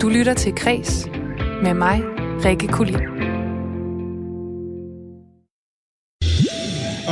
Du 0.00 0.08
lytter 0.08 0.34
til 0.34 0.54
Kres 0.54 1.06
med 1.62 1.74
mig, 1.74 2.02
Rikke 2.44 2.68
Kulin. 2.68 2.94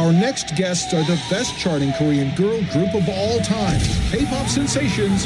Our 0.01 0.13
next 0.27 0.47
guests 0.63 0.93
are 0.97 1.05
the 1.13 1.19
best 1.35 1.53
charting 1.63 1.93
Korean 2.01 2.31
girl 2.37 2.61
group 2.75 2.93
of 3.01 3.05
all 3.23 3.39
time, 3.59 3.81
K-pop 4.13 4.47
sensations. 4.61 5.19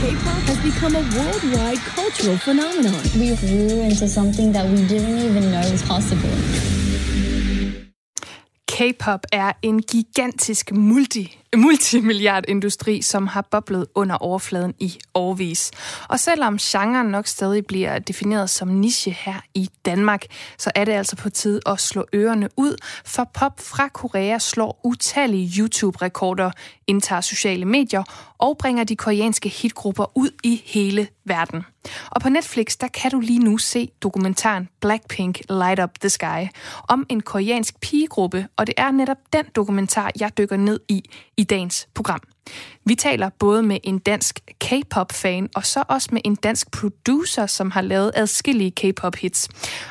K-pop 0.00 0.42
has 0.50 0.58
become 0.70 0.94
a 1.02 1.04
worldwide 1.18 1.82
cultural 1.98 2.36
phenomenon. 2.46 3.02
We 3.20 3.26
grew 3.44 3.74
into 3.88 4.06
something 4.18 4.48
that 4.56 4.66
we 4.72 4.78
didn't 4.92 5.18
even 5.28 5.44
know 5.52 5.64
was 5.74 5.84
possible. 5.94 6.34
K-pop 8.68 9.22
er 9.32 9.52
en 9.62 9.82
gigantisk 9.82 10.72
multi 10.72 11.38
multimilliardindustri, 11.56 13.02
som 13.02 13.26
har 13.26 13.42
boblet 13.50 13.86
under 13.94 14.16
overfladen 14.16 14.74
i 14.78 14.98
årvis. 15.14 15.70
Og 16.08 16.20
selvom 16.20 16.58
genren 16.58 17.06
nok 17.06 17.26
stadig 17.26 17.66
bliver 17.66 17.98
defineret 17.98 18.50
som 18.50 18.68
niche 18.68 19.12
her 19.12 19.40
i 19.54 19.68
Danmark, 19.84 20.24
så 20.58 20.70
er 20.74 20.84
det 20.84 20.92
altså 20.92 21.16
på 21.16 21.30
tide 21.30 21.60
at 21.66 21.80
slå 21.80 22.04
ørerne 22.14 22.48
ud, 22.56 22.76
for 23.04 23.30
pop 23.34 23.60
fra 23.60 23.88
Korea 23.88 24.38
slår 24.38 24.80
utallige 24.84 25.62
YouTube-rekorder, 25.62 26.50
indtager 26.86 27.20
sociale 27.20 27.64
medier 27.64 28.33
og 28.38 28.58
bringer 28.58 28.84
de 28.84 28.96
koreanske 28.96 29.48
hitgrupper 29.48 30.18
ud 30.18 30.30
i 30.42 30.62
hele 30.64 31.08
verden. 31.24 31.64
Og 32.10 32.20
på 32.20 32.28
Netflix, 32.28 32.76
der 32.76 32.88
kan 32.88 33.10
du 33.10 33.20
lige 33.20 33.38
nu 33.38 33.58
se 33.58 33.90
dokumentaren 34.02 34.68
Blackpink 34.80 35.40
Light 35.50 35.80
Up 35.80 35.90
the 36.00 36.08
Sky 36.08 36.48
om 36.88 37.06
en 37.08 37.20
koreansk 37.20 37.80
pigegruppe, 37.80 38.48
og 38.56 38.66
det 38.66 38.74
er 38.76 38.90
netop 38.90 39.18
den 39.32 39.44
dokumentar, 39.56 40.10
jeg 40.20 40.38
dykker 40.38 40.56
ned 40.56 40.80
i 40.88 41.02
i 41.36 41.44
dagens 41.44 41.88
program. 41.94 42.20
Vi 42.86 42.94
taler 42.94 43.28
både 43.38 43.62
med 43.62 43.78
en 43.84 43.98
dansk 43.98 44.40
K-pop-fan, 44.60 45.48
og 45.54 45.66
så 45.66 45.84
også 45.88 46.08
med 46.12 46.20
en 46.24 46.34
dansk 46.34 46.70
producer, 46.70 47.46
som 47.46 47.70
har 47.70 47.80
lavet 47.80 48.12
adskillige 48.14 48.70
K-pop-hits. 48.70 49.48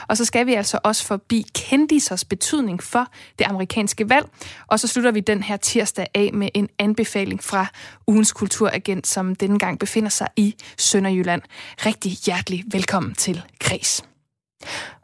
Og 0.08 0.18
så 0.18 0.26
skal 0.26 0.46
vi 0.46 0.54
altså 0.54 0.80
også 0.84 1.06
forbi 1.06 1.46
kendisers 1.56 2.26
betydning 2.26 2.84
for 2.84 3.08
det 3.40 3.46
amerikanske 3.46 4.10
valg. 4.10 4.30
Og 4.68 4.80
så 4.80 4.88
slutter 4.88 5.12
vi 5.12 5.20
den 5.20 5.44
her 5.44 5.58
tirsdag 5.58 6.08
af 6.14 6.30
med 6.34 6.50
en 6.54 6.70
anbefaling 6.80 7.44
fra 7.44 7.66
ugens 8.08 8.32
kulturagent, 8.32 9.08
som 9.08 9.36
denne 9.36 9.60
gang 9.60 9.80
befinder 9.80 10.10
sig 10.10 10.28
i 10.38 10.56
Sønderjylland. 10.78 11.42
Rigtig 11.86 12.12
hjertelig 12.12 12.64
velkommen 12.72 13.16
til 13.16 13.42
Kres. 13.60 14.04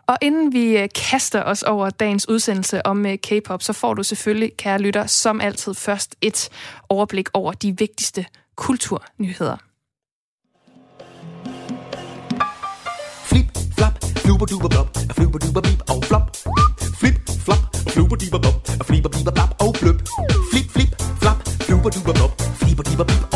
Og 0.09 0.17
inden 0.21 0.53
vi 0.53 0.77
øh, 0.77 0.89
kaster 0.95 1.43
os 1.43 1.63
over 1.63 1.89
dagens 1.89 2.29
udsendelse 2.29 2.85
om 2.85 3.05
øh, 3.05 3.17
K-pop, 3.17 3.61
så 3.63 3.73
får 3.73 3.93
du 3.93 4.03
selvfølgelig, 4.03 4.57
kære 4.57 4.79
lytter, 4.79 5.05
som 5.05 5.41
altid 5.41 5.73
først 5.73 6.15
et 6.21 6.49
overblik 6.89 7.29
over 7.33 7.52
de 7.52 7.75
vigtigste 7.77 8.25
kulturnyheder. 8.55 9.57
Flip, 13.23 13.45
flap, 13.77 14.03
fluber 14.17 14.45
duber 14.45 14.69
blop, 14.69 14.97
fluber 15.11 15.39
duber 15.39 15.61
bip 15.61 15.81
og 15.89 16.03
flop. 16.05 16.37
Flip, 16.99 17.15
flap, 17.45 17.59
fluber 17.89 18.15
duber 18.15 18.39
blop, 18.39 18.85
fliber 18.87 19.09
biber 19.09 19.31
blap 19.31 19.61
og 19.61 19.75
bløb. 19.81 19.95
Flip, 20.52 20.71
flip, 20.71 21.02
flap, 21.21 21.37
fluber 21.61 21.89
duber 21.89 22.13
blop, 22.13 22.41
fliber 22.41 22.83
diber 22.83 23.03
bip 23.03 23.28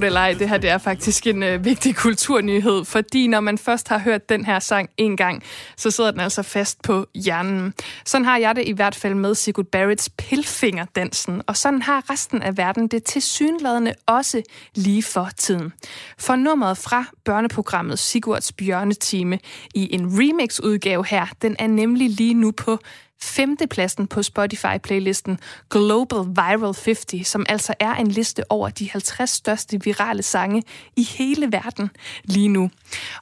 det 0.00 0.06
eller 0.06 0.20
ej, 0.20 0.34
det 0.38 0.48
her 0.48 0.58
det 0.58 0.70
er 0.70 0.78
faktisk 0.78 1.26
en 1.26 1.42
øh, 1.42 1.64
vigtig 1.64 1.96
kulturnyhed, 1.96 2.84
fordi 2.84 3.26
når 3.26 3.40
man 3.40 3.58
først 3.58 3.88
har 3.88 3.98
hørt 3.98 4.28
den 4.28 4.44
her 4.44 4.58
sang 4.58 4.90
en 4.96 5.16
gang, 5.16 5.42
så 5.76 5.90
sidder 5.90 6.10
den 6.10 6.20
altså 6.20 6.42
fast 6.42 6.82
på 6.82 7.06
hjernen. 7.14 7.74
Sådan 8.04 8.24
har 8.24 8.36
jeg 8.36 8.56
det 8.56 8.68
i 8.68 8.72
hvert 8.72 8.94
fald 8.94 9.14
med 9.14 9.34
Sigurd 9.34 9.66
Barretts 9.66 10.08
Pilfingerdansen, 10.08 11.42
og 11.46 11.56
sådan 11.56 11.82
har 11.82 12.10
resten 12.10 12.42
af 12.42 12.56
verden 12.56 12.88
det 12.88 13.04
til 13.04 13.22
synladende 13.22 13.94
også 14.06 14.42
lige 14.74 15.02
for 15.02 15.28
tiden. 15.36 15.72
For 16.18 16.36
nummeret 16.36 16.78
fra 16.78 17.04
børneprogrammet 17.24 17.98
Sigurds 17.98 18.52
Bjørnetime 18.52 19.38
i 19.74 19.94
en 19.94 20.06
remix-udgave 20.06 21.06
her, 21.06 21.26
den 21.42 21.56
er 21.58 21.66
nemlig 21.66 22.10
lige 22.10 22.34
nu 22.34 22.50
på 22.50 22.78
femtepladsen 23.22 24.06
på 24.06 24.22
Spotify-playlisten 24.22 25.38
Global 25.70 26.18
Viral 26.18 26.74
50, 26.84 27.26
som 27.28 27.46
altså 27.48 27.74
er 27.80 27.94
en 27.94 28.08
liste 28.08 28.52
over 28.52 28.68
de 28.68 28.90
50 28.90 29.30
største 29.30 29.84
virale 29.84 30.22
sange 30.22 30.62
i 30.96 31.02
hele 31.02 31.52
verden 31.52 31.90
lige 32.24 32.48
nu. 32.48 32.70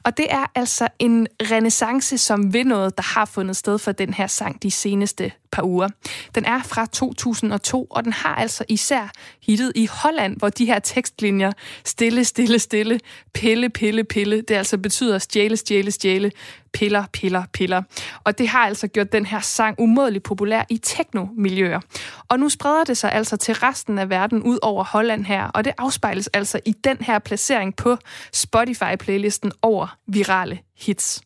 Og 0.03 0.17
det 0.17 0.27
er 0.29 0.45
altså 0.55 0.87
en 0.99 1.27
renaissance, 1.41 2.17
som 2.17 2.53
ved 2.53 2.63
noget, 2.63 2.97
der 2.97 3.03
har 3.03 3.25
fundet 3.25 3.57
sted 3.57 3.77
for 3.77 3.91
den 3.91 4.13
her 4.13 4.27
sang 4.27 4.63
de 4.63 4.71
seneste 4.71 5.31
par 5.51 5.63
uger. 5.63 5.87
Den 6.35 6.45
er 6.45 6.63
fra 6.63 6.85
2002, 6.85 7.87
og 7.89 8.03
den 8.03 8.13
har 8.13 8.35
altså 8.35 8.63
især 8.69 9.11
hittet 9.43 9.71
i 9.75 9.89
Holland, 9.91 10.37
hvor 10.37 10.49
de 10.49 10.65
her 10.65 10.79
tekstlinjer 10.79 11.51
stille, 11.85 12.25
stille, 12.25 12.59
stille, 12.59 12.99
pille, 13.33 13.69
pille, 13.69 14.03
pille, 14.03 14.41
det 14.41 14.55
altså 14.55 14.77
betyder 14.77 15.17
stjæle, 15.17 15.57
stjæle, 15.57 15.91
stjæle, 15.91 16.31
piller, 16.73 17.03
piller, 17.13 17.43
piller. 17.53 17.83
Og 18.23 18.37
det 18.37 18.47
har 18.47 18.59
altså 18.59 18.87
gjort 18.87 19.11
den 19.11 19.25
her 19.25 19.39
sang 19.39 19.75
umådeligt 19.79 20.23
populær 20.23 20.63
i 20.69 20.77
teknomiljøer. 20.77 21.79
Og 22.27 22.39
nu 22.39 22.49
spreder 22.49 22.83
det 22.83 22.97
sig 22.97 23.11
altså 23.11 23.37
til 23.37 23.55
resten 23.55 23.99
af 23.99 24.09
verden 24.09 24.43
ud 24.43 24.59
over 24.61 24.83
Holland 24.83 25.25
her, 25.25 25.43
og 25.43 25.65
det 25.65 25.73
afspejles 25.77 26.27
altså 26.27 26.59
i 26.65 26.71
den 26.71 26.97
her 26.99 27.19
placering 27.19 27.75
på 27.75 27.97
Spotify-playlisten 28.35 29.51
over 29.61 29.97
virale 30.07 30.59
hits. 30.77 31.21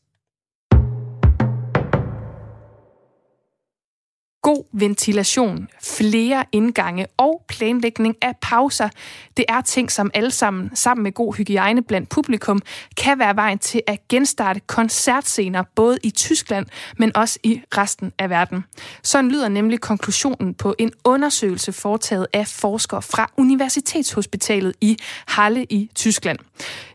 God 4.43 4.63
ventilation, 4.73 5.67
flere 5.83 6.45
indgange 6.51 7.07
og 7.17 7.45
planlægning 7.47 8.15
af 8.21 8.33
pauser. 8.41 8.89
Det 9.37 9.45
er 9.49 9.61
ting, 9.61 9.91
som 9.91 10.11
alle 10.13 10.31
sammen, 10.31 10.75
sammen 10.75 11.03
med 11.03 11.11
god 11.11 11.33
hygiejne 11.33 11.83
blandt 11.83 12.09
publikum, 12.09 12.61
kan 12.97 13.19
være 13.19 13.35
vejen 13.35 13.59
til 13.59 13.81
at 13.87 14.07
genstarte 14.07 14.59
koncertscener 14.59 15.63
både 15.75 15.97
i 16.03 16.09
Tyskland, 16.09 16.65
men 16.97 17.17
også 17.17 17.39
i 17.43 17.61
resten 17.77 18.11
af 18.19 18.29
verden. 18.29 18.63
Sådan 19.03 19.31
lyder 19.31 19.47
nemlig 19.47 19.81
konklusionen 19.81 20.53
på 20.53 20.75
en 20.79 20.91
undersøgelse 21.03 21.73
foretaget 21.73 22.27
af 22.33 22.47
forskere 22.47 23.01
fra 23.01 23.29
Universitetshospitalet 23.37 24.73
i 24.81 24.97
Halle 25.27 25.63
i 25.63 25.89
Tyskland. 25.95 26.39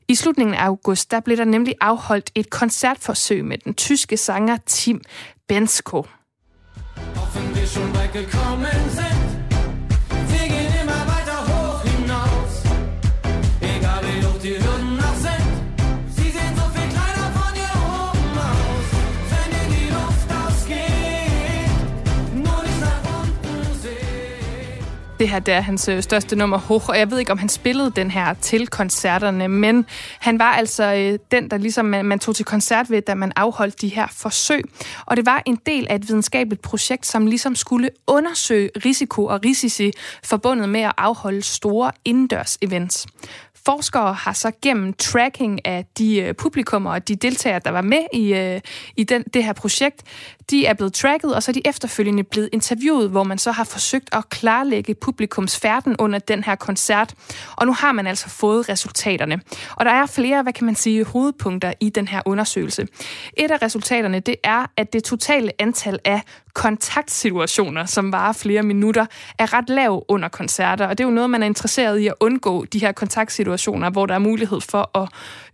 I 0.08 0.14
slutningen 0.14 0.54
af 0.54 0.64
august, 0.64 1.10
der 1.10 1.20
blev 1.20 1.36
der 1.36 1.44
nemlig 1.44 1.74
afholdt 1.80 2.30
et 2.34 2.50
koncertforsøg 2.50 3.44
med 3.44 3.58
den 3.58 3.74
tyske 3.74 4.16
sanger 4.16 4.56
Tim 4.66 5.00
Bensko. 5.48 6.06
schon 7.68 7.94
weit 7.94 8.12
gekommen 8.12 8.90
sind. 8.90 9.17
Det 25.28 25.32
her 25.32 25.40
det 25.40 25.54
er 25.54 25.60
hans 25.60 25.88
øh, 25.88 26.02
største 26.02 26.36
nummer, 26.36 26.58
Hoch, 26.58 26.88
og 26.88 26.98
jeg 26.98 27.10
ved 27.10 27.18
ikke, 27.18 27.32
om 27.32 27.38
han 27.38 27.48
spillede 27.48 27.90
den 27.90 28.10
her 28.10 28.34
til 28.34 28.66
koncerterne, 28.66 29.48
men 29.48 29.86
han 30.18 30.38
var 30.38 30.52
altså 30.52 30.94
øh, 30.94 31.18
den, 31.30 31.50
der 31.50 31.58
ligesom 31.58 31.84
man, 31.84 32.04
man 32.04 32.18
tog 32.18 32.36
til 32.36 32.44
koncert 32.44 32.90
ved, 32.90 33.02
da 33.02 33.14
man 33.14 33.32
afholdt 33.36 33.80
de 33.80 33.88
her 33.88 34.06
forsøg. 34.10 34.64
Og 35.06 35.16
det 35.16 35.26
var 35.26 35.42
en 35.46 35.58
del 35.66 35.86
af 35.90 35.94
et 35.94 36.08
videnskabeligt 36.08 36.62
projekt, 36.62 37.06
som 37.06 37.26
ligesom 37.26 37.54
skulle 37.54 37.90
undersøge 38.06 38.70
risiko 38.84 39.24
og 39.24 39.40
risici 39.44 39.92
forbundet 40.24 40.68
med 40.68 40.80
at 40.80 40.92
afholde 40.96 41.42
store 41.42 41.92
indendørs 42.04 42.58
events. 42.62 43.06
Forskere 43.64 44.14
har 44.14 44.32
så 44.32 44.52
gennem 44.62 44.92
tracking 44.92 45.66
af 45.66 45.86
de 45.98 46.20
øh, 46.20 46.34
publikummer 46.34 46.90
og 46.90 47.08
de 47.08 47.16
deltagere, 47.16 47.60
der 47.64 47.70
var 47.70 47.82
med 47.82 48.04
i, 48.12 48.34
øh, 48.34 48.60
i 48.96 49.04
den, 49.04 49.24
det 49.34 49.44
her 49.44 49.52
projekt, 49.52 50.02
de 50.50 50.66
er 50.66 50.74
blevet 50.74 50.92
tracket, 50.92 51.34
og 51.34 51.42
så 51.42 51.50
er 51.50 51.52
de 51.52 51.62
efterfølgende 51.64 52.24
blevet 52.24 52.48
interviewet, 52.52 53.10
hvor 53.10 53.24
man 53.24 53.38
så 53.38 53.52
har 53.52 53.64
forsøgt 53.64 54.08
at 54.12 54.28
klarlægge 54.28 54.94
publikums 54.94 55.58
færden 55.58 55.96
under 55.98 56.18
den 56.18 56.44
her 56.44 56.54
koncert. 56.54 57.14
Og 57.56 57.66
nu 57.66 57.72
har 57.72 57.92
man 57.92 58.06
altså 58.06 58.28
fået 58.28 58.68
resultaterne. 58.68 59.40
Og 59.76 59.84
der 59.84 59.90
er 59.90 60.06
flere, 60.06 60.42
hvad 60.42 60.52
kan 60.52 60.66
man 60.66 60.74
sige, 60.74 61.04
hovedpunkter 61.04 61.72
i 61.80 61.90
den 61.90 62.08
her 62.08 62.22
undersøgelse. 62.24 62.86
Et 63.36 63.50
af 63.50 63.62
resultaterne, 63.62 64.20
det 64.20 64.36
er, 64.44 64.66
at 64.76 64.92
det 64.92 65.04
totale 65.04 65.52
antal 65.58 65.98
af 66.04 66.22
kontaktsituationer, 66.58 67.86
som 67.86 68.12
varer 68.12 68.32
flere 68.32 68.62
minutter, 68.62 69.06
er 69.38 69.52
ret 69.52 69.70
lav 69.70 70.04
under 70.08 70.28
koncerter. 70.28 70.86
Og 70.86 70.98
det 70.98 71.04
er 71.04 71.08
jo 71.08 71.14
noget, 71.14 71.30
man 71.30 71.42
er 71.42 71.46
interesseret 71.46 71.98
i 71.98 72.06
at 72.06 72.14
undgå, 72.20 72.64
de 72.64 72.78
her 72.78 72.92
kontaktsituationer, 72.92 73.90
hvor 73.90 74.06
der 74.06 74.14
er 74.14 74.18
mulighed 74.18 74.60
for 74.60 74.98
at 74.98 75.08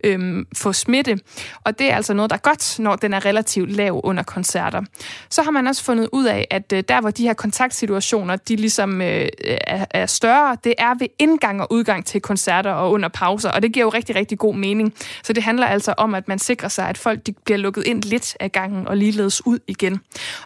øhm, 0.04 0.46
få 0.56 0.72
smitte. 0.72 1.18
Og 1.64 1.78
det 1.78 1.90
er 1.90 1.96
altså 1.96 2.14
noget, 2.14 2.30
der 2.30 2.36
er 2.36 2.40
godt, 2.40 2.78
når 2.78 2.96
den 2.96 3.14
er 3.14 3.24
relativt 3.24 3.70
lav 3.70 4.00
under 4.04 4.22
koncerter. 4.22 4.83
Så 5.30 5.42
har 5.42 5.50
man 5.50 5.66
også 5.66 5.84
fundet 5.84 6.08
ud 6.12 6.24
af, 6.24 6.46
at 6.50 6.72
øh, 6.72 6.84
der, 6.88 7.00
hvor 7.00 7.10
de 7.10 7.22
her 7.22 7.34
kontaktsituationer, 7.34 8.36
de 8.36 8.56
ligesom 8.56 9.02
øh, 9.02 9.28
er, 9.40 9.84
er 9.90 10.06
større, 10.06 10.56
det 10.64 10.74
er 10.78 10.94
ved 10.98 11.06
indgang 11.18 11.60
og 11.60 11.72
udgang 11.72 12.06
til 12.06 12.20
koncerter 12.20 12.70
og 12.70 12.90
under 12.90 13.08
pauser. 13.08 13.50
Og 13.50 13.62
det 13.62 13.72
giver 13.72 13.86
jo 13.86 13.90
rigtig, 13.90 14.16
rigtig 14.16 14.38
god 14.38 14.54
mening. 14.54 14.94
Så 15.22 15.32
det 15.32 15.42
handler 15.42 15.66
altså 15.66 15.94
om, 15.96 16.14
at 16.14 16.28
man 16.28 16.38
sikrer 16.38 16.68
sig, 16.68 16.88
at 16.88 16.98
folk 16.98 17.26
de 17.26 17.32
bliver 17.44 17.58
lukket 17.58 17.86
ind 17.86 18.02
lidt 18.02 18.36
af 18.40 18.52
gangen 18.52 18.88
og 18.88 18.96
ligeledes 18.96 19.46
ud 19.46 19.58
igen. 19.66 20.00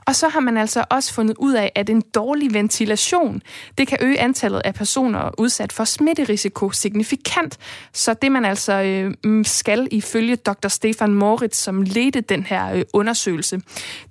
Og 0.05 0.14
så 0.14 0.29
har 0.29 0.40
man 0.40 0.56
altså 0.56 0.85
også 0.90 1.14
fundet 1.14 1.37
ud 1.38 1.55
af, 1.55 1.73
at 1.75 1.90
en 1.90 2.02
dårlig 2.14 2.55
ventilation, 2.55 3.43
det 3.79 3.88
kan 3.88 3.99
øge 4.00 4.20
antallet 4.20 4.62
af 4.64 4.75
personer 4.75 5.31
udsat 5.38 5.73
for 5.73 5.85
smitterisiko 5.85 6.70
signifikant. 6.70 7.58
Så 7.93 8.14
det 8.14 8.32
man 8.32 8.44
altså 8.44 8.73
øh, 8.73 9.44
skal 9.44 9.88
ifølge 9.90 10.37
dr. 10.37 10.69
Stefan 10.69 11.14
Moritz, 11.14 11.58
som 11.58 11.82
ledte 11.82 12.20
den 12.20 12.43
her 12.43 12.75
øh, 12.75 12.82
undersøgelse, 12.93 13.61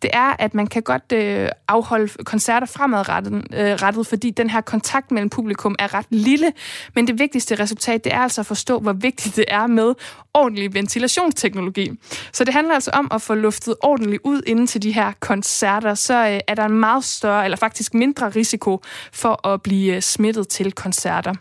det 0.02 0.10
er, 0.18 0.36
at 0.40 0.54
man 0.54 0.68
kan 0.68 0.82
godt 0.82 1.12
øh, 1.14 1.50
afholde 1.68 2.24
koncerter 2.24 2.68
fremadrettet, 2.68 3.34
øh, 3.34 3.74
rettet, 3.74 4.08
fordi 4.08 4.30
den 4.30 4.50
her 4.50 4.62
kontakt 4.62 5.12
mellem 5.12 5.30
publikum 5.30 5.76
er 5.80 5.94
ret 5.94 6.06
lille. 6.10 6.54
Men 6.96 7.08
det 7.08 7.20
vigtigste 7.20 7.56
resultat, 7.56 8.04
det 8.04 8.14
er 8.14 8.20
altså 8.20 8.42
at 8.42 8.48
forstå, 8.48 8.80
hvor 8.80 8.94
vigtigt 8.94 9.36
det 9.36 9.46
er 9.48 9.68
med 9.68 9.94
ordentlig 10.34 10.74
ventilationsteknologi. 10.74 11.92
Så 12.34 12.44
det 12.44 12.54
handler 12.54 12.74
altså 12.74 12.92
om 12.94 13.08
at 13.12 13.22
få 13.22 13.34
luftet 13.34 13.76
ordentligt 13.84 14.22
ud 14.24 14.42
inden 14.48 14.68
til 14.68 14.82
de 14.82 14.92
her 14.92 15.12
koncerter, 15.20 15.94
så 15.94 16.14
øh, 16.14 16.40
er 16.48 16.56
der 16.56 16.66
en 16.66 16.80
meget 16.80 17.04
større, 17.04 17.44
eller 17.44 17.58
faktisk 17.58 17.94
mindre 17.94 18.30
risiko 18.30 18.82
for 19.14 19.48
at 19.48 19.62
blive 19.62 19.96
øh, 19.96 20.02
smittet 20.02 20.48
til 20.48 20.72
koncerter. 20.72 21.34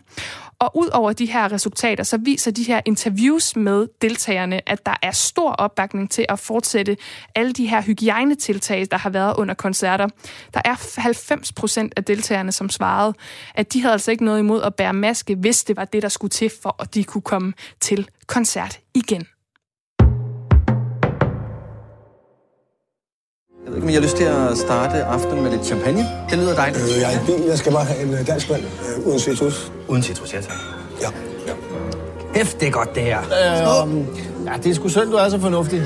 Og 0.59 0.77
ud 0.77 0.87
over 0.87 1.13
de 1.13 1.25
her 1.25 1.51
resultater, 1.51 2.03
så 2.03 2.17
viser 2.17 2.51
de 2.51 2.63
her 2.63 2.81
interviews 2.85 3.55
med 3.55 3.87
deltagerne, 4.01 4.69
at 4.69 4.85
der 4.85 4.95
er 5.01 5.11
stor 5.11 5.51
opbakning 5.51 6.11
til 6.11 6.25
at 6.29 6.39
fortsætte 6.39 6.97
alle 7.35 7.53
de 7.53 7.65
her 7.65 7.81
hygiejnetiltag, 7.81 8.87
der 8.91 8.97
har 8.97 9.09
været 9.09 9.35
under 9.37 9.53
koncerter. 9.53 10.07
Der 10.53 10.61
er 10.65 11.01
90 11.01 11.53
procent 11.53 11.93
af 11.97 12.03
deltagerne, 12.03 12.51
som 12.51 12.69
svarede, 12.69 13.13
at 13.55 13.73
de 13.73 13.81
havde 13.81 13.93
altså 13.93 14.11
ikke 14.11 14.25
noget 14.25 14.39
imod 14.39 14.61
at 14.61 14.75
bære 14.75 14.93
maske, 14.93 15.35
hvis 15.35 15.63
det 15.63 15.77
var 15.77 15.85
det, 15.85 16.01
der 16.01 16.09
skulle 16.09 16.31
til, 16.31 16.51
for 16.61 16.75
at 16.79 16.93
de 16.93 17.03
kunne 17.03 17.21
komme 17.21 17.53
til 17.79 18.09
koncert 18.27 18.79
igen. 18.93 19.27
Jeg 23.67 23.73
ved 23.73 23.77
ikke, 23.77 23.87
om 23.87 23.89
I 23.89 23.93
har 23.93 24.01
lyst 24.01 24.17
til 24.17 24.23
at 24.23 24.57
starte 24.57 25.03
aftenen 25.03 25.43
med 25.43 25.51
lidt 25.51 25.65
champagne. 25.65 26.05
Det 26.29 26.37
lyder 26.37 26.55
dejligt. 26.55 26.83
Øh, 26.83 27.01
jeg 27.01 27.13
er 27.13 27.21
i 27.21 27.25
bil. 27.25 27.45
Jeg 27.47 27.57
skal 27.57 27.71
bare 27.71 27.85
have 27.85 28.01
en 28.03 28.13
øh, 28.13 28.27
dansk 28.27 28.49
vand 28.49 28.61
øh, 28.61 29.07
uden 29.07 29.19
citrus. 29.19 29.71
Uden 29.87 30.03
citrus, 30.03 30.33
ja 30.33 30.41
tak. 30.41 30.55
Ja. 31.01 31.07
ja. 31.47 31.53
Hæft, 32.35 32.59
det 32.59 32.67
er 32.67 32.71
godt, 32.71 32.95
det 32.95 33.03
her. 33.03 33.19
Øh, 33.19 33.83
um, 33.83 34.07
ja, 34.45 34.51
det 34.63 34.69
er 34.69 34.73
sgu 34.75 34.89
synd, 34.89 35.09
du 35.11 35.15
er 35.15 35.29
så 35.29 35.39
fornuftig. 35.39 35.81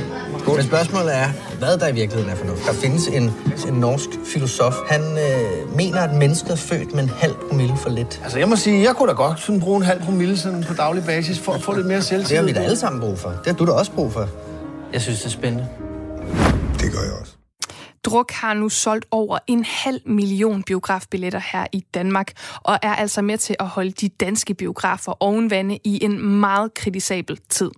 Men 0.55 0.63
spørgsmålet 0.63 1.15
er, 1.15 1.27
hvad 1.59 1.77
der 1.77 1.87
i 1.87 1.93
virkeligheden 1.93 2.31
er 2.31 2.35
fornuftigt. 2.35 2.67
Der 2.67 2.73
findes 2.73 3.07
en, 3.07 3.33
en 3.67 3.73
norsk 3.73 4.09
filosof. 4.33 4.75
Han 4.89 5.01
øh, 5.01 5.75
mener, 5.75 6.01
at 6.01 6.13
mennesket 6.13 6.51
er 6.51 6.55
født 6.55 6.95
med 6.95 7.03
en 7.03 7.09
halv 7.09 7.33
promille 7.49 7.77
for 7.77 7.89
lidt. 7.89 8.21
Altså, 8.23 8.39
jeg 8.39 8.49
må 8.49 8.55
sige, 8.55 8.83
jeg 8.83 8.95
kunne 8.95 9.09
da 9.09 9.13
godt 9.13 9.39
sådan 9.39 9.59
bruge 9.59 9.77
en 9.77 9.83
halv 9.83 10.01
promille 10.01 10.37
sådan 10.37 10.63
på 10.67 10.73
daglig 10.73 11.03
basis 11.05 11.39
for 11.39 11.51
at 11.51 11.61
få 11.61 11.73
lidt 11.73 11.87
mere 11.87 12.01
selvtillid. 12.01 12.29
Det 12.29 12.37
har 12.37 12.45
vi 12.45 12.51
da 12.53 12.59
alle 12.59 12.77
sammen 12.77 13.01
brug 13.01 13.19
for. 13.19 13.29
Det 13.29 13.47
har 13.47 13.53
du 13.53 13.65
da 13.65 13.71
også 13.71 13.91
brug 13.91 14.13
for. 14.13 14.27
Jeg 14.93 15.01
synes, 15.01 15.19
det 15.19 15.25
er 15.25 15.29
spændende. 15.29 15.67
Det 16.79 16.91
gør 16.91 16.99
jeg 16.99 17.13
også. 17.21 17.40
Druk 18.03 18.31
har 18.31 18.53
nu 18.53 18.69
solgt 18.69 19.05
over 19.11 19.39
en 19.47 19.65
halv 19.65 20.01
million 20.05 20.63
biografbilletter 20.63 21.41
her 21.53 21.65
i 21.71 21.85
Danmark, 21.93 22.31
og 22.63 22.79
er 22.81 22.95
altså 22.95 23.21
med 23.21 23.37
til 23.37 23.55
at 23.59 23.67
holde 23.67 23.91
de 23.91 24.09
danske 24.09 24.53
biografer 24.53 25.23
ovenvande 25.23 25.79
i 25.83 26.03
en 26.03 26.39
meget 26.39 26.73
kritisabel 26.73 27.39
tid. 27.49 27.71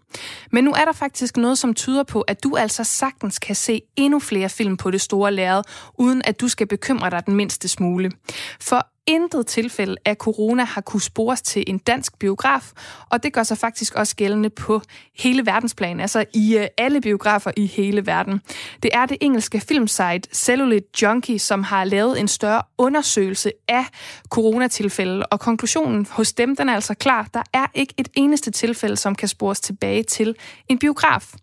Men 0.52 0.64
nu 0.64 0.72
er 0.72 0.86
der 0.86 0.92
faktisk 0.92 1.38
noget, 1.38 1.58
som 1.58 1.74
tyder 1.74 2.04
på, 2.04 2.22
at 2.22 2.44
du 2.44 2.56
altså 2.56 2.84
sagtens 2.84 3.40
kan 3.40 3.56
se 3.56 3.81
endnu 3.96 4.20
flere 4.20 4.50
film 4.50 4.78
på 4.78 4.92
det 4.92 5.02
store 5.02 5.31
lærred, 5.31 5.64
uden 5.98 6.22
at 6.25 6.42
du 6.42 6.48
skal 6.48 6.68
bekymre 6.68 7.10
dig 7.10 7.25
den 7.25 7.36
mindste 7.36 7.68
smule. 7.68 8.12
For 8.60 8.93
intet 9.07 9.47
tilfælde 9.47 9.95
af 10.05 10.15
corona 10.15 10.63
har 10.63 10.81
kunne 10.81 11.01
spores 11.01 11.41
til 11.41 11.63
en 11.67 11.77
dansk 11.77 12.19
biograf, 12.19 12.71
og 13.09 13.23
det 13.23 13.33
gør 13.33 13.44
sig 13.44 13.57
faktisk 13.57 13.95
også 13.95 14.15
gældende 14.15 14.50
på 14.50 14.81
hele 15.17 15.45
verdensplan, 15.45 16.00
altså 16.00 16.25
i 16.33 16.57
øh, 16.57 16.67
alle 16.77 17.01
biografer 17.01 17.51
i 17.57 17.65
hele 17.65 18.05
verden. 18.05 18.41
Det 18.83 18.91
er 18.94 19.05
det 19.05 19.17
engelske 19.21 19.59
filmsite 19.59 20.21
Celluloid 20.33 21.01
Junkie, 21.01 21.39
som 21.39 21.63
har 21.63 21.83
lavet 21.83 22.19
en 22.19 22.27
større 22.27 22.61
undersøgelse 22.77 23.51
af 23.67 23.85
coronatilfælde, 24.29 25.25
og 25.25 25.39
konklusionen 25.39 26.07
hos 26.11 26.33
dem, 26.33 26.55
den 26.55 26.69
er 26.69 26.73
altså 26.73 26.94
klar. 26.94 27.27
Der 27.33 27.41
er 27.53 27.65
ikke 27.73 27.94
et 27.97 28.07
eneste 28.13 28.51
tilfælde, 28.51 28.97
som 28.97 29.15
kan 29.15 29.27
spores 29.27 29.59
tilbage 29.59 30.03
til 30.03 30.35
en 30.69 30.79
biograf. 30.79 31.33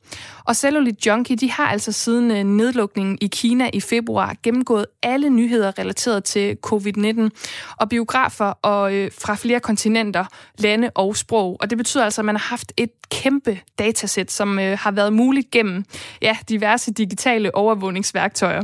Og 0.44 0.56
Celluloid 0.56 1.06
Junkie, 1.06 1.36
de 1.36 1.50
har 1.50 1.66
altså 1.66 1.92
siden 1.92 2.30
øh, 2.30 2.44
nedlukningen 2.44 3.18
i 3.20 3.26
Kina 3.26 3.70
i 3.72 3.80
februar 3.80 4.36
gennemgået 4.42 4.86
alle 5.02 5.30
nyheder 5.30 5.78
relateret 5.78 6.24
til 6.24 6.56
covid-19, 6.66 7.30
og 7.76 7.88
biografer 7.88 8.52
og 8.62 8.94
øh, 8.94 9.11
fra 9.20 9.35
flere 9.35 9.61
kontinenter, 9.61 10.25
lande 10.58 10.91
og 10.94 11.17
sprog. 11.17 11.56
Og 11.61 11.70
det 11.70 11.79
betyder 11.79 12.05
altså, 12.05 12.20
at 12.20 12.25
man 12.25 12.37
har 12.37 12.49
haft 12.49 12.73
et 12.76 12.91
kæmpe 13.11 13.61
datasæt, 13.79 14.31
som 14.32 14.58
øh, 14.58 14.79
har 14.79 14.91
været 14.91 15.12
muligt 15.12 15.50
gennem 15.50 15.85
ja, 16.23 16.37
diverse 16.49 16.93
digitale 16.93 17.55
overvågningsværktøjer. 17.55 18.62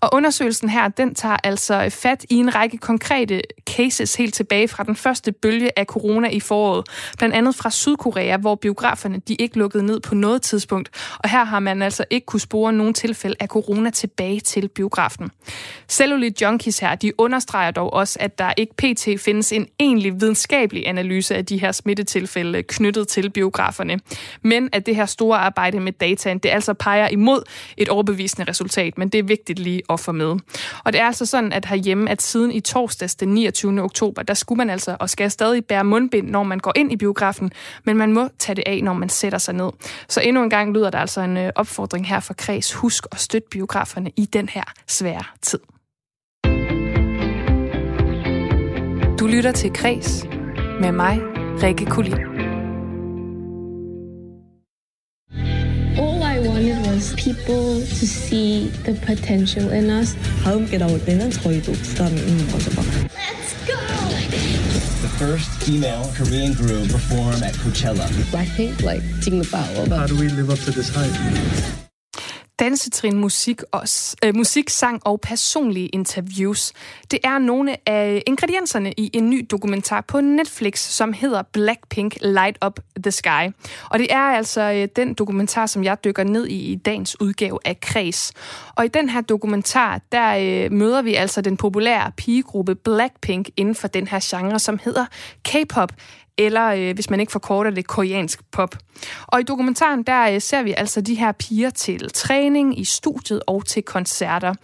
Og 0.00 0.10
undersøgelsen 0.12 0.68
her, 0.68 0.88
den 0.88 1.14
tager 1.14 1.36
altså 1.44 1.84
øh, 1.84 1.90
fat 1.90 2.26
i 2.30 2.34
en 2.34 2.54
række 2.54 2.78
konkrete 2.78 3.42
cases 3.70 4.14
helt 4.14 4.34
tilbage 4.34 4.68
fra 4.68 4.84
den 4.84 4.96
første 4.96 5.32
bølge 5.32 5.78
af 5.78 5.84
corona 5.84 6.28
i 6.28 6.40
foråret. 6.40 6.86
Blandt 7.18 7.34
andet 7.34 7.54
fra 7.54 7.70
Sydkorea, 7.70 8.36
hvor 8.36 8.54
biograferne 8.54 9.18
de 9.28 9.34
ikke 9.34 9.58
lukkede 9.58 9.86
ned 9.86 10.00
på 10.00 10.14
noget 10.14 10.42
tidspunkt. 10.42 11.16
Og 11.18 11.30
her 11.30 11.44
har 11.44 11.60
man 11.60 11.82
altså 11.82 12.04
ikke 12.10 12.26
kunne 12.26 12.40
spore 12.40 12.72
nogen 12.72 12.94
tilfælde 12.94 13.36
af 13.40 13.48
corona 13.48 13.90
tilbage 13.90 14.40
til 14.40 14.68
biografen. 14.68 15.30
Cellulite 15.88 16.44
Junkies 16.44 16.78
her, 16.78 16.94
de 16.94 17.20
understreger 17.20 17.70
dog 17.70 17.92
også, 17.92 18.15
at 18.20 18.38
der 18.38 18.52
ikke 18.56 18.74
pt. 18.74 19.20
findes 19.20 19.52
en 19.52 19.66
egentlig 19.80 20.20
videnskabelig 20.20 20.88
analyse 20.88 21.36
af 21.36 21.46
de 21.46 21.60
her 21.60 21.72
smittetilfælde 21.72 22.62
knyttet 22.62 23.08
til 23.08 23.30
biograferne. 23.30 24.00
Men 24.42 24.68
at 24.72 24.86
det 24.86 24.96
her 24.96 25.06
store 25.06 25.38
arbejde 25.38 25.80
med 25.80 25.92
dataen, 25.92 26.38
det 26.38 26.48
altså 26.48 26.74
peger 26.74 27.08
imod 27.08 27.42
et 27.76 27.88
overbevisende 27.88 28.50
resultat, 28.50 28.98
men 28.98 29.08
det 29.08 29.18
er 29.18 29.22
vigtigt 29.22 29.58
lige 29.58 29.82
at 29.90 30.00
få 30.00 30.12
med. 30.12 30.36
Og 30.84 30.92
det 30.92 31.00
er 31.00 31.06
altså 31.06 31.26
sådan, 31.26 31.52
at 31.52 31.66
herhjemme, 31.66 32.10
at 32.10 32.22
siden 32.22 32.52
i 32.52 32.60
torsdags 32.60 33.14
den 33.14 33.28
29. 33.28 33.82
oktober, 33.82 34.22
der 34.22 34.34
skulle 34.34 34.56
man 34.56 34.70
altså 34.70 34.96
og 35.00 35.10
skal 35.10 35.30
stadig 35.30 35.64
bære 35.64 35.84
mundbind, 35.84 36.28
når 36.28 36.42
man 36.42 36.58
går 36.58 36.72
ind 36.76 36.92
i 36.92 36.96
biografen, 36.96 37.52
men 37.84 37.96
man 37.96 38.12
må 38.12 38.28
tage 38.38 38.56
det 38.56 38.64
af, 38.66 38.80
når 38.82 38.92
man 38.92 39.08
sætter 39.08 39.38
sig 39.38 39.54
ned. 39.54 39.70
Så 40.08 40.20
endnu 40.20 40.42
en 40.42 40.50
gang 40.50 40.72
lyder 40.72 40.90
der 40.90 40.98
altså 40.98 41.20
en 41.20 41.36
øh, 41.36 41.52
opfordring 41.54 42.08
her 42.08 42.20
fra 42.20 42.34
Kreds. 42.34 42.72
Husk 42.72 43.06
at 43.12 43.20
støtte 43.20 43.48
biograferne 43.50 44.10
i 44.16 44.24
den 44.24 44.48
her 44.48 44.64
svære 44.86 45.24
tid. 45.42 45.58
Du 49.18 49.26
lytter 49.26 49.52
til 49.52 49.70
Kres 49.72 50.24
med 50.80 50.92
mig, 50.92 51.18
Rikke 51.62 51.84
Kulin. 51.84 52.12
All 55.98 56.22
I 56.22 56.48
wanted 56.48 56.76
was 56.86 57.14
people 57.16 57.80
to 58.00 58.06
see 58.06 58.68
the 58.84 58.94
potential 59.06 59.72
in 59.72 59.90
us. 59.90 60.16
다음께 60.44 60.78
나올 60.78 61.00
때는 61.04 61.30
저희도 61.30 61.72
부담이 61.72 62.20
있는 62.20 62.46
거죠. 62.50 62.70
막. 62.76 62.84
Let's 62.84 63.52
go! 63.66 63.78
The 65.00 65.12
first 65.24 65.50
female 65.64 66.04
Korean 66.18 66.52
group 66.52 66.90
perform 66.90 67.42
at 67.42 67.54
Coachella. 67.54 68.06
Blackpink, 68.30 68.82
like, 68.82 69.02
how 69.90 70.06
do 70.06 70.14
we 70.16 70.28
live 70.28 70.50
up 70.50 70.58
to 70.58 70.70
this 70.70 70.90
hype? 70.94 71.85
Dansetrin, 72.58 73.16
musik, 73.16 73.62
og, 73.72 73.82
øh, 74.24 74.36
musik, 74.36 74.68
sang 74.68 75.00
og 75.04 75.20
personlige 75.20 75.86
interviews. 75.86 76.72
Det 77.10 77.18
er 77.24 77.38
nogle 77.38 77.76
af 77.88 78.22
ingredienserne 78.26 78.92
i 78.96 79.10
en 79.12 79.30
ny 79.30 79.46
dokumentar 79.50 80.00
på 80.00 80.20
Netflix, 80.20 80.78
som 80.78 81.12
hedder 81.12 81.42
Blackpink 81.42 82.16
Light 82.22 82.64
Up 82.66 82.80
the 83.02 83.10
Sky. 83.10 83.52
Og 83.90 83.98
det 83.98 84.06
er 84.10 84.36
altså 84.36 84.60
øh, 84.60 84.88
den 84.96 85.14
dokumentar, 85.14 85.66
som 85.66 85.84
jeg 85.84 86.04
dykker 86.04 86.24
ned 86.24 86.46
i 86.46 86.56
i 86.56 86.74
dagens 86.74 87.20
udgave 87.20 87.58
af 87.64 87.80
Kreds. 87.80 88.32
Og 88.74 88.84
i 88.84 88.88
den 88.88 89.08
her 89.08 89.20
dokumentar, 89.20 90.00
der 90.12 90.36
øh, 90.36 90.72
møder 90.72 91.02
vi 91.02 91.14
altså 91.14 91.40
den 91.40 91.56
populære 91.56 92.12
pigegruppe 92.16 92.74
Blackpink 92.74 93.48
inden 93.56 93.74
for 93.74 93.88
den 93.88 94.08
her 94.08 94.20
genre, 94.22 94.58
som 94.58 94.80
hedder 94.84 95.06
K-pop, 95.44 95.92
eller 96.38 96.66
øh, 96.66 96.94
hvis 96.94 97.10
man 97.10 97.20
ikke 97.20 97.32
forkorter 97.32 97.70
det, 97.70 97.86
koreansk 97.86 98.40
pop. 98.52 98.76
Og 99.26 99.40
i 99.40 99.42
dokumentaren, 99.42 100.02
der 100.02 100.30
øh, 100.30 100.40
ser 100.40 100.62
vi 100.62 100.74
altså 100.76 101.00
de 101.00 101.14
her 101.14 101.32
piger 101.32 101.70
til 101.70 102.10
træning, 102.10 102.78
i 102.78 102.84
studiet 102.84 103.42
og 103.46 103.66
til 103.66 103.82
koncerter. 103.82 104.54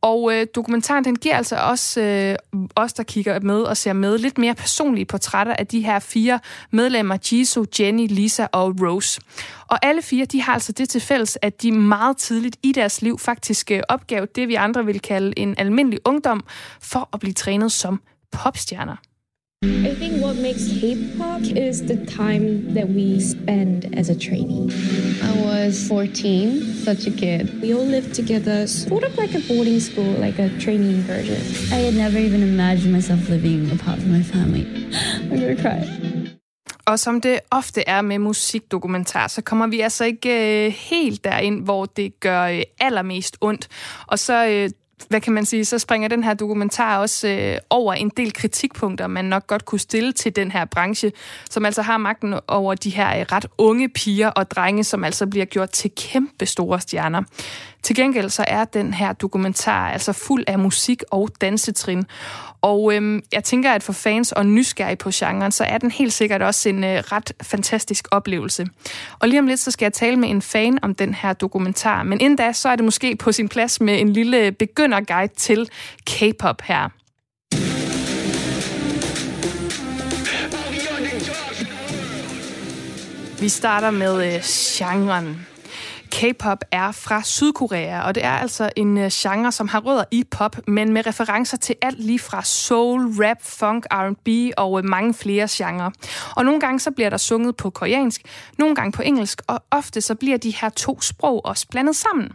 Og 0.00 0.34
øh, 0.34 0.46
dokumentaren, 0.54 1.04
den 1.04 1.16
giver 1.16 1.36
altså 1.36 1.56
også 1.56 2.00
øh, 2.00 2.36
os, 2.76 2.92
der 2.92 3.02
kigger 3.02 3.40
med 3.40 3.62
og 3.62 3.76
ser 3.76 3.92
med, 3.92 4.18
lidt 4.18 4.38
mere 4.38 4.54
personlige 4.54 5.04
portrætter 5.04 5.52
af 5.52 5.66
de 5.66 5.80
her 5.80 5.98
fire 5.98 6.40
medlemmer, 6.70 7.18
Jisoo, 7.32 7.64
Jenny, 7.80 8.06
Lisa 8.08 8.46
og 8.52 8.74
Rose. 8.80 9.20
Og 9.68 9.78
alle 9.82 10.02
fire, 10.02 10.24
de 10.24 10.42
har 10.42 10.52
altså 10.52 10.72
det 10.72 10.88
til 10.88 11.00
fælles, 11.00 11.38
at 11.42 11.62
de 11.62 11.72
meget 11.72 12.16
tidligt 12.16 12.56
i 12.62 12.72
deres 12.72 13.02
liv 13.02 13.18
faktisk 13.18 13.70
øh, 13.70 13.82
opgav 13.88 14.26
det, 14.34 14.48
vi 14.48 14.54
andre 14.54 14.86
vil 14.86 15.00
kalde 15.00 15.38
en 15.38 15.54
almindelig 15.58 15.98
ungdom, 16.04 16.44
for 16.80 17.08
at 17.12 17.20
blive 17.20 17.32
trænet 17.32 17.72
som 17.72 18.00
popstjerner. 18.32 18.96
I 19.62 19.94
think 19.94 20.22
what 20.22 20.36
makes 20.36 20.68
K-pop 20.68 21.42
is 21.42 21.84
the 21.84 21.96
time 22.06 22.72
that 22.72 22.88
we 22.88 23.20
spend 23.20 23.94
as 23.94 24.08
a 24.08 24.18
trainee. 24.18 24.72
I 25.22 25.42
was 25.42 25.86
14, 25.86 26.62
such 26.62 27.06
a 27.06 27.10
kid. 27.10 27.60
We 27.60 27.74
all 27.74 27.84
lived 27.84 28.14
together, 28.14 28.66
sort 28.66 29.04
of 29.04 29.18
like 29.18 29.34
a 29.34 29.40
boarding 29.40 29.80
school, 29.80 30.12
like 30.12 30.38
a 30.38 30.48
training 30.60 31.02
version. 31.02 31.42
I 31.76 31.82
had 31.82 31.92
never 31.92 32.16
even 32.16 32.42
imagined 32.42 32.94
myself 32.94 33.28
living 33.28 33.70
apart 33.70 33.98
from 33.98 34.12
my 34.12 34.22
family. 34.22 34.64
I'm 35.30 35.40
gonna 35.40 35.56
cry. 35.56 35.84
Og 36.86 36.98
som 36.98 37.20
det 37.20 37.40
ofte 37.50 37.88
er 37.88 38.00
med 38.02 38.18
musikdokumentar, 38.18 39.28
så 39.28 39.42
kommer 39.42 39.66
vi 39.66 39.80
altså 39.80 40.04
ikke 40.04 40.66
øh, 40.66 40.72
helt 40.72 41.24
derind, 41.24 41.64
hvor 41.64 41.84
det 41.84 42.20
gør 42.20 42.42
øh, 42.42 42.62
allermest 42.80 43.36
ondt. 43.40 43.68
Og 44.06 44.18
så 44.18 44.46
øh, 44.46 44.70
hvad 45.08 45.20
kan 45.20 45.32
man 45.32 45.44
sige, 45.44 45.64
så 45.64 45.78
springer 45.78 46.08
den 46.08 46.24
her 46.24 46.34
dokumentar 46.34 46.98
også 46.98 47.28
øh, 47.28 47.58
over 47.70 47.94
en 47.94 48.10
del 48.16 48.32
kritikpunkter, 48.32 49.06
man 49.06 49.24
nok 49.24 49.46
godt 49.46 49.64
kunne 49.64 49.78
stille 49.78 50.12
til 50.12 50.36
den 50.36 50.50
her 50.50 50.64
branche, 50.64 51.12
som 51.50 51.66
altså 51.66 51.82
har 51.82 51.98
magten 51.98 52.34
over 52.48 52.74
de 52.74 52.90
her 52.90 53.20
øh, 53.20 53.26
ret 53.32 53.46
unge 53.58 53.88
piger 53.88 54.28
og 54.28 54.50
drenge, 54.50 54.84
som 54.84 55.04
altså 55.04 55.26
bliver 55.26 55.44
gjort 55.46 55.70
til 55.70 55.90
kæmpe 55.96 56.46
store 56.46 56.80
stjerner. 56.80 57.22
Til 57.82 57.96
gengæld 57.96 58.30
så 58.30 58.44
er 58.48 58.64
den 58.64 58.94
her 58.94 59.12
dokumentar 59.12 59.90
altså 59.90 60.12
fuld 60.12 60.44
af 60.46 60.58
musik 60.58 61.02
og 61.10 61.28
dansetrin. 61.40 62.04
Og 62.60 62.94
øhm, 62.94 63.22
jeg 63.32 63.44
tænker, 63.44 63.72
at 63.72 63.82
for 63.82 63.92
fans 63.92 64.32
og 64.32 64.46
nysgerrige 64.46 64.96
på 64.96 65.10
genren, 65.14 65.52
så 65.52 65.64
er 65.64 65.78
den 65.78 65.90
helt 65.90 66.12
sikkert 66.12 66.42
også 66.42 66.68
en 66.68 66.84
øh, 66.84 66.90
ret 66.90 67.32
fantastisk 67.42 68.08
oplevelse. 68.10 68.66
Og 69.18 69.28
lige 69.28 69.40
om 69.40 69.46
lidt, 69.46 69.60
så 69.60 69.70
skal 69.70 69.84
jeg 69.84 69.92
tale 69.92 70.16
med 70.16 70.30
en 70.30 70.42
fan 70.42 70.78
om 70.82 70.94
den 70.94 71.14
her 71.14 71.32
dokumentar. 71.32 72.02
Men 72.02 72.20
inden 72.20 72.36
da, 72.36 72.52
så 72.52 72.68
er 72.68 72.76
det 72.76 72.84
måske 72.84 73.16
på 73.16 73.32
sin 73.32 73.48
plads 73.48 73.80
med 73.80 74.00
en 74.00 74.12
lille 74.12 74.52
begynderguide 74.52 75.32
til 75.34 75.70
K-pop 76.06 76.62
her. 76.62 76.88
Vi 83.40 83.48
starter 83.48 83.90
med 83.90 84.34
øh, 84.34 84.40
genren. 84.42 85.49
K-pop 86.12 86.64
er 86.72 86.92
fra 86.92 87.22
Sydkorea, 87.22 88.06
og 88.06 88.14
det 88.14 88.24
er 88.24 88.30
altså 88.30 88.70
en 88.76 88.98
øh, 88.98 89.10
genre, 89.12 89.52
som 89.52 89.68
har 89.68 89.80
rødder 89.80 90.04
i 90.10 90.24
pop, 90.30 90.56
men 90.68 90.92
med 90.92 91.06
referencer 91.06 91.56
til 91.56 91.74
alt 91.82 91.98
lige 91.98 92.18
fra 92.18 92.44
soul, 92.44 93.00
rap, 93.06 93.42
funk, 93.42 93.86
R&B 93.90 94.28
og 94.56 94.78
øh, 94.78 94.84
mange 94.84 95.14
flere 95.14 95.48
genrer. 95.50 95.90
Og 96.36 96.44
nogle 96.44 96.60
gange 96.60 96.80
så 96.80 96.90
bliver 96.90 97.10
der 97.10 97.16
sunget 97.16 97.56
på 97.56 97.70
koreansk, 97.70 98.22
nogle 98.58 98.74
gange 98.74 98.92
på 98.92 99.02
engelsk, 99.02 99.42
og 99.46 99.62
ofte 99.70 100.00
så 100.00 100.14
bliver 100.14 100.36
de 100.36 100.50
her 100.50 100.68
to 100.68 101.00
sprog 101.00 101.46
også 101.46 101.66
blandet 101.70 101.96
sammen. 101.96 102.32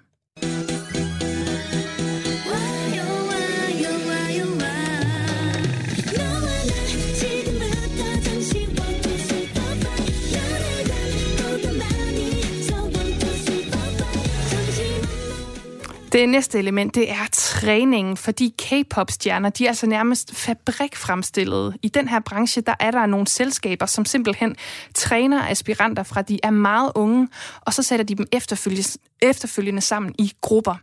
Det 16.16 16.30
næste 16.30 16.60
element, 16.60 16.96
det 16.96 17.12
er 17.12 17.28
træningen, 17.32 18.18
fordi 18.18 18.56
K-pop-stjerner, 18.58 19.50
de 19.50 19.66
er 19.66 19.70
altså 19.70 19.88
nærmest 19.88 20.36
fabrikfremstillede. 20.36 21.74
I 21.82 21.88
den 21.88 22.08
her 22.08 22.20
branche, 22.20 22.62
der 22.62 22.74
er 22.80 22.92
der 22.92 23.06
nogle 23.06 23.28
selskaber, 23.28 23.86
som 23.86 24.06
simpelthen 24.06 24.56
træner 24.94 25.50
aspiranter 25.50 26.04
fra 26.04 26.22
de 26.22 26.40
er 26.44 26.50
meget 26.50 26.92
unge, 26.96 27.28
og 27.62 27.74
så 27.74 27.84
sætter 27.84 28.06
de 28.06 28.16
dem 28.16 28.26
efterfølgende, 28.32 28.90
efterfølgende 29.30 29.82
sammen 29.82 30.16
i 30.20 30.32
grupper. 30.42 30.76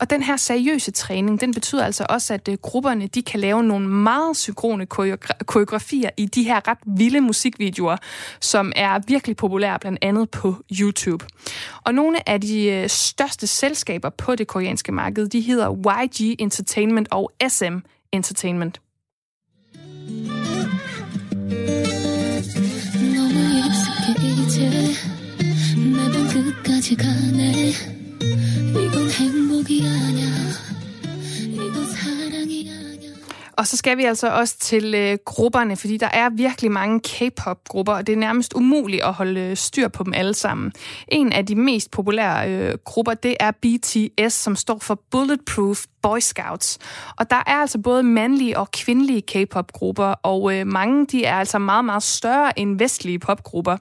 Og 0.00 0.10
den 0.10 0.22
her 0.22 0.36
seriøse 0.36 0.90
træning, 0.90 1.40
den 1.40 1.54
betyder 1.54 1.84
altså 1.84 2.06
også, 2.08 2.34
at 2.34 2.48
øh, 2.48 2.58
grupperne, 2.62 3.06
de 3.06 3.22
kan 3.22 3.40
lave 3.40 3.62
nogle 3.62 3.88
meget 3.88 4.36
synkrone 4.36 4.86
koreografier 5.46 6.10
i 6.16 6.26
de 6.26 6.42
her 6.42 6.68
ret 6.68 6.78
vilde 6.86 7.20
musikvideoer, 7.20 7.96
som 8.40 8.72
er 8.76 9.00
virkelig 9.06 9.36
populære 9.36 9.78
blandt 9.78 9.98
andet 10.02 10.30
på 10.30 10.56
YouTube. 10.80 11.26
Og 11.84 11.94
nogle 11.94 12.28
af 12.28 12.40
de 12.40 12.64
øh, 12.64 12.88
største 12.88 13.46
selskaber 13.46 14.10
på 14.10 14.34
det 14.34 14.46
koreanske 14.46 14.92
marked. 14.92 15.28
De 15.28 15.40
hedder 15.40 15.74
YG 16.04 16.36
Entertainment 16.38 17.08
og 17.10 17.32
SM 17.48 17.76
Entertainment. 18.12 18.80
이 24.58 25.17
끝까지 26.44 26.96
가네. 26.96 27.72
이건 28.70 29.10
행복이 29.10 29.82
아냐 29.86 30.22
이건 31.52 31.86
사랑이 31.86 32.70
아냐 32.70 32.88
og 33.58 33.66
så 33.66 33.76
skal 33.76 33.98
vi 33.98 34.04
altså 34.04 34.28
også 34.28 34.58
til 34.58 34.94
øh, 34.94 35.18
grupperne, 35.24 35.76
fordi 35.76 35.96
der 35.96 36.08
er 36.12 36.30
virkelig 36.30 36.72
mange 36.72 37.00
K-pop-grupper, 37.00 37.92
og 37.92 38.06
det 38.06 38.12
er 38.12 38.16
nærmest 38.16 38.54
umuligt 38.54 39.02
at 39.02 39.12
holde 39.12 39.40
øh, 39.40 39.56
styr 39.56 39.88
på 39.88 40.04
dem 40.04 40.14
alle 40.14 40.34
sammen. 40.34 40.72
En 41.08 41.32
af 41.32 41.46
de 41.46 41.54
mest 41.54 41.90
populære 41.90 42.50
øh, 42.50 42.74
grupper, 42.84 43.14
det 43.14 43.36
er 43.40 43.50
BTS, 43.50 44.32
som 44.32 44.56
står 44.56 44.78
for 44.82 45.00
Bulletproof 45.10 45.84
Boy 46.08 46.18
Scouts. 46.20 46.78
Og 47.16 47.30
der 47.30 47.36
er 47.36 47.54
altså 47.54 47.78
både 47.78 48.02
mandlige 48.02 48.58
og 48.58 48.70
kvindelige 48.70 49.22
K-pop-grupper, 49.22 50.04
og 50.04 50.54
øh, 50.54 50.66
mange 50.66 51.06
de 51.06 51.24
er 51.24 51.34
altså 51.34 51.58
meget, 51.58 51.84
meget 51.84 52.02
større 52.02 52.58
end 52.58 52.78
vestlige 52.78 53.18
popgrupper. 53.18 53.76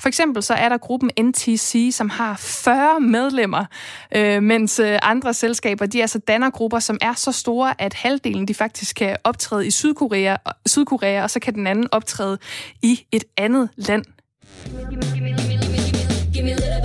For 0.00 0.08
eksempel 0.08 0.42
så 0.42 0.54
er 0.54 0.68
der 0.68 0.78
gruppen 0.78 1.10
NTC, 1.20 1.90
som 1.92 2.10
har 2.10 2.36
40 2.36 3.00
medlemmer, 3.00 3.64
øh, 4.16 4.42
mens 4.42 4.78
øh, 4.78 4.98
andre 5.02 5.34
selskaber, 5.34 5.86
de 5.86 6.00
altså 6.00 6.18
danner 6.18 6.50
grupper, 6.50 6.78
som 6.78 6.98
er 7.00 7.14
så 7.14 7.32
store, 7.32 7.82
at 7.82 7.94
halvdelen 7.94 8.48
de 8.48 8.54
faktisk 8.54 8.96
kan 8.96 9.16
optræde 9.24 9.66
i 9.66 9.70
Sydkorea, 9.70 10.36
Sydkorea 10.66 11.22
og 11.22 11.30
så 11.30 11.40
kan 11.40 11.54
den 11.54 11.66
anden 11.66 11.86
optræde 11.92 12.38
i 12.82 13.06
et 13.12 13.24
andet 13.36 13.68
land. 13.76 14.04
Give 16.32 16.44
me 16.44 16.52
a 16.52 16.56
little 16.56 16.70
bit 16.72 16.77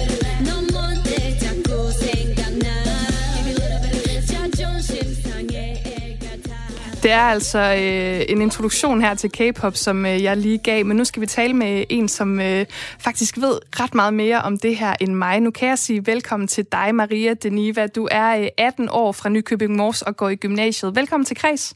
Det 7.03 7.11
er 7.11 7.27
altså 7.35 7.59
øh, 7.59 8.25
en 8.29 8.41
introduktion 8.41 9.01
her 9.01 9.13
til 9.13 9.31
K-pop, 9.31 9.75
som 9.75 10.05
øh, 10.05 10.23
jeg 10.23 10.37
lige 10.37 10.57
gav, 10.57 10.85
men 10.85 10.97
nu 10.97 11.03
skal 11.03 11.21
vi 11.21 11.25
tale 11.25 11.53
med 11.53 11.85
en, 11.89 12.07
som 12.07 12.39
øh, 12.39 12.65
faktisk 12.99 13.37
ved 13.37 13.59
ret 13.79 13.95
meget 13.95 14.13
mere 14.13 14.41
om 14.41 14.57
det 14.57 14.75
her 14.77 14.95
end 15.01 15.13
mig. 15.13 15.39
Nu 15.39 15.51
kan 15.51 15.69
jeg 15.69 15.79
sige 15.79 16.07
velkommen 16.07 16.47
til 16.47 16.65
dig, 16.71 16.95
Maria 16.95 17.33
Deniva. 17.33 17.87
Du 17.87 18.07
er 18.11 18.41
øh, 18.41 18.47
18 18.57 18.89
år 18.91 19.11
fra 19.11 19.29
Nykøbing 19.29 19.75
Mors 19.75 20.01
og 20.01 20.17
går 20.17 20.29
i 20.29 20.35
gymnasiet. 20.35 20.95
Velkommen 20.95 21.25
til 21.25 21.37
Kreds. 21.37 21.75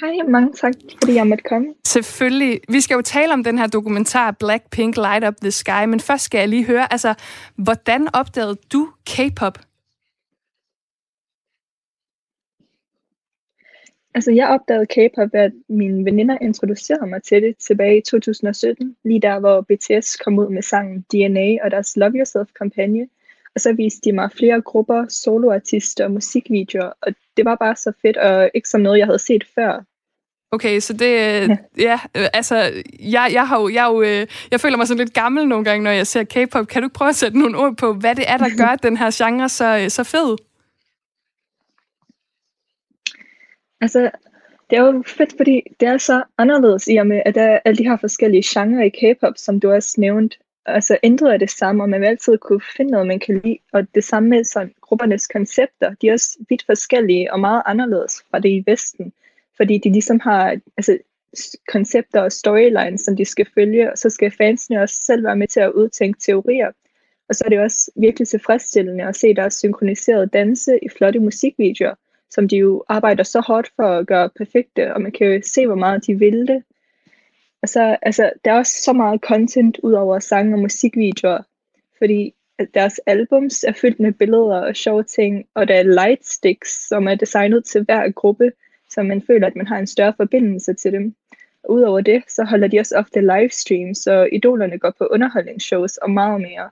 Hej, 0.00 0.30
mange 0.30 0.52
tak, 0.52 0.72
fordi 1.02 1.14
jeg 1.14 1.26
måtte 1.26 1.44
komme. 1.48 1.66
Selvfølgelig. 1.86 2.60
Vi 2.68 2.80
skal 2.80 2.94
jo 2.94 3.02
tale 3.02 3.32
om 3.32 3.44
den 3.44 3.58
her 3.58 3.66
dokumentar 3.66 4.30
Blackpink 4.30 4.96
Light 4.96 5.24
Up 5.28 5.34
the 5.42 5.50
Sky, 5.50 5.84
men 5.88 6.00
først 6.00 6.24
skal 6.24 6.38
jeg 6.38 6.48
lige 6.48 6.64
høre, 6.64 6.92
altså, 6.92 7.14
hvordan 7.56 8.08
opdagede 8.14 8.56
du 8.72 8.88
K-pop? 9.06 9.58
Altså, 14.16 14.30
jeg 14.30 14.48
opdagede 14.48 14.86
K-pop 14.86 15.32
ved, 15.32 15.40
at 15.40 15.52
mine 15.68 16.04
veninder 16.04 16.38
introducerede 16.42 17.06
mig 17.06 17.22
til 17.22 17.42
det 17.42 17.56
tilbage 17.56 17.98
i 17.98 18.00
2017, 18.00 18.96
lige 19.04 19.20
der, 19.20 19.40
hvor 19.40 19.60
BTS 19.60 20.16
kom 20.16 20.38
ud 20.38 20.48
med 20.48 20.62
sangen 20.62 21.04
DNA 21.12 21.64
og 21.64 21.70
deres 21.70 21.96
Love 21.96 22.12
Yourself-kampagne. 22.16 23.08
Og 23.54 23.60
så 23.60 23.72
viste 23.72 24.00
de 24.04 24.12
mig 24.12 24.30
flere 24.32 24.60
grupper, 24.60 25.06
soloartister 25.08 26.04
og 26.04 26.10
musikvideoer, 26.10 26.92
og 27.02 27.14
det 27.36 27.44
var 27.44 27.54
bare 27.54 27.76
så 27.76 27.92
fedt, 28.02 28.16
og 28.16 28.50
ikke 28.54 28.68
som 28.68 28.80
noget, 28.80 28.98
jeg 28.98 29.06
havde 29.06 29.18
set 29.18 29.44
før. 29.54 29.84
Okay, 30.50 30.80
så 30.80 30.92
det, 30.92 31.08
ja, 31.08 31.56
ja 32.14 32.28
altså, 32.32 32.56
jeg, 33.00 33.30
jeg, 33.32 33.48
har 33.48 33.60
jo, 33.60 33.68
jeg, 33.68 33.86
jo, 33.90 34.02
øh, 34.02 34.26
jeg 34.50 34.60
føler 34.60 34.76
mig 34.76 34.86
sådan 34.86 34.98
lidt 34.98 35.14
gammel 35.14 35.48
nogle 35.48 35.64
gange, 35.64 35.84
når 35.84 35.90
jeg 35.90 36.06
ser 36.06 36.24
K-pop. 36.24 36.66
Kan 36.66 36.82
du 36.82 36.88
prøve 36.88 37.08
at 37.08 37.16
sætte 37.16 37.38
nogle 37.38 37.58
ord 37.58 37.76
på, 37.76 37.92
hvad 37.92 38.14
det 38.14 38.24
er, 38.28 38.36
der 38.36 38.56
gør 38.58 38.76
den 38.76 38.96
her 38.96 39.10
genre 39.14 39.48
så, 39.48 39.78
øh, 39.78 39.90
så 39.90 40.04
fed? 40.04 40.36
Altså, 43.80 44.10
det 44.70 44.78
er 44.78 44.82
jo 44.82 45.02
fedt, 45.06 45.34
fordi 45.36 45.62
det 45.80 45.88
er 45.88 45.98
så 45.98 46.22
anderledes 46.38 46.88
i 46.88 46.96
og 46.96 47.06
med, 47.06 47.22
at 47.26 47.34
der 47.34 47.42
er 47.42 47.58
alle 47.64 47.78
de 47.78 47.88
her 47.88 47.96
forskellige 47.96 48.42
genrer 48.46 48.84
i 48.84 48.88
K-pop, 48.88 49.32
som 49.36 49.60
du 49.60 49.70
også 49.70 50.00
nævnt. 50.00 50.38
Altså 50.66 50.98
ændret 51.02 51.34
er 51.34 51.36
det 51.36 51.50
samme, 51.50 51.84
og 51.84 51.88
man 51.88 52.00
vil 52.00 52.06
altid 52.06 52.38
kunne 52.38 52.60
finde 52.76 52.90
noget, 52.90 53.06
man 53.06 53.20
kan 53.20 53.40
lide. 53.44 53.58
Og 53.72 53.94
det 53.94 54.04
samme 54.04 54.28
med 54.28 54.44
sådan, 54.44 54.74
gruppernes 54.80 55.26
koncepter, 55.26 55.94
de 55.94 56.08
er 56.08 56.12
også 56.12 56.38
vidt 56.48 56.66
forskellige 56.66 57.32
og 57.32 57.40
meget 57.40 57.62
anderledes 57.66 58.24
fra 58.30 58.38
det 58.38 58.48
i 58.48 58.64
Vesten. 58.66 59.12
Fordi 59.56 59.78
de 59.78 59.92
ligesom 59.92 60.20
har 60.20 60.56
altså, 60.76 60.98
koncepter 61.68 62.20
og 62.20 62.32
storylines, 62.32 63.00
som 63.00 63.16
de 63.16 63.24
skal 63.24 63.46
følge, 63.54 63.92
og 63.92 63.98
så 63.98 64.10
skal 64.10 64.30
fansene 64.30 64.82
også 64.82 65.02
selv 65.02 65.24
være 65.24 65.36
med 65.36 65.48
til 65.48 65.60
at 65.60 65.72
udtænke 65.72 66.18
teorier. 66.20 66.70
Og 67.28 67.34
så 67.34 67.44
er 67.44 67.48
det 67.48 67.60
også 67.60 67.90
virkelig 67.96 68.28
tilfredsstillende 68.28 69.04
at 69.04 69.16
se 69.16 69.34
deres 69.34 69.54
synkroniserede 69.54 70.26
danse 70.26 70.78
i 70.82 70.88
flotte 70.88 71.20
musikvideoer, 71.20 71.94
som 72.36 72.48
de 72.48 72.56
jo 72.56 72.84
arbejder 72.88 73.22
så 73.22 73.40
hårdt 73.40 73.70
for 73.76 73.88
at 73.98 74.06
gøre 74.06 74.30
perfekte, 74.36 74.94
og 74.94 75.02
man 75.02 75.12
kan 75.12 75.26
jo 75.26 75.40
se, 75.44 75.66
hvor 75.66 75.74
meget 75.74 76.06
de 76.06 76.18
vil 76.18 76.48
det. 76.48 76.62
Og 77.62 77.68
så, 77.68 77.96
altså, 78.02 78.32
der 78.44 78.52
er 78.52 78.58
også 78.58 78.82
så 78.82 78.92
meget 78.92 79.20
content 79.20 79.78
ud 79.82 79.92
over 79.92 80.18
sange 80.18 80.54
og 80.54 80.58
musikvideoer, 80.58 81.42
fordi 81.98 82.34
deres 82.74 83.00
albums 83.06 83.64
er 83.64 83.72
fyldt 83.72 84.00
med 84.00 84.12
billeder 84.12 84.60
og 84.60 84.76
sjove 84.76 85.02
ting, 85.02 85.44
og 85.54 85.68
der 85.68 85.74
er 85.74 85.82
lightsticks, 85.82 86.88
som 86.88 87.08
er 87.08 87.14
designet 87.14 87.64
til 87.64 87.84
hver 87.84 88.10
gruppe, 88.10 88.52
så 88.90 89.02
man 89.02 89.22
føler, 89.26 89.46
at 89.46 89.56
man 89.56 89.66
har 89.66 89.78
en 89.78 89.86
større 89.86 90.14
forbindelse 90.16 90.74
til 90.74 90.92
dem. 90.92 91.14
Udover 91.68 92.00
det, 92.00 92.22
så 92.28 92.44
holder 92.44 92.68
de 92.68 92.80
også 92.80 92.96
ofte 92.96 93.20
livestreams, 93.20 93.98
så 93.98 94.28
idolerne 94.32 94.78
går 94.78 94.92
på 94.98 95.06
underholdningsshows 95.10 95.96
og 95.96 96.10
meget 96.10 96.40
mere. 96.40 96.70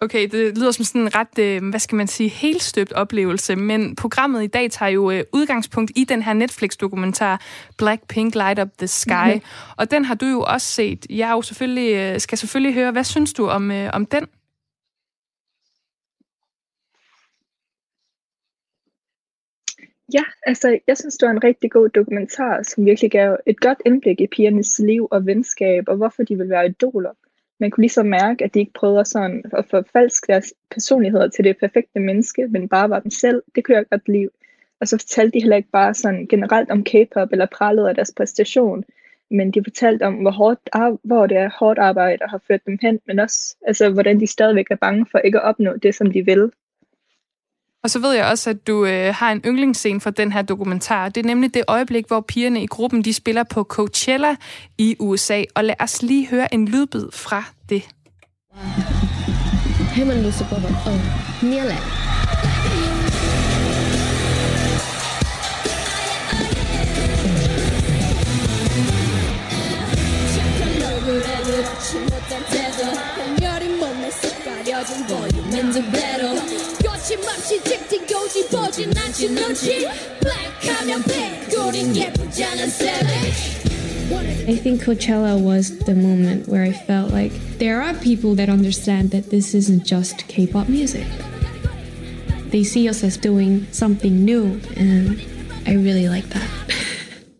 Okay, 0.00 0.28
det 0.28 0.58
lyder 0.58 0.70
som 0.70 0.84
sådan 0.84 1.00
en 1.00 1.14
ret, 1.14 1.38
øh, 1.38 1.68
hvad 1.70 1.80
skal 1.80 1.96
man 1.96 2.06
sige, 2.06 2.28
helt 2.28 2.62
støbt 2.62 2.92
oplevelse, 2.92 3.56
men 3.56 3.96
programmet 3.96 4.44
i 4.44 4.46
dag 4.46 4.70
tager 4.70 4.90
jo 4.90 5.10
øh, 5.10 5.24
udgangspunkt 5.32 5.92
i 5.96 6.04
den 6.04 6.22
her 6.22 6.32
Netflix-dokumentar 6.32 7.42
Blackpink 7.78 8.34
Light 8.34 8.60
Up 8.60 8.68
the 8.78 8.86
Sky, 8.86 9.12
mm-hmm. 9.26 9.74
og 9.76 9.90
den 9.90 10.04
har 10.04 10.14
du 10.14 10.26
jo 10.26 10.40
også 10.40 10.66
set. 10.66 11.06
Jeg 11.10 11.30
jo 11.30 11.42
selvfølgelig, 11.42 11.94
øh, 11.94 12.20
skal 12.20 12.38
selvfølgelig 12.38 12.74
høre, 12.74 12.92
hvad 12.92 13.04
synes 13.04 13.32
du 13.32 13.46
om, 13.46 13.70
om 13.92 14.06
den? 14.06 14.26
Ja, 20.12 20.22
altså 20.46 20.78
jeg 20.86 20.96
synes, 20.98 21.16
det 21.16 21.26
var 21.26 21.32
en 21.32 21.44
rigtig 21.44 21.70
god 21.70 21.88
dokumentar, 21.88 22.62
som 22.62 22.86
virkelig 22.86 23.10
gav 23.10 23.36
et 23.46 23.60
godt 23.60 23.78
indblik 23.86 24.20
i 24.20 24.26
pigernes 24.26 24.78
liv 24.78 25.08
og 25.10 25.26
venskab, 25.26 25.84
og 25.88 25.96
hvorfor 25.96 26.22
de 26.22 26.36
vil 26.36 26.48
være 26.48 26.66
idoler. 26.66 27.10
Man 27.60 27.70
kunne 27.70 27.82
ligesom 27.82 28.06
mærke, 28.06 28.44
at 28.44 28.54
de 28.54 28.60
ikke 28.60 28.72
prøvede 28.72 29.04
sådan 29.04 29.44
at 29.52 29.66
forfalske 29.70 30.26
deres 30.26 30.54
personligheder 30.70 31.28
til 31.28 31.44
det 31.44 31.58
perfekte 31.58 32.00
menneske, 32.00 32.48
men 32.48 32.68
bare 32.68 32.90
var 32.90 33.00
dem 33.00 33.10
selv. 33.10 33.42
Det 33.54 33.64
kunne 33.64 33.76
jeg 33.76 33.88
godt 33.90 34.08
lide. 34.08 34.28
Og 34.80 34.88
så 34.88 34.98
fortalte 34.98 35.34
de 35.34 35.42
heller 35.42 35.56
ikke 35.56 35.70
bare 35.72 35.94
sådan 35.94 36.26
generelt 36.26 36.70
om 36.70 36.84
K-pop 36.84 37.28
eller 37.32 37.46
prallede 37.46 37.88
af 37.88 37.94
deres 37.94 38.12
præstation, 38.16 38.84
men 39.30 39.50
de 39.50 39.64
fortalte 39.64 40.02
om, 40.02 40.14
hvor, 40.14 40.30
hårdt, 40.30 40.60
hvor 41.04 41.26
det 41.26 41.36
er 41.36 41.50
hårdt 41.58 41.78
arbejde 41.78 42.24
har 42.28 42.40
ført 42.48 42.66
dem 42.66 42.78
hen, 42.82 43.00
men 43.06 43.18
også 43.18 43.56
altså, 43.66 43.90
hvordan 43.90 44.20
de 44.20 44.26
stadigvæk 44.26 44.66
er 44.70 44.76
bange 44.76 45.06
for 45.10 45.18
ikke 45.18 45.38
at 45.38 45.44
opnå 45.44 45.76
det, 45.76 45.94
som 45.94 46.10
de 46.10 46.24
vil. 46.24 46.50
Og 47.84 47.90
så 47.90 47.98
ved 47.98 48.12
jeg 48.12 48.24
også, 48.24 48.50
at 48.50 48.66
du 48.66 48.84
øh, 48.84 49.14
har 49.14 49.32
en 49.32 49.40
yndlingsscene 49.46 50.00
for 50.00 50.10
den 50.10 50.32
her 50.32 50.42
dokumentar. 50.42 51.08
Det 51.08 51.24
er 51.24 51.26
nemlig 51.26 51.54
det 51.54 51.62
øjeblik, 51.68 52.06
hvor 52.06 52.20
pigerne 52.20 52.62
i 52.62 52.66
gruppen 52.66 53.04
de 53.04 53.12
spiller 53.12 53.42
på 53.42 53.62
Coachella 53.62 54.36
i 54.78 54.96
USA. 55.00 55.42
Og 55.54 55.64
lad 55.64 55.74
os 55.80 56.02
lige 56.02 56.28
høre 56.28 56.54
en 56.54 56.68
lydbid 56.68 57.08
fra 57.12 57.44
det. 57.68 57.82
Hej, 59.94 60.04
man 60.04 60.26
lyser 60.26 60.48
på 60.48 60.54
savage 82.68 83.64
I 84.46 84.56
think 84.56 84.82
Coachella 84.82 85.40
was 85.40 85.78
the 85.78 85.94
moment 85.94 86.48
where 86.48 86.62
I 86.62 86.72
felt 86.72 87.10
like 87.10 87.32
there 87.58 87.80
are 87.80 87.94
people 87.94 88.34
that 88.34 88.48
understand 88.48 89.10
that 89.10 89.30
this 89.30 89.54
isn't 89.54 89.86
just 89.86 90.28
K 90.28 90.46
pop 90.46 90.68
music. 90.68 91.06
They 92.50 92.64
see 92.64 92.88
us 92.88 93.02
as 93.02 93.16
doing 93.16 93.66
something 93.72 94.24
new, 94.24 94.60
and 94.76 95.20
I 95.66 95.74
really 95.74 96.08
like 96.08 96.28
that. 96.30 96.48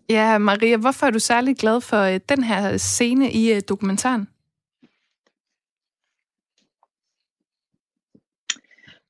Yeah, 0.08 0.38
Maria, 0.38 0.76
why 0.78 0.92
are 1.02 1.12
you 1.12 1.18
so 1.18 1.54
glad 1.58 1.82
for 1.82 1.96
øh, 1.96 2.20
den 2.28 2.44
her 2.44 2.76
scene 2.76 3.30
i 3.30 3.52
øh, 3.52 3.60
dokumentaren? 3.68 4.28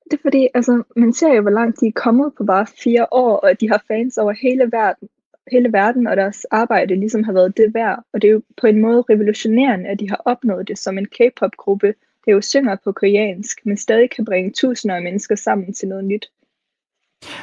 Det 0.05 0.13
er 0.13 0.23
fordi, 0.23 0.49
altså, 0.55 0.83
man 0.97 1.13
ser 1.13 1.35
jo, 1.35 1.43
hvor 1.43 1.51
langt 1.51 1.81
de 1.81 1.87
er 1.87 1.93
kommet 1.93 2.33
på 2.37 2.45
bare 2.45 2.67
fire 2.67 3.07
år, 3.13 3.37
og 3.37 3.61
de 3.61 3.69
har 3.69 3.85
fans 3.89 4.19
over 4.19 4.33
hele 4.33 4.73
verden, 4.73 5.09
hele 5.51 5.73
verden, 5.73 6.07
og 6.07 6.17
deres 6.17 6.45
arbejde 6.45 6.95
ligesom 6.95 7.25
har 7.25 7.33
været 7.33 7.57
det 7.57 7.75
værd. 7.75 8.05
Og 8.13 8.23
det 8.23 8.29
er 8.29 8.33
jo 8.33 8.43
på 8.61 8.67
en 8.67 8.81
måde 8.81 9.05
revolutionerende, 9.11 9.89
at 9.89 10.01
de 10.01 10.09
har 10.09 10.23
opnået 10.25 10.69
det 10.69 10.79
som 10.79 10.99
en 10.99 11.07
K-pop-gruppe, 11.07 11.95
der 12.27 12.33
jo 12.33 12.41
synger 12.41 12.77
på 12.85 12.93
koreansk, 12.93 13.67
men 13.67 13.77
stadig 13.77 14.11
kan 14.11 14.25
bringe 14.25 14.53
tusinder 14.53 14.97
af 14.97 15.03
mennesker 15.03 15.35
sammen 15.35 15.73
til 15.73 15.89
noget 15.89 16.05
nyt. 16.05 16.31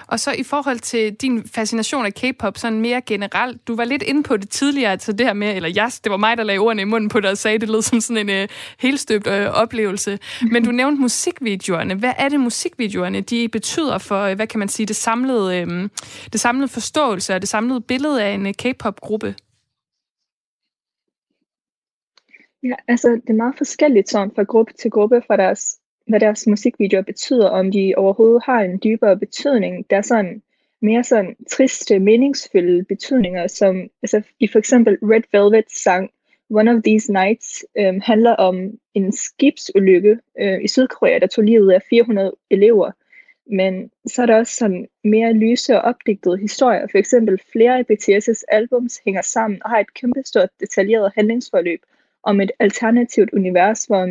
Og 0.07 0.19
så 0.19 0.31
i 0.31 0.43
forhold 0.43 0.79
til 0.79 1.13
din 1.13 1.47
fascination 1.47 2.05
af 2.05 2.13
K-pop, 2.13 2.57
sådan 2.57 2.81
mere 2.81 3.01
generelt, 3.01 3.67
du 3.67 3.75
var 3.75 3.85
lidt 3.85 4.03
inde 4.03 4.23
på 4.23 4.37
det 4.37 4.49
tidligere, 4.49 4.91
altså 4.91 5.11
det 5.13 5.25
her 5.25 5.33
med, 5.33 5.55
eller 5.55 5.85
yes, 5.85 5.99
det 5.99 6.11
var 6.11 6.17
mig, 6.17 6.37
der 6.37 6.43
lagde 6.43 6.59
ordene 6.59 6.81
i 6.81 6.85
munden 6.85 7.09
på 7.09 7.19
dig 7.19 7.31
og 7.31 7.37
sagde, 7.37 7.57
det 7.57 7.69
lød 7.69 7.81
som 7.81 8.01
sådan 8.01 8.29
en 8.29 8.43
uh, 8.43 8.49
helstøbt 8.79 9.27
uh, 9.27 9.33
oplevelse. 9.33 10.19
Men 10.51 10.65
du 10.65 10.71
nævnte 10.71 11.01
musikvideoerne. 11.01 11.95
Hvad 11.95 12.13
er 12.17 12.29
det 12.29 12.39
musikvideoerne, 12.39 13.21
de 13.21 13.49
betyder 13.49 13.97
for, 13.97 14.29
uh, 14.29 14.35
hvad 14.35 14.47
kan 14.47 14.59
man 14.59 14.69
sige, 14.69 14.85
det 14.85 14.95
samlede, 14.95 15.67
uh, 15.67 15.89
det 16.33 16.39
samlede 16.39 16.67
forståelse 16.67 17.35
og 17.35 17.41
det 17.41 17.49
samlede 17.49 17.81
billede 17.81 18.23
af 18.23 18.33
en 18.33 18.45
uh, 18.45 18.51
K-pop-gruppe? 18.51 19.35
Ja, 22.63 22.75
altså 22.87 23.09
det 23.09 23.29
er 23.29 23.33
meget 23.33 23.57
forskelligt 23.57 24.09
sådan 24.09 24.31
fra 24.35 24.43
gruppe 24.43 24.73
til 24.73 24.91
gruppe, 24.91 25.21
fra 25.27 25.37
deres 25.37 25.80
hvad 26.11 26.19
deres 26.19 26.47
musikvideoer 26.47 27.01
betyder, 27.01 27.49
om 27.49 27.71
de 27.71 27.93
overhovedet 27.97 28.43
har 28.45 28.61
en 28.61 28.79
dybere 28.83 29.17
betydning. 29.19 29.89
Der 29.89 29.97
er 29.97 30.01
sådan 30.01 30.41
mere 30.81 31.03
sådan 31.03 31.35
triste, 31.51 31.99
meningsfulde 31.99 32.83
betydninger, 32.83 33.47
som 33.47 33.89
altså, 34.03 34.21
i 34.39 34.47
for 34.47 34.59
eksempel 34.59 34.97
Red 35.01 35.23
Velvet 35.31 35.71
sang 35.71 36.11
One 36.49 36.71
of 36.71 36.83
These 36.83 37.13
Nights 37.13 37.65
øh, 37.77 38.01
handler 38.03 38.31
om 38.31 38.71
en 38.93 39.11
skibsulykke 39.11 40.19
øh, 40.39 40.63
i 40.63 40.67
Sydkorea, 40.67 41.19
der 41.19 41.27
tog 41.27 41.43
livet 41.43 41.71
af 41.71 41.81
400 41.89 42.33
elever. 42.49 42.91
Men 43.45 43.91
så 44.07 44.21
er 44.21 44.25
der 44.25 44.37
også 44.37 44.55
sådan 44.55 44.87
mere 45.03 45.33
lyse 45.33 45.75
og 45.75 45.81
opdigtede 45.81 46.37
historier. 46.37 46.87
For 46.91 46.97
eksempel 46.97 47.41
flere 47.51 47.77
af 47.77 47.85
BTS' 47.91 48.43
albums 48.47 49.01
hænger 49.05 49.21
sammen 49.21 49.63
og 49.63 49.69
har 49.69 49.79
et 49.79 49.93
kæmpestort 49.93 50.49
detaljeret 50.59 51.11
handlingsforløb, 51.15 51.79
om 52.23 52.41
et 52.41 52.51
alternativt 52.59 53.29
univers, 53.33 53.85
hvor 53.85 54.05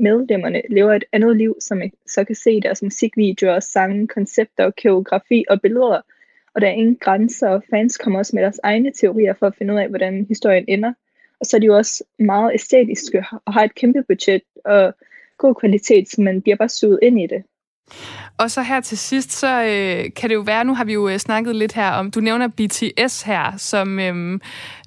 medlemmerne 0.00 0.62
lever 0.70 0.94
et 0.94 1.04
andet 1.12 1.36
liv, 1.36 1.56
som 1.60 1.78
man 1.78 1.92
så 2.06 2.24
kan 2.24 2.34
se 2.34 2.52
i 2.52 2.60
deres 2.60 2.82
musikvideoer, 2.82 3.60
sange, 3.60 4.08
koncepter, 4.08 4.70
koreografi 4.82 5.44
og 5.50 5.60
billeder. 5.60 6.00
Og 6.54 6.60
der 6.60 6.66
er 6.66 6.72
ingen 6.72 6.96
grænser, 6.96 7.48
og 7.48 7.62
fans 7.70 7.96
kommer 7.96 8.18
også 8.18 8.36
med 8.36 8.42
deres 8.42 8.60
egne 8.62 8.92
teorier 8.92 9.34
for 9.34 9.46
at 9.46 9.54
finde 9.54 9.74
ud 9.74 9.78
af, 9.78 9.88
hvordan 9.88 10.26
historien 10.28 10.64
ender. 10.68 10.92
Og 11.40 11.46
så 11.46 11.56
er 11.56 11.60
de 11.60 11.66
jo 11.66 11.76
også 11.76 12.04
meget 12.18 12.54
æstetiske 12.54 13.24
og 13.44 13.52
har 13.52 13.64
et 13.64 13.74
kæmpe 13.74 14.02
budget 14.08 14.42
og 14.64 14.94
god 15.38 15.54
kvalitet, 15.54 16.08
så 16.08 16.20
man 16.20 16.42
bliver 16.42 16.56
bare 16.56 16.68
suget 16.68 16.98
ind 17.02 17.20
i 17.20 17.26
det. 17.26 17.44
Og 18.38 18.50
så 18.50 18.62
her 18.62 18.80
til 18.80 18.98
sidst, 18.98 19.32
så 19.32 19.62
øh, 19.62 20.12
kan 20.16 20.30
det 20.30 20.34
jo 20.34 20.40
være, 20.40 20.64
nu 20.64 20.74
har 20.74 20.84
vi 20.84 20.92
jo 20.92 21.08
øh, 21.08 21.18
snakket 21.18 21.56
lidt 21.56 21.72
her 21.72 21.90
om, 21.90 22.10
du 22.10 22.20
nævner 22.20 22.48
BTS 22.48 23.22
her, 23.22 23.56
som, 23.56 23.98
øh, 23.98 24.40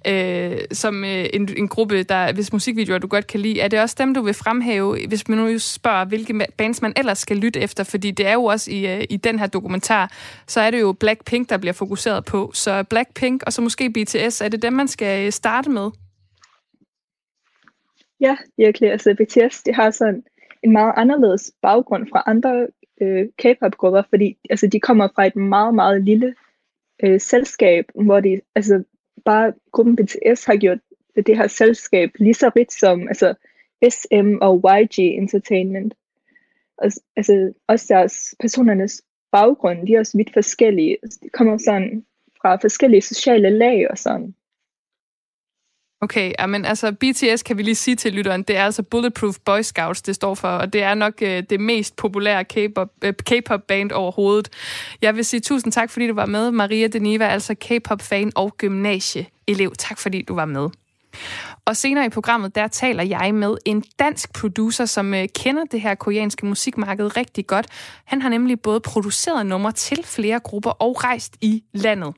øh, 0.07 0.57
som 0.71 1.03
øh, 1.03 1.25
en, 1.33 1.49
en 1.57 1.67
gruppe, 1.67 2.03
der, 2.03 2.33
hvis 2.33 2.53
musikvideoer 2.53 2.97
du 2.97 3.07
godt 3.07 3.27
kan 3.27 3.39
lide. 3.39 3.59
Er 3.59 3.67
det 3.67 3.81
også 3.81 3.95
dem, 3.99 4.13
du 4.13 4.21
vil 4.21 4.33
fremhæve, 4.33 5.07
hvis 5.07 5.27
man 5.27 5.37
nu 5.37 5.59
spørger, 5.59 6.05
hvilke 6.05 6.47
bands 6.57 6.81
man 6.81 6.93
ellers 6.97 7.17
skal 7.17 7.37
lytte 7.37 7.59
efter? 7.59 7.83
Fordi 7.83 8.11
det 8.11 8.27
er 8.27 8.33
jo 8.33 8.43
også 8.43 8.71
i, 8.71 8.87
øh, 8.87 9.03
i 9.09 9.17
den 9.17 9.39
her 9.39 9.47
dokumentar, 9.47 10.11
så 10.47 10.61
er 10.61 10.71
det 10.71 10.81
jo 10.81 10.91
Blackpink, 10.91 11.49
der 11.49 11.57
bliver 11.57 11.73
fokuseret 11.73 12.25
på. 12.25 12.51
Så 12.53 12.83
Blackpink 12.83 13.43
og 13.45 13.53
så 13.53 13.61
måske 13.61 13.89
BTS, 13.89 14.41
er 14.41 14.49
det 14.49 14.61
dem, 14.61 14.73
man 14.73 14.87
skal 14.87 15.25
øh, 15.25 15.31
starte 15.31 15.69
med? 15.69 15.89
Ja, 18.21 18.37
virkelig. 18.57 18.91
Altså 18.91 19.15
BTS, 19.19 19.63
det 19.63 19.75
har 19.75 19.91
sådan 19.91 20.23
en 20.63 20.71
meget 20.71 20.93
anderledes 20.97 21.51
baggrund 21.61 22.07
fra 22.11 22.23
andre 22.25 22.67
øh, 23.01 23.27
K-pop-grupper, 23.37 24.03
fordi 24.09 24.37
altså, 24.49 24.67
de 24.67 24.79
kommer 24.79 25.07
fra 25.15 25.25
et 25.25 25.35
meget, 25.35 25.75
meget 25.75 26.03
lille 26.03 26.35
øh, 27.03 27.19
selskab, 27.19 27.85
hvor 27.95 28.19
de, 28.19 28.41
altså, 28.55 28.83
bare 29.25 29.53
gruppen 29.71 29.95
BTS 29.95 30.45
har 30.45 30.55
gjort 30.55 30.79
det 31.15 31.37
her 31.37 31.47
selskab 31.47 32.09
lige 32.19 32.33
så 32.33 32.51
rigt 32.55 32.73
som 32.73 33.07
altså, 33.07 33.33
SM 33.89 34.35
og 34.41 34.63
YG 34.81 34.99
Entertainment. 34.99 35.93
Og, 36.77 36.91
altså, 37.15 37.53
også 37.67 37.85
deres 37.89 38.35
personernes 38.39 39.01
baggrund, 39.31 39.87
de 39.87 39.93
er 39.93 39.99
også 39.99 40.17
vidt 40.17 40.33
forskellige. 40.33 40.97
De 41.23 41.29
kommer 41.29 41.57
sådan 41.57 42.05
fra 42.41 42.55
forskellige 42.55 43.01
sociale 43.01 43.49
lag 43.49 43.91
og 43.91 43.97
sådan. 43.97 44.35
Okay, 46.01 46.33
men 46.47 46.65
altså 46.65 46.91
BTS 46.91 47.43
kan 47.43 47.57
vi 47.57 47.63
lige 47.63 47.75
sige 47.75 47.95
til 47.95 48.13
lytteren, 48.13 48.43
det 48.43 48.57
er 48.57 48.65
altså 48.65 48.83
Bulletproof 48.83 49.35
Boy 49.45 49.61
Scouts, 49.61 50.01
det 50.01 50.15
står 50.15 50.35
for, 50.35 50.47
og 50.47 50.73
det 50.73 50.83
er 50.83 50.93
nok 50.93 51.13
øh, 51.21 51.43
det 51.49 51.59
mest 51.59 51.95
populære 51.95 52.43
K-pop, 52.43 52.89
øh, 53.03 53.13
K-pop 53.13 53.61
band 53.67 53.91
overhovedet. 53.91 54.49
Jeg 55.01 55.15
vil 55.15 55.25
sige 55.25 55.39
tusind 55.39 55.73
tak, 55.73 55.89
fordi 55.89 56.07
du 56.07 56.13
var 56.13 56.25
med, 56.25 56.51
Maria 56.51 56.87
Deniva, 56.87 57.27
altså 57.27 57.55
K-pop-fan 57.55 58.31
og 58.35 58.57
gymnasieelev. 58.57 59.75
Tak 59.77 59.99
fordi 59.99 60.21
du 60.21 60.35
var 60.35 60.45
med. 60.45 60.69
Og 61.65 61.77
senere 61.77 62.05
i 62.05 62.09
programmet, 62.09 62.55
der 62.55 62.67
taler 62.67 63.03
jeg 63.03 63.35
med 63.35 63.57
en 63.65 63.83
dansk 63.99 64.33
producer, 64.33 64.85
som 64.85 65.13
øh, 65.13 65.27
kender 65.35 65.63
det 65.71 65.81
her 65.81 65.95
koreanske 65.95 66.45
musikmarked 66.45 67.17
rigtig 67.17 67.47
godt. 67.47 67.67
Han 68.05 68.21
har 68.21 68.29
nemlig 68.29 68.61
både 68.61 68.79
produceret 68.79 69.45
numre 69.45 69.71
til 69.71 70.03
flere 70.05 70.39
grupper 70.39 70.71
og 70.71 71.03
rejst 71.03 71.37
i 71.41 71.63
landet. 71.73 72.13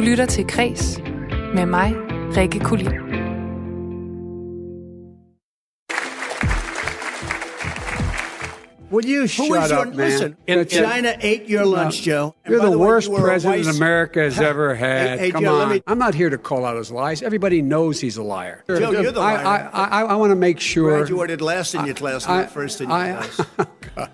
Du 0.00 0.04
lytter 0.04 0.26
til 0.26 0.46
Kres 0.46 1.00
med 1.54 1.66
mig, 1.66 1.94
Rikke 2.36 2.58
Kulin. 2.60 2.92
Will 8.90 9.06
you 9.06 9.28
shut 9.28 9.44
is 9.64 9.70
your- 9.70 9.78
up, 9.80 9.94
man? 9.94 9.96
listen, 9.96 10.36
China 10.68 11.14
ate 11.20 11.48
your 11.48 11.64
lunch, 11.64 12.02
Joe. 12.02 12.34
And 12.44 12.50
You're 12.52 12.58
by 12.60 12.64
the, 12.64 12.70
the 12.72 12.78
way, 12.78 12.86
worst 12.86 13.06
you 13.06 13.12
were 13.14 13.18
a 13.20 13.22
president 13.22 13.64
vice- 13.66 13.76
America 13.76 14.20
has 14.20 14.40
ever 14.40 14.74
had. 14.74 15.10
Hey, 15.10 15.18
hey, 15.26 15.30
Come 15.30 15.44
Joe, 15.44 15.54
let 15.58 15.62
on. 15.68 15.72
me- 15.74 15.82
I'm 15.86 15.98
not 15.98 16.14
here 16.14 16.28
to 16.28 16.38
call 16.38 16.64
out 16.64 16.76
his 16.76 16.90
lies. 16.90 17.22
Everybody 17.22 17.62
knows 17.62 18.00
he's 18.00 18.16
a 18.16 18.22
liar. 18.24 18.64
Joe, 18.66 18.90
you're 18.90 19.12
the 19.12 19.20
I, 19.20 19.44
liar. 19.44 19.70
I, 19.72 19.84
I, 19.84 20.02
I 20.02 20.14
want 20.16 20.30
to 20.32 20.36
make 20.36 20.58
sure. 20.58 20.90
You 20.90 20.96
Graduated 21.04 21.40
last 21.40 21.74
in 21.76 21.84
your 21.86 21.94
class, 21.94 22.26
I- 22.28 22.40
not 22.42 22.50
first 22.50 22.80
in 22.80 22.88
your 22.88 22.98
I- 22.98 23.12
class. 23.22 23.46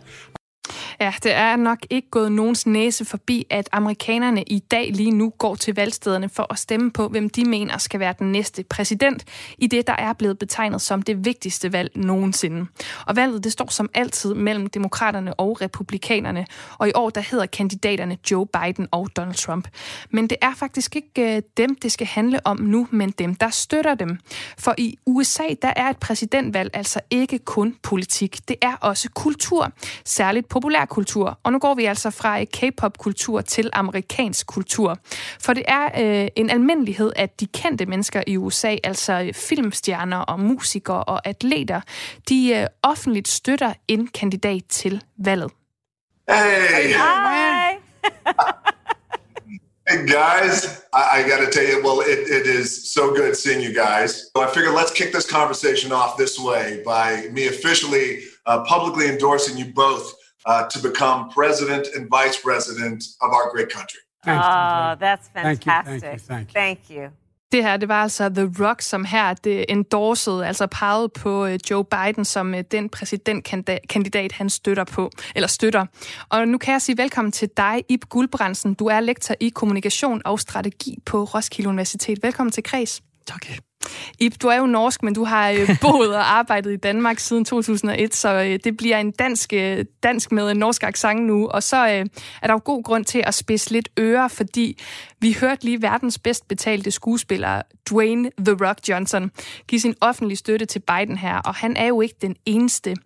Ja, 1.01 1.13
det 1.23 1.35
er 1.35 1.57
nok 1.57 1.79
ikke 1.91 2.11
gået 2.11 2.33
nogens 2.33 2.67
næse 2.67 3.05
forbi, 3.05 3.47
at 3.51 3.69
amerikanerne 3.73 4.43
i 4.43 4.59
dag 4.59 4.91
lige 4.93 5.11
nu 5.11 5.33
går 5.39 5.55
til 5.55 5.75
valgstederne 5.75 6.29
for 6.29 6.47
at 6.51 6.59
stemme 6.59 6.91
på, 6.91 7.09
hvem 7.09 7.31
de 7.31 7.45
mener 7.45 7.79
skal 7.79 8.01
være 8.01 8.15
den 8.19 8.33
næste 8.33 8.65
præsident, 8.71 9.25
i 9.59 9.67
det, 9.67 9.87
der 9.87 9.93
er 9.99 10.13
blevet 10.13 10.39
betegnet 10.39 10.81
som 10.81 11.03
det 11.03 11.25
vigtigste 11.25 11.73
valg 11.73 11.91
nogensinde. 11.95 12.67
Og 13.07 13.17
valget, 13.17 13.45
det 13.45 13.53
står 13.53 13.71
som 13.71 13.91
altid 13.95 14.35
mellem 14.35 14.67
demokraterne 14.67 15.35
og 15.35 15.61
republikanerne, 15.61 16.47
og 16.79 16.89
i 16.89 16.93
år, 16.95 17.11
der 17.11 17.21
hedder 17.21 17.47
kandidaterne 17.47 18.19
Joe 18.31 18.47
Biden 18.47 18.89
og 18.91 19.09
Donald 19.17 19.35
Trump. 19.35 19.69
Men 20.11 20.27
det 20.27 20.39
er 20.43 20.55
faktisk 20.55 20.97
ikke 20.97 21.37
øh, 21.37 21.43
dem, 21.57 21.75
det 21.75 21.93
skal 21.93 22.07
handle 22.07 22.47
om 22.47 22.61
nu, 22.61 22.89
men 22.91 23.11
dem, 23.11 23.35
der 23.35 23.51
støtter 23.51 23.95
dem. 23.95 24.19
For 24.59 24.75
i 24.79 24.99
USA, 25.07 25.45
der 25.63 25.73
er 25.77 25.91
et 25.91 25.99
præsidentvalg 25.99 26.71
altså 26.75 27.01
ikke 27.11 27.39
kun 27.39 27.77
politik, 27.83 28.49
det 28.49 28.57
er 28.63 28.75
også 28.81 29.11
kultur, 29.15 29.73
særligt 30.05 30.49
populær 30.49 30.86
populærkultur. 30.87 31.39
Og 31.43 31.53
nu 31.53 31.59
går 31.59 31.75
vi 31.75 31.85
altså 31.85 32.11
fra 32.11 32.45
K-pop-kultur 32.45 33.41
til 33.41 33.71
amerikansk 33.73 34.47
kultur. 34.47 34.99
For 35.41 35.53
det 35.53 35.65
er 35.69 35.85
øh, 35.85 36.29
en 36.37 36.51
almindelighed, 36.51 37.13
at 37.17 37.41
de 37.41 37.47
kendte 37.47 37.87
mennesker 37.87 38.23
i 38.27 38.37
USA, 38.37 38.77
altså 38.85 39.31
filmstjerner 39.35 40.19
og 40.19 40.41
musikere 40.41 41.05
og 41.05 41.27
atleter, 41.27 41.81
de 42.29 42.53
øh, 42.57 42.67
offentligt 42.83 43.29
støtter 43.29 43.73
en 43.89 44.07
kandidat 44.07 44.63
til 44.69 45.03
valget. 45.19 45.51
Hey! 46.29 46.95
Hi! 46.95 47.77
Hey 49.89 50.05
guys, 50.05 50.83
I, 50.93 51.03
I 51.17 51.29
got 51.29 51.39
to 51.45 51.49
tell 51.49 51.65
you, 51.65 51.81
well, 51.81 52.01
it, 52.01 52.19
it 52.39 52.47
is 52.61 52.93
so 52.93 53.15
good 53.15 53.37
seeing 53.37 53.61
you 53.63 53.73
guys. 53.73 54.31
So 54.35 54.43
I 54.43 54.49
figured 54.53 54.75
let's 54.75 54.91
kick 54.91 55.13
this 55.13 55.31
conversation 55.31 55.93
off 55.93 56.17
this 56.17 56.41
way 56.41 56.83
by 56.85 57.29
me 57.31 57.47
officially 57.47 58.25
uh, 58.47 58.65
publicly 58.65 59.07
endorsing 59.07 59.57
you 59.57 59.67
both 59.73 60.13
uh, 60.51 60.63
to 60.73 60.79
become 60.89 61.19
president 61.39 61.85
and 61.95 62.03
vice 62.19 62.37
president 62.47 63.01
of 63.25 63.29
our 63.37 63.47
great 63.55 63.71
country. 63.77 64.01
Oh, 64.27 64.95
that's 65.05 65.29
Thank 65.35 65.67
you, 65.67 65.73
thank 65.73 65.87
you, 65.93 66.01
fantastic. 66.01 66.29
thank 66.29 66.49
you. 66.49 66.61
Thank 66.61 66.81
you. 66.91 67.11
Det 67.53 67.63
her, 67.65 67.77
det 67.77 67.89
var 67.89 68.03
altså 68.03 68.29
The 68.29 68.51
Rock, 68.61 68.83
som 68.83 69.05
her 69.05 69.35
det 69.35 69.65
endorsede, 69.69 70.47
altså 70.47 70.67
pegede 70.67 71.09
på 71.09 71.47
øh, 71.47 71.59
Joe 71.71 71.85
Biden 71.85 72.25
som 72.25 72.55
øh, 72.55 72.65
den 72.71 72.89
præsidentkandidat, 72.89 74.33
han 74.33 74.51
støtter 74.51 74.85
på, 74.85 75.11
eller 75.35 75.49
støtter. 75.49 75.87
Og 76.29 76.49
nu 76.49 76.59
kan 76.59 76.73
jeg 76.73 76.83
sige 76.83 76.99
velkommen 76.99 77.33
til 77.33 77.49
dig, 77.57 77.85
Ib 77.89 78.05
Guldbrandsen. 78.09 78.75
Du 78.75 78.87
er 78.87 79.01
lektor 79.01 79.35
i 79.41 79.49
kommunikation 79.49 80.23
og 80.25 80.41
strategi 80.41 80.99
på 81.07 81.25
Roskilde 81.25 81.69
Universitet. 81.69 82.19
Velkommen 82.23 82.53
til 82.53 82.63
Kreds. 82.63 83.03
Tak. 83.27 83.66
Ib, 84.19 84.35
du 84.43 84.49
er 84.49 84.57
jo 84.57 84.67
norsk, 84.67 85.03
men 85.03 85.15
du 85.15 85.25
har 85.25 85.51
øh, 85.51 85.69
boet 85.83 86.15
og 86.15 86.37
arbejdet 86.37 86.73
i 86.73 86.77
Danmark 86.77 87.19
siden 87.19 87.45
2001, 87.45 88.15
så 88.15 88.33
øh, 88.33 88.59
det 88.65 88.77
bliver 88.77 88.99
en 88.99 89.11
dansk, 89.11 89.53
øh, 89.53 89.85
dansk 90.03 90.33
med 90.33 90.51
en 90.51 90.57
norsk 90.57 90.83
accent 90.83 91.23
nu. 91.23 91.49
Og 91.49 91.63
så 91.63 91.89
øh, 91.89 92.07
er 92.43 92.47
der 92.47 92.53
jo 92.53 92.61
god 92.65 92.83
grund 92.83 93.05
til 93.05 93.23
at 93.27 93.35
spidse 93.35 93.71
lidt 93.71 93.89
ører, 93.99 94.29
fordi 94.29 94.79
vi 95.21 95.37
hørte 95.41 95.65
lige 95.65 95.83
verdens 95.83 96.19
bedst 96.19 96.49
betalte 96.49 96.91
skuespiller, 96.91 97.63
Dwayne 97.91 98.31
The 98.39 98.57
Rock 98.67 98.79
Johnson, 98.89 99.31
give 99.69 99.81
sin 99.81 99.95
offentlige 100.01 100.37
støtte 100.37 100.67
til 100.67 100.79
Biden 100.81 101.19
her, 101.19 101.39
og 101.39 101.55
han 101.55 101.77
er 101.77 101.87
jo 101.87 102.01
ikke 102.01 102.15
den 102.23 102.37
eneste. 102.47 102.97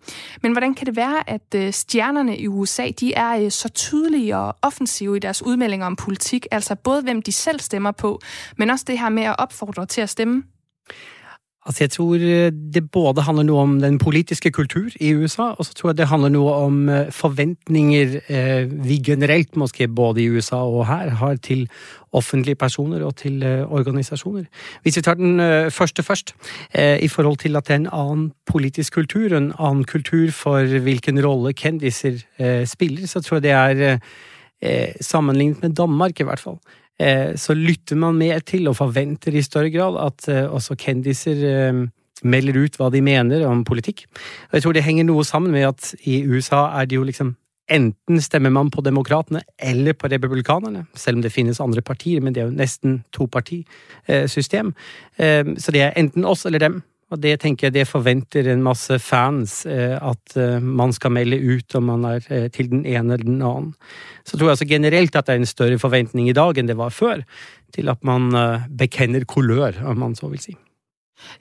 Men 0.41 0.51
hvordan 0.51 0.73
kan 0.73 0.87
det 0.87 0.95
være, 0.95 1.29
at 1.29 1.55
øh, 1.55 1.73
stjernerne 1.73 2.37
i 2.37 2.47
USA, 2.47 2.89
de 2.99 3.13
er 3.13 3.43
øh, 3.43 3.51
så 3.51 3.69
tydelige 3.69 4.37
og 4.37 4.55
offensive 4.61 5.17
i 5.17 5.19
deres 5.19 5.43
udmeldinger 5.43 5.85
om 5.85 5.95
politik, 5.95 6.47
altså 6.51 6.75
både 6.75 7.01
hvem 7.01 7.21
de 7.21 7.31
selv 7.31 7.59
stemmer 7.59 7.91
på, 7.91 8.19
men 8.57 8.69
også 8.69 8.85
det 8.87 8.99
her 8.99 9.09
med 9.09 9.23
at 9.23 9.35
opfordre 9.39 9.85
til 9.85 10.01
at 10.01 10.09
stemme? 10.09 10.43
Altså, 11.61 11.83
jeg 11.83 11.91
tror 11.93 12.15
eh, 12.15 12.51
det 12.73 12.81
både 12.91 13.21
handler 13.21 13.45
noe 13.45 13.61
om 13.61 13.73
den 13.83 13.99
politiske 14.01 14.49
kultur 14.51 14.89
i 14.97 15.11
USA, 15.13 15.51
og 15.53 15.65
så 15.67 15.75
tror 15.77 15.91
jeg 15.91 15.99
det 15.99 16.07
handler 16.09 16.31
noe 16.33 16.53
om 16.57 16.79
eh, 16.89 17.11
forventninger 17.13 18.15
eh, 18.33 18.71
vi 18.87 18.97
generelt, 19.05 19.53
måske 19.55 19.85
både 19.87 20.23
i 20.23 20.29
USA 20.33 20.63
og 20.65 20.87
her, 20.89 21.11
har 21.21 21.37
til 21.45 21.67
offentlige 22.11 22.55
personer 22.55 23.05
og 23.05 23.15
til 23.15 23.37
organisationer. 23.43 23.79
organisasjoner. 23.79 24.45
Hvis 24.81 24.97
vi 24.97 25.01
tar 25.01 25.13
den 25.13 25.39
første 25.71 26.03
først, 26.03 26.35
i 26.99 27.07
forhold 27.07 27.37
til 27.37 27.55
at 27.55 27.67
det 27.67 27.73
er 27.73 27.79
en 27.79 27.87
annen 27.93 28.31
politisk 28.45 28.93
kultur, 28.93 29.37
en 29.37 29.53
annen 29.59 29.85
kultur 29.85 30.31
for 30.31 30.79
hvilken 30.79 31.25
rolle 31.25 31.53
kendiser 31.53 32.19
spiller, 32.65 33.07
så 33.07 33.21
tror 33.21 33.39
jeg 33.39 33.43
det 33.43 33.51
er 34.61 34.93
sammenlignet 35.01 35.61
med 35.61 35.75
Danmark 35.75 36.19
i 36.19 36.23
hvert 36.23 36.39
fall 36.39 36.59
Eh, 37.01 37.33
så 37.39 37.55
lytter 37.57 37.97
man 37.97 38.19
mer 38.19 38.43
til 38.45 38.69
og 38.69 38.77
forventer 38.77 39.33
i 39.33 39.43
større 39.45 39.71
grad 39.73 39.97
at 40.03 40.29
eh, 40.29 40.45
også 40.45 40.77
kendiser 40.79 41.43
eh, 41.49 41.83
melder 42.21 42.59
ut 42.61 42.77
hva 42.77 42.91
de 42.93 43.01
mener 43.01 43.45
om 43.47 43.63
politikk. 43.65 44.05
Og 44.51 44.59
jeg 44.59 44.65
tror 44.65 44.77
det 44.77 44.85
henger 44.85 45.07
noe 45.09 45.25
sammen 45.25 45.55
med 45.55 45.65
at 45.71 45.93
i 46.05 46.21
USA 46.29 46.67
er 46.79 46.89
det 46.89 46.99
jo 46.99 47.07
liksom 47.07 47.37
Enten 47.71 48.17
stemmer 48.19 48.51
man 48.51 48.67
på 48.67 48.81
demokratene 48.83 49.39
eller 49.55 49.93
på 49.95 50.09
republikanerne, 50.11 50.81
selv 50.97 51.19
om 51.19 51.21
det 51.23 51.31
finnes 51.31 51.61
andre 51.63 51.79
partier, 51.79 52.19
men 52.19 52.33
det 52.35 52.41
er 52.41 52.49
jo 52.49 52.57
nesten 52.57 52.97
topartisystem. 53.15 54.73
Eh, 55.15 55.45
Så 55.55 55.71
det 55.71 55.85
er 55.85 55.93
enten 55.95 56.25
oss 56.27 56.43
eller 56.45 56.59
dem. 56.59 56.81
Og 57.11 57.19
det 57.19 57.33
tenker 57.43 57.67
jeg 57.67 57.75
det 57.75 57.89
forventer 57.89 58.47
en 58.47 58.63
masse 58.63 58.95
fans, 59.03 59.57
eh, 59.67 59.97
at 59.99 60.35
eh, 60.39 60.63
man 60.63 60.93
skal 60.95 61.11
melde 61.17 61.41
ut 61.43 61.75
om 61.75 61.89
man 61.91 62.07
er 62.07 62.27
eh, 62.31 62.47
til 62.55 62.71
den 62.71 62.85
ene 62.85 63.17
eller 63.17 63.27
den 63.27 63.41
annen. 63.43 63.73
Så 64.23 64.37
tror 64.37 64.47
jeg 64.47 64.55
altså 64.55 64.69
generelt 64.69 65.17
at 65.19 65.27
det 65.27 65.35
er 65.35 65.43
en 65.43 65.49
større 65.49 65.79
forventning 65.81 66.29
i 66.31 66.37
dag 66.37 66.57
enn 66.57 66.71
det 66.71 66.79
var 66.79 66.95
før, 66.95 67.25
til 67.75 67.91
at 67.91 68.03
man 68.07 68.31
eh, 68.31 68.67
bekenner 68.79 69.27
kulør, 69.27 69.83
om 69.83 69.99
man 70.05 70.15
så 70.15 70.31
vil 70.31 70.43
si. 70.43 70.55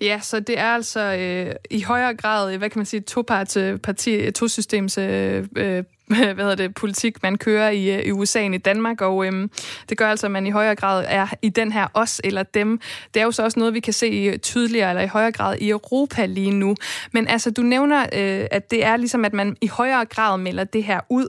Ja, 0.01 0.21
så 0.23 0.41
det 0.41 0.59
er 0.59 0.75
altså 0.75 1.01
øh, 1.01 1.55
i 1.71 1.83
højere 1.83 2.15
grad, 2.15 2.53
øh, 2.53 2.59
hvad 2.59 2.71
kan 2.71 2.79
man 2.79 2.87
sige, 2.87 3.01
toparts 3.01 3.57
øh, 3.57 3.79
parti, 3.79 4.15
øh, 4.15 4.33
tosystems 4.33 4.99
øh, 4.99 5.47
øh, 5.57 5.85
hvad 6.35 6.35
hedder 6.35 6.55
det, 6.55 6.75
politik, 6.75 7.23
man 7.23 7.39
kører 7.39 7.71
i, 7.71 8.07
i 8.07 8.13
USA 8.13 8.41
end 8.43 8.55
i 8.55 8.59
Danmark, 8.59 9.01
og 9.01 9.27
øhm, 9.27 9.51
det 9.89 9.99
gør 9.99 10.11
altså, 10.11 10.27
at 10.27 10.31
man 10.31 10.47
i 10.47 10.51
højere 10.51 10.75
grad 10.75 11.05
er 11.09 11.27
i 11.43 11.49
den 11.49 11.73
her 11.73 11.87
os 11.95 12.21
eller 12.25 12.43
dem. 12.43 12.81
Det 13.15 13.21
er 13.21 13.25
jo 13.25 13.31
så 13.31 13.43
også 13.43 13.59
noget, 13.59 13.75
vi 13.75 13.81
kan 13.81 13.93
se 13.93 14.39
tydeligere 14.39 14.91
eller 14.91 15.03
i 15.03 15.07
højere 15.07 15.33
grad 15.33 15.57
i 15.61 15.69
Europa 15.71 16.27
lige 16.27 16.51
nu. 16.51 16.75
Men 17.13 17.29
altså, 17.29 17.51
du 17.51 17.63
nævner, 17.63 18.01
øh, 18.03 18.47
at 18.51 18.71
det 18.71 18.85
er 18.85 18.97
ligesom, 18.97 19.25
at 19.25 19.33
man 19.33 19.57
i 19.61 19.67
højere 19.67 20.05
grad 20.05 20.39
melder 20.39 20.65
det 20.65 20.85
her 20.85 21.01
ud. 21.09 21.29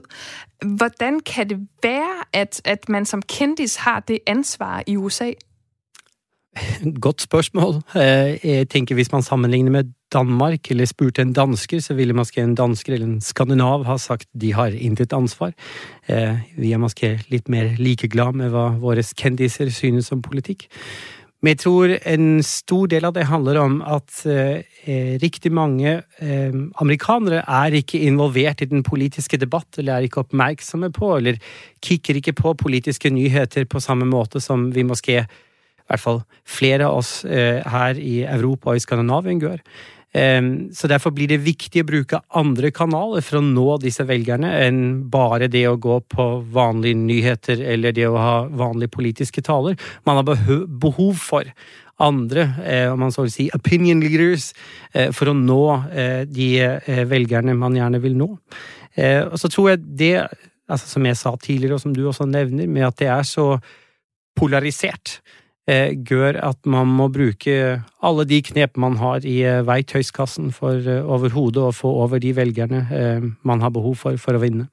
Hvordan 0.66 1.20
kan 1.20 1.50
det 1.50 1.58
være, 1.82 2.24
at, 2.32 2.60
at 2.64 2.88
man 2.88 3.06
som 3.06 3.22
kendis 3.22 3.76
har 3.76 4.00
det 4.00 4.18
ansvar 4.26 4.82
i 4.86 4.96
USA? 4.96 5.32
Godt 7.06 7.22
spørsmål. 7.24 7.80
Eh, 7.96 8.36
Jeg 8.44 8.68
tenker 8.68 8.94
Hvis 8.94 9.12
man 9.12 9.22
sammenligner 9.22 9.70
med 9.70 9.92
Danmark, 10.12 10.70
eller 10.70 10.84
spurte 10.84 11.22
en 11.22 11.32
dansker, 11.32 11.80
så 11.80 11.94
ville 11.94 12.12
måske 12.14 12.42
en 12.42 12.54
dansker 12.54 12.92
eller 12.92 13.06
en 13.06 13.20
skandinav 13.20 13.84
ha 13.84 13.96
sagt 13.96 14.28
de 14.40 14.52
har 14.52 14.66
intet 14.66 15.12
ansvar. 15.12 15.52
Eh, 16.08 16.36
Vi 16.56 16.72
er 16.72 16.78
måske 16.78 17.18
litt 17.30 17.48
mer 17.48 17.74
likeglad 17.78 18.34
med 18.36 18.50
hva 18.52 18.68
våre 18.78 19.02
kendiser 19.16 19.70
synes 19.70 20.12
om 20.12 20.22
politikk. 20.22 20.68
Men 21.42 21.56
jeg 21.56 21.58
tror 21.58 21.96
en 22.06 22.42
stor 22.42 22.86
del 22.86 23.04
av 23.04 23.14
det 23.14 23.24
handler 23.26 23.58
om 23.58 23.80
at 23.82 24.26
eh, 24.26 25.18
riktig 25.18 25.50
mange 25.52 26.02
eh, 26.20 26.52
amerikanere 26.78 27.42
er 27.48 27.74
ikke 27.80 27.98
involvert 27.98 28.62
i 28.62 28.68
den 28.70 28.82
politiske 28.82 29.40
debatt, 29.40 29.78
eller 29.78 29.96
er 29.96 30.06
ikke 30.06 30.20
oppmerksomme 30.20 30.92
på, 30.92 31.16
eller 31.16 31.40
kikker 31.82 32.20
ikke 32.20 32.32
på 32.32 32.54
politiske 32.54 33.10
nyheter 33.10 33.64
på 33.64 33.80
samme 33.80 34.06
måte 34.06 34.40
som 34.40 34.70
vi 34.70 34.84
måske 34.86 35.24
hvert 35.92 36.04
fall 36.04 36.22
flere 36.48 36.88
av 36.88 37.00
oss 37.02 37.22
eh, 37.24 37.62
her 37.62 37.98
i 38.00 38.22
Europa 38.26 38.72
og 38.72 38.78
i 38.80 38.84
Skandinavien 38.84 39.42
gjør. 39.42 39.60
Eh, 40.12 40.40
så 40.76 40.90
derfor 40.90 41.14
blir 41.16 41.30
det 41.30 41.40
viktig 41.44 41.84
å 41.84 41.88
bruke 41.88 42.20
andre 42.36 42.72
kanaler 42.74 43.24
for 43.24 43.40
å 43.40 43.44
nå 43.46 43.78
disse 43.80 44.04
velgerne 44.08 44.50
enn 44.66 44.82
bare 45.12 45.48
det 45.52 45.64
å 45.70 45.78
gå 45.80 46.00
på 46.12 46.26
vanlige 46.52 47.00
nyheter 47.00 47.62
eller 47.74 47.96
det 47.96 48.10
å 48.10 48.18
ha 48.20 48.34
vanlige 48.48 48.92
politiske 48.98 49.44
taler. 49.44 49.78
Man 50.04 50.20
har 50.20 50.28
behov, 50.66 51.16
for 51.22 51.48
andre, 52.02 52.48
eh, 52.64 52.92
om 52.92 53.00
man 53.00 53.12
så 53.12 53.24
vil 53.24 53.32
si, 53.32 53.48
opinion 53.54 54.00
leaders, 54.02 54.52
eh, 54.92 55.10
for 55.12 55.30
å 55.30 55.36
nå 55.36 55.62
eh, 55.92 56.24
de 56.28 56.48
eh, 56.60 57.04
velgerne 57.08 57.54
man 57.56 57.76
gjerne 57.78 58.00
vil 58.02 58.16
nå. 58.18 58.30
Eh, 58.96 59.22
og 59.24 59.38
så 59.40 59.48
tror 59.52 59.72
jeg 59.72 59.84
det, 59.98 60.16
altså 60.68 60.88
som 60.96 61.06
jeg 61.06 61.20
sa 61.20 61.34
tidligere, 61.36 61.78
og 61.78 61.84
som 61.84 61.94
du 61.94 62.02
også 62.04 62.26
nevner, 62.28 62.68
med 62.68 62.88
at 62.88 62.98
det 63.00 63.08
er 63.12 63.22
så 63.28 63.46
polarisert, 64.36 65.20
Eh, 65.70 65.94
gjør 65.94 66.40
at 66.42 66.58
man 66.66 66.88
må 66.90 67.06
bruke 67.08 67.82
alle 68.02 68.24
de 68.26 68.40
knep 68.42 68.76
man 68.82 68.96
har 68.98 69.22
i 69.22 69.36
eh, 69.46 69.60
verktøyskassen 69.66 70.50
for 70.52 70.74
eh, 70.74 71.04
overhodet 71.06 71.62
å 71.62 71.70
få 71.70 71.92
over 72.02 72.18
de 72.18 72.32
velgerne 72.34 72.80
eh, 72.90 73.28
man 73.46 73.62
har 73.62 73.70
behov 73.70 73.94
for 74.00 74.18
for 74.18 74.34
å 74.34 74.40
vinne. 74.42 74.66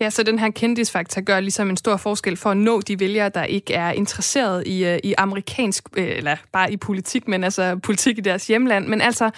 Ja, 0.00 0.10
så 0.10 0.22
den 0.26 0.38
her 0.38 0.50
kendisfaktor 0.50 1.20
gør 1.22 1.40
ligesom 1.40 1.70
en 1.70 1.76
stor 1.76 1.96
forskel 1.96 2.36
for 2.36 2.50
at 2.50 2.56
nå 2.56 2.80
de 2.80 2.98
vælgere, 3.00 3.28
der 3.28 3.44
ikke 3.44 3.74
er 3.74 3.92
interesseret 3.92 4.66
i, 4.66 4.82
i 5.04 5.14
amerikansk, 5.18 5.88
eller 5.96 6.36
bare 6.52 6.72
i 6.72 6.76
politik, 6.76 7.28
men 7.28 7.44
altså 7.44 7.78
politik 7.82 8.18
i 8.18 8.26
deres 8.26 8.46
hjemland. 8.46 8.86
Men 8.86 9.00
altså, 9.00 9.30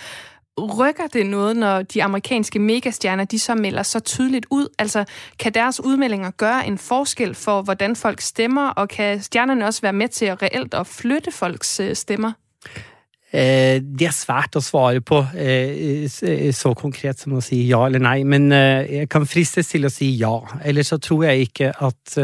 rykker 0.58 1.06
det 1.12 1.26
noget, 1.26 1.56
når 1.56 1.82
de 1.82 2.02
amerikanske 2.02 2.58
megastjerner, 2.58 3.24
de 3.24 3.38
så 3.38 3.54
melder 3.54 3.82
så 3.82 4.00
tydeligt 4.00 4.46
ud? 4.50 4.68
Altså, 4.78 5.04
kan 5.38 5.54
deres 5.54 5.80
udmeldinger 5.84 6.30
gøre 6.30 6.66
en 6.66 6.78
forskel 6.78 7.34
for, 7.34 7.62
hvordan 7.62 7.96
folk 7.96 8.20
stemmer, 8.20 8.68
og 8.68 8.88
kan 8.88 9.22
stjernerne 9.22 9.66
også 9.66 9.82
være 9.82 9.92
med 9.92 10.08
til 10.08 10.24
at 10.24 10.42
reelt 10.42 10.74
at 10.74 10.86
flytte 10.86 11.32
folks 11.32 11.80
øh, 11.80 11.96
stemmer? 11.96 12.32
Eh, 13.32 13.82
det 13.82 14.06
er 14.06 14.14
svært 14.14 14.56
å 14.56 14.62
svare 14.62 15.02
på 15.04 15.18
eh, 15.34 16.06
eh, 16.06 16.52
så 16.54 16.72
konkret 16.78 17.20
som 17.20 17.34
å 17.36 17.42
si 17.44 17.58
ja 17.68 17.82
eller 17.88 18.00
nei, 18.00 18.20
men 18.24 18.52
eh, 18.54 18.86
jeg 19.00 19.10
kan 19.12 19.26
fristes 19.26 19.72
til 19.72 19.88
å 19.88 19.92
si 19.92 20.12
ja. 20.20 20.38
Eller 20.64 20.86
så 20.86 21.00
tror 21.02 21.26
jeg 21.26 21.48
ikke 21.50 21.72
at 21.74 22.16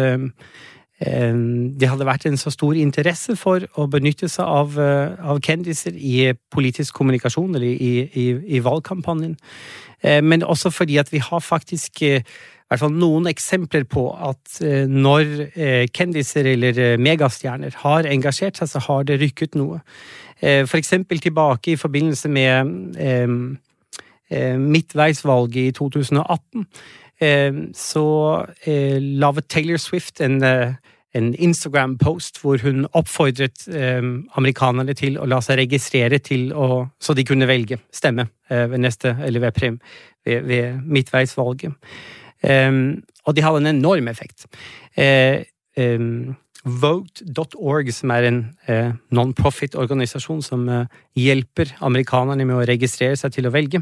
Ehm, 1.02 1.74
det 1.78 1.88
hadde 1.90 2.06
vært 2.06 2.26
en 2.28 2.38
så 2.38 2.52
stor 2.54 2.76
interesse 2.78 3.34
for 3.40 3.64
å 3.80 3.88
benytte 3.90 4.28
seg 4.30 4.46
av, 4.46 4.78
eh, 4.78 5.14
av 5.18 5.40
kendiser 5.42 5.96
i 5.96 6.32
politisk 6.52 6.94
kommunikasjon 6.94 7.54
eller 7.56 7.66
i, 7.66 8.08
i, 8.14 8.26
i 8.56 8.62
valgkampanjen. 8.62 9.36
Eh, 10.02 10.20
Men 10.22 10.42
også 10.42 10.70
fordi 10.70 10.98
at 10.98 11.12
vi 11.12 11.18
har 11.18 11.40
faktisk 11.40 12.02
eh, 12.02 12.22
i 12.22 12.68
hvert 12.72 12.80
fall 12.80 12.94
noen 12.96 13.26
eksempler 13.28 13.84
på 13.84 14.06
at 14.16 14.62
eh, 14.64 14.86
når 14.88 15.50
kendiser 15.92 16.46
eller 16.54 16.96
megastjerner 16.96 17.74
har 17.82 18.08
engasjert 18.08 18.56
seg, 18.56 18.68
så 18.68 18.80
har 18.86 19.04
det 19.04 19.20
rykket 19.20 19.58
noe. 19.60 19.82
Eh, 20.40 20.64
For 20.66 20.78
eksempel 20.78 21.20
tilbake 21.20 21.72
i 21.74 21.76
forbindelse 21.76 22.28
med 22.28 22.96
ehm, 22.96 23.58
eh, 24.30 24.56
midtveisvalget 24.56 25.68
i 25.68 25.74
2018, 25.76 26.66
eh, 27.20 27.52
så 27.74 28.06
eh, 28.64 28.98
laget 29.00 29.48
Taylor 29.48 29.76
Swift 29.76 30.20
en, 30.20 30.42
eh, 30.42 30.72
en 31.14 31.34
Instagram-post 31.34 32.40
hvor 32.40 32.62
hun 32.64 32.86
oppfordret 32.92 33.66
eh, 33.68 34.02
amerikanerne 34.38 34.94
til 34.98 35.18
å 35.20 35.28
la 35.28 35.40
seg 35.44 35.60
registrere 35.62 36.18
til 36.24 36.52
å, 36.56 36.86
så 37.00 37.14
de 37.14 37.26
kunne 37.28 37.48
velge 37.50 37.80
stemme 37.92 38.28
eh, 38.50 38.66
ved 38.72 38.84
neste, 38.84 39.16
eller 39.24 39.44
ved, 39.44 39.56
prim, 39.56 39.80
ved, 40.24 40.46
ved 40.48 40.80
midtveisvalget. 40.86 41.74
Um, 42.42 43.02
og 43.22 43.36
de 43.36 43.42
hadde 43.44 43.60
en 43.62 43.74
enorm 43.76 44.08
effekt. 44.10 44.48
Eh, 44.98 45.44
ehm, 45.78 46.08
um, 46.30 46.38
Vote.org, 46.62 47.88
som 47.90 48.10
er 48.14 48.26
en 48.28 48.36
eh, 48.70 48.92
non-profit-organisasjon 49.10 50.44
som 50.46 50.68
eh, 50.70 50.92
hjelper 51.18 51.72
amerikanerne 51.82 52.46
med 52.46 52.54
å 52.54 52.66
registrere 52.70 53.16
seg 53.18 53.34
til 53.34 53.48
å 53.48 53.50
velge, 53.50 53.80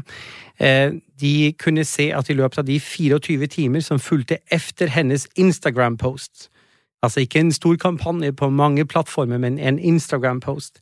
eh, 0.57 0.89
de 1.21 1.53
kunne 1.61 1.85
se 1.85 2.07
at 2.17 2.31
i 2.33 2.37
løpet 2.39 2.63
av 2.63 2.65
de 2.65 2.79
24 2.81 3.51
timer 3.53 3.85
som 3.85 4.01
fulgte 4.01 4.39
efter 4.49 4.89
hennes 4.89 5.27
Instagram-post, 5.37 6.49
altså 7.03 7.19
ikke 7.19 7.39
en 7.39 7.51
stor 7.51 7.75
kampanje 7.75 8.33
på 8.33 8.49
mange 8.49 8.85
plattformer, 8.85 9.37
men 9.37 9.59
en 9.59 9.79
Instagram-post, 9.79 10.79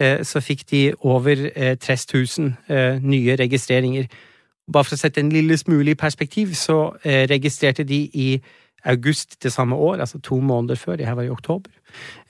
eh, 0.00 0.24
så 0.24 0.40
fikk 0.40 0.70
de 0.70 0.82
over 1.00 1.50
eh, 1.56 1.76
30 1.78 2.26
000 2.38 2.52
eh, 2.68 3.02
nye 3.02 3.36
registreringer. 3.36 4.06
Bare 4.72 4.84
for 4.84 4.96
å 4.96 4.98
sette 4.98 5.20
en 5.20 5.32
lille 5.32 5.56
smule 5.58 5.90
i 5.90 5.98
perspektiv, 5.98 6.54
så 6.54 6.92
eh, 7.04 7.26
registrerte 7.30 7.84
de 7.84 8.04
i 8.14 8.28
august 8.84 9.42
det 9.42 9.52
samme 9.52 9.76
år, 9.76 10.00
altså 10.02 10.18
to 10.18 10.40
måneder 10.40 10.74
før, 10.74 10.96
det 10.96 11.06
her 11.06 11.14
var 11.14 11.22
i 11.22 11.30
oktober, 11.30 11.70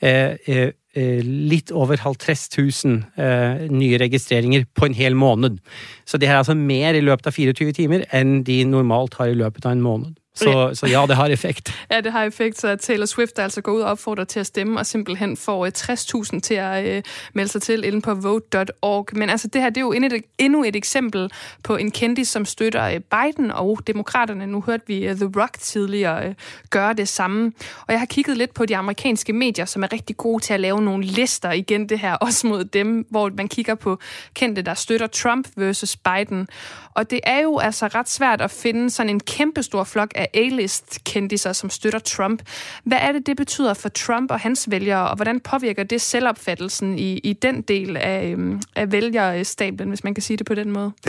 eh, 0.02 0.36
eh, 0.46 0.70
eh 0.94 1.20
litt 1.24 1.70
over 1.72 1.96
50 1.96 2.84
000 2.84 3.02
eh, 3.16 3.70
nye 3.70 3.98
registreringer 3.98 4.64
på 4.74 4.86
en 4.86 4.94
hel 4.94 5.14
måned. 5.16 5.58
Så 6.04 6.18
det 6.18 6.28
her 6.28 6.34
er 6.34 6.38
altså 6.44 6.54
mer 6.54 6.94
i 6.94 7.00
løpet 7.00 7.26
av 7.26 7.32
24 7.32 7.72
timer 7.72 8.04
enn 8.12 8.42
de 8.44 8.64
normalt 8.64 9.14
har 9.14 9.32
i 9.32 9.38
løpet 9.38 9.64
av 9.64 9.72
en 9.72 9.80
måned. 9.80 10.18
Så, 10.34 10.50
Ja. 10.50 10.74
så 10.74 10.86
ja, 10.86 11.04
det 11.08 11.16
har 11.16 11.26
effekt. 11.26 11.74
Ja, 11.90 12.00
det 12.00 12.12
har 12.12 12.24
effekt, 12.24 12.60
så 12.60 12.76
Taylor 12.76 13.06
Swift 13.06 13.38
altså 13.38 13.60
går 13.60 13.72
ud 13.72 13.80
og 13.80 13.90
opfordrer 13.90 14.24
til 14.24 14.40
at 14.40 14.46
stemme, 14.46 14.78
og 14.80 14.86
simpelthen 14.86 15.36
får 15.36 15.66
øh, 15.66 15.72
60.000 15.78 16.40
til 16.40 16.54
at 16.54 16.96
øh, 16.96 17.02
melde 17.34 17.52
sig 17.52 17.62
til 17.62 17.84
inde 17.84 18.00
på 18.00 18.14
vote.org. 18.14 19.08
Men 19.12 19.30
altså, 19.30 19.48
det 19.48 19.60
her 19.62 19.68
det 19.68 19.76
er 19.76 19.80
jo 19.80 19.92
endnu 19.92 20.06
et, 20.16 20.22
endnu 20.38 20.64
et 20.64 20.76
eksempel 20.76 21.30
på 21.62 21.76
en 21.76 21.90
kendis, 21.90 22.28
som 22.28 22.44
støtter 22.44 22.84
øh, 22.84 23.00
Biden 23.00 23.50
og 23.50 23.78
demokraterne. 23.86 24.46
Nu 24.46 24.60
hørte 24.60 24.84
vi 24.86 25.06
øh, 25.06 25.16
The 25.16 25.30
Rock 25.40 25.58
tidligere 25.58 26.26
øh, 26.28 26.34
gøre 26.70 26.92
det 26.92 27.08
samme. 27.08 27.52
Og 27.86 27.92
jeg 27.92 27.98
har 27.98 28.06
kigget 28.06 28.36
lidt 28.36 28.54
på 28.54 28.66
de 28.66 28.76
amerikanske 28.76 29.32
medier, 29.32 29.64
som 29.64 29.82
er 29.82 29.92
rigtig 29.92 30.16
gode 30.16 30.42
til 30.42 30.54
at 30.54 30.60
lave 30.60 30.82
nogle 30.82 31.04
lister 31.04 31.52
igen 31.52 31.88
det 31.88 31.98
her, 31.98 32.14
også 32.14 32.46
mod 32.46 32.64
dem, 32.64 33.06
hvor 33.10 33.30
man 33.36 33.48
kigger 33.48 33.74
på 33.74 33.98
kendte, 34.34 34.62
der 34.62 34.74
støtter 34.74 35.06
Trump 35.06 35.48
versus 35.56 35.96
Biden. 35.96 36.48
Og 36.94 37.10
det 37.10 37.20
er 37.24 37.40
jo 37.42 37.58
altså 37.58 37.86
ret 37.86 38.08
svært 38.08 38.40
at 38.40 38.50
finde 38.50 38.90
sådan 38.90 39.10
en 39.10 39.20
kæmpestor 39.20 39.84
flok 39.84 40.12
af 40.14 40.28
A-list-kendiser, 40.34 41.52
som 41.52 41.70
støtter 41.70 41.98
Trump. 41.98 42.42
Hvad 42.84 42.98
er 43.00 43.12
det, 43.12 43.26
det 43.26 43.36
betyder 43.36 43.74
for 43.74 43.88
Trump 43.88 44.30
og 44.30 44.40
hans 44.40 44.70
vælgere, 44.70 45.08
og 45.10 45.16
hvordan 45.16 45.40
påvirker 45.40 45.82
det 45.82 46.00
selvopfattelsen 46.00 46.98
i, 46.98 47.18
i 47.18 47.32
den 47.32 47.62
del 47.62 47.96
af, 47.96 48.26
øhm, 48.26 48.62
af 48.76 48.92
vælgerstablen, 48.92 49.88
hvis 49.88 50.04
man 50.04 50.14
kan 50.14 50.22
sige 50.22 50.36
det 50.36 50.46
på 50.46 50.54
den 50.54 50.70
måde? 50.70 50.92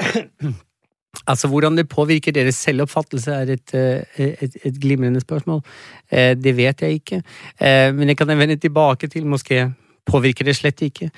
Altså, 1.26 1.48
Hvordan 1.48 1.76
det 1.76 1.88
påvirker 1.88 2.32
deres 2.32 2.54
selvopfattelse, 2.54 3.32
er 3.32 3.42
et, 3.42 3.74
øh, 3.74 4.02
et, 4.40 4.56
et 4.64 4.80
glimrende 4.80 5.20
spørgsmål. 5.20 5.60
Eh, 6.12 6.36
Det 6.36 6.56
vet 6.56 6.82
jeg 6.82 6.90
ikke. 6.90 7.22
Eh, 7.60 7.94
Men 7.94 8.08
jeg 8.08 8.16
kan 8.16 8.38
vende 8.38 8.56
tilbage 8.56 9.08
til 9.08 9.26
måske 9.26 9.72
påvirker 10.06 10.44
det 10.44 10.56
slet 10.56 10.82
ikke. 10.82 11.10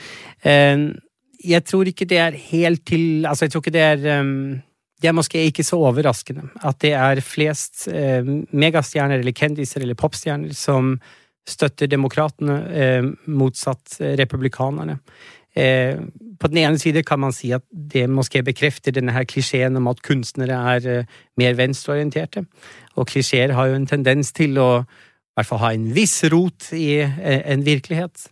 Jeg 1.45 1.65
tror 1.65 1.89
ikke 1.89 2.05
det 2.05 2.19
er 2.19 2.37
helt 2.37 2.85
til 2.87 3.27
Altså, 3.27 3.45
jeg 3.45 3.53
tror 3.53 3.65
ikke 3.65 3.77
det 3.79 3.87
er 3.87 4.21
um, 4.21 4.61
det 5.01 5.09
er 5.09 5.17
måske 5.17 5.47
ikke 5.49 5.65
så 5.65 5.79
overraskende 5.81 6.51
at 6.67 6.77
det 6.85 6.93
er 6.93 7.23
flest 7.25 7.87
eh, 7.89 8.27
megastjerner 8.53 9.23
eller 9.23 9.33
kendiser 9.33 9.81
eller 9.81 9.97
popstjerner 9.97 10.53
som 10.53 10.99
støtter 11.49 11.89
demokratene, 11.89 12.57
øhm, 12.69 13.07
eh, 13.09 13.31
motsatt 13.33 13.97
republikanerne. 14.21 14.99
Eh, 15.57 15.99
på 16.41 16.49
den 16.49 16.61
ene 16.63 16.79
side 16.79 17.03
kan 17.03 17.19
man 17.21 17.33
si 17.35 17.51
at 17.53 17.65
det 17.73 18.07
måske 18.11 18.43
bekrefter 18.47 18.95
denne 18.95 19.13
her 19.13 19.25
klisjeen 19.25 19.77
om 19.77 19.89
at 19.91 20.03
kunstnere 20.07 20.61
er 20.77 20.87
eh, 20.87 21.19
mer 21.41 21.57
venstreorienterte. 21.59 22.45
Og 22.97 23.09
klisjeer 23.11 23.57
har 23.57 23.71
jo 23.71 23.81
en 23.81 23.89
tendens 23.91 24.33
til 24.37 24.59
å 24.61 24.71
i 24.81 25.39
hvert 25.39 25.49
fall 25.49 25.63
ha 25.65 25.73
en 25.75 25.91
viss 25.97 26.21
rot 26.31 26.71
i 26.77 27.01
eh, 27.03 27.43
en 27.51 27.65
virkelighet. 27.67 28.29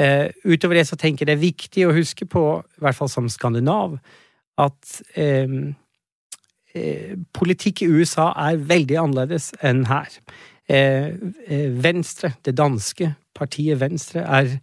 Eh, 0.00 0.30
utover 0.48 0.80
det 0.80 0.86
så 0.88 0.96
tenker 0.96 1.24
jeg 1.24 1.30
det 1.30 1.36
er 1.36 1.44
viktig 1.44 1.86
å 1.86 1.94
huske 1.96 2.26
på, 2.30 2.44
i 2.62 2.84
hvert 2.84 2.96
fall 2.96 3.10
som 3.12 3.28
skandinav, 3.28 3.98
at 4.60 5.00
ehm, 5.20 5.74
eh, 6.72 6.80
eh, 6.80 6.84
eh, 6.84 7.16
politikk 7.36 7.82
i 7.84 7.90
USA 7.90 8.30
er 8.48 8.62
veldig 8.70 9.00
annerledes 9.02 9.50
enn 9.66 9.84
her. 9.90 10.08
Eh, 10.70 11.12
Venstre, 11.82 12.34
det 12.46 12.56
danske 12.56 13.14
partiet 13.34 13.80
Venstre, 13.80 14.22
er 14.22 14.58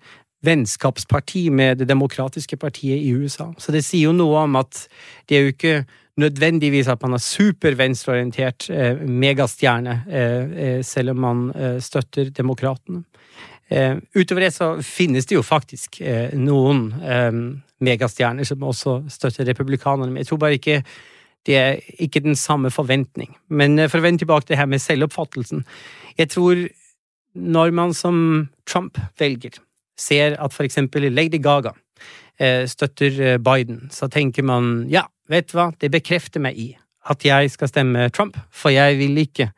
vennskapsparti 0.46 1.50
med 1.50 1.82
det 1.82 1.90
demokratiske 1.90 2.58
partiet 2.58 3.02
i 3.02 3.14
USA. 3.14 3.52
Så 3.58 3.74
det 3.74 3.84
sier 3.86 4.08
jo 4.08 4.16
noe 4.16 4.46
om 4.46 4.56
at 4.60 4.86
det 5.30 5.38
er 5.38 5.46
jo 5.46 5.56
ikke 5.56 5.78
nødvendigvis 6.18 6.88
at 6.90 7.02
man 7.02 7.18
er 7.18 7.22
supervenstreorientert 7.22 8.70
eh, 8.74 9.02
megastjerne, 9.02 10.04
eh, 10.10 10.56
eh, 10.68 10.80
selv 10.86 11.14
om 11.14 11.22
man 11.26 11.44
eh, 11.56 11.78
støtter 11.82 12.30
demokratene. 12.30 13.04
Eh, 13.70 13.98
utover 14.16 14.46
det 14.48 14.54
så 14.56 14.70
finnes 14.86 15.28
det 15.28 15.36
jo 15.36 15.44
faktisk 15.44 16.00
eh, 16.02 16.32
noen 16.40 16.90
eh, 17.04 17.32
megastjerner 17.84 18.48
som 18.48 18.64
også 18.64 19.02
støtter 19.12 19.48
republikanerne, 19.50 20.12
men 20.12 20.24
jeg 20.24 20.32
tror 20.32 20.44
bare 20.46 20.60
ikke 20.60 20.82
det 21.48 21.56
er 21.56 21.78
ikke 22.04 22.24
den 22.24 22.36
samme 22.36 22.72
forventning. 22.72 23.36
Men 23.50 23.80
eh, 23.80 23.90
for 23.92 24.00
å 24.00 24.06
vende 24.08 24.24
tilbake 24.24 24.48
til 24.48 24.56
det 24.56 24.62
her 24.62 24.72
med 24.72 24.84
selvoppfattelsen. 24.84 25.66
Jeg 26.18 26.32
tror 26.34 26.68
når 27.38 27.72
man 27.72 27.94
som 27.94 28.48
Trump 28.68 28.98
velger, 29.20 29.60
ser 29.98 30.38
at 30.42 30.54
for 30.54 30.66
eksempel 30.66 31.08
Lady 31.12 31.40
Gaga 31.42 31.74
eh, 32.40 32.66
støtter 32.70 33.22
eh, 33.22 33.38
Biden, 33.38 33.88
så 33.92 34.08
tenker 34.08 34.46
man 34.46 34.86
ja, 34.92 35.08
vet 35.30 35.50
du 35.52 35.58
hva, 35.58 35.72
det 35.80 35.94
bekrefter 35.94 36.44
meg 36.44 36.58
i 36.58 36.72
at 37.08 37.24
jeg 37.24 37.52
skal 37.54 37.70
stemme 37.72 38.10
Trump, 38.12 38.36
for 38.52 38.74
jeg 38.74 38.98
vil 39.00 39.18
ikke 39.22 39.52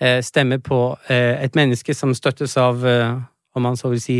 eh, 0.00 0.20
stemme 0.26 0.58
på 0.58 0.80
eh, 1.08 1.36
et 1.44 1.54
menneske 1.54 1.94
som 1.94 2.14
støttes 2.16 2.56
av, 2.58 2.82
om 3.56 3.64
man 3.66 3.76
så 3.76 3.90
vil 3.92 4.02
si, 4.02 4.18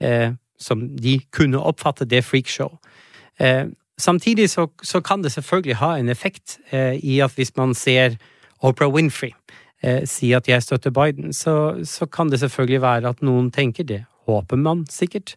eh, 0.00 0.30
som 0.58 0.86
de 0.96 1.18
kunne 1.32 1.60
uppfatta 1.60 2.04
det 2.04 2.24
freakshow. 2.24 2.76
Eh, 3.40 3.66
samtidig 3.98 4.50
så, 4.50 4.68
så 4.82 5.00
kan 5.00 5.22
det 5.22 5.32
selvfølgelig 5.32 5.76
ha 5.80 5.96
en 5.96 6.08
effekt 6.08 6.58
eh, 6.70 6.96
i 7.04 7.20
at 7.20 7.36
hvis 7.36 7.56
man 7.56 7.74
ser 7.74 8.16
Oprah 8.64 8.92
Winfrey 8.92 9.32
eh, 9.82 10.04
si 10.08 10.32
at 10.36 10.48
jeg 10.48 10.62
støtter 10.62 10.90
Biden, 10.90 11.32
så, 11.32 11.84
så 11.84 12.06
kan 12.06 12.30
det 12.30 12.40
selvfølgelig 12.40 12.82
være 12.82 13.08
at 13.08 13.22
noen 13.22 13.50
tenker 13.50 13.84
det. 13.84 14.04
Håper 14.26 14.56
man 14.56 14.86
sikkert. 14.90 15.36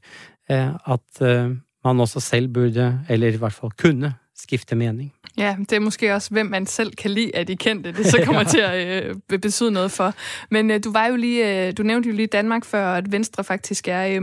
Eh, 0.49 0.71
at 0.89 1.21
eh, 1.21 1.55
man 1.85 1.99
også 1.99 2.19
selv 2.19 2.47
burde, 2.53 2.99
eller 3.09 3.35
i 3.35 3.41
hvert 3.41 3.53
fall 3.53 3.71
kunne, 3.77 4.13
skifte 4.41 4.75
mening. 4.75 5.13
Ja, 5.37 5.55
det 5.59 5.71
er 5.71 5.79
måske 5.79 6.15
også, 6.15 6.29
hvem 6.31 6.45
man 6.45 6.67
selv 6.67 6.95
kan 6.95 7.11
lide 7.11 7.35
af 7.35 7.47
de 7.47 7.57
kendte, 7.57 7.91
det 7.91 8.05
så 8.05 8.21
kommer 8.25 8.43
til 8.43 8.57
at 8.57 9.05
øh, 9.05 9.15
betyde 9.27 9.71
noget 9.71 9.91
for. 9.91 10.13
Men 10.51 10.71
øh, 10.71 10.83
du 10.83 10.91
var 10.91 11.05
jo 11.07 11.15
lige, 11.15 11.67
øh, 11.67 11.73
du 11.77 11.83
nævnte 11.83 12.09
jo 12.09 12.15
lige 12.15 12.27
Danmark 12.27 12.65
før, 12.65 12.93
at 12.93 13.11
Venstre 13.11 13.43
faktisk 13.43 13.87
er, 13.87 14.07
øh, 14.07 14.21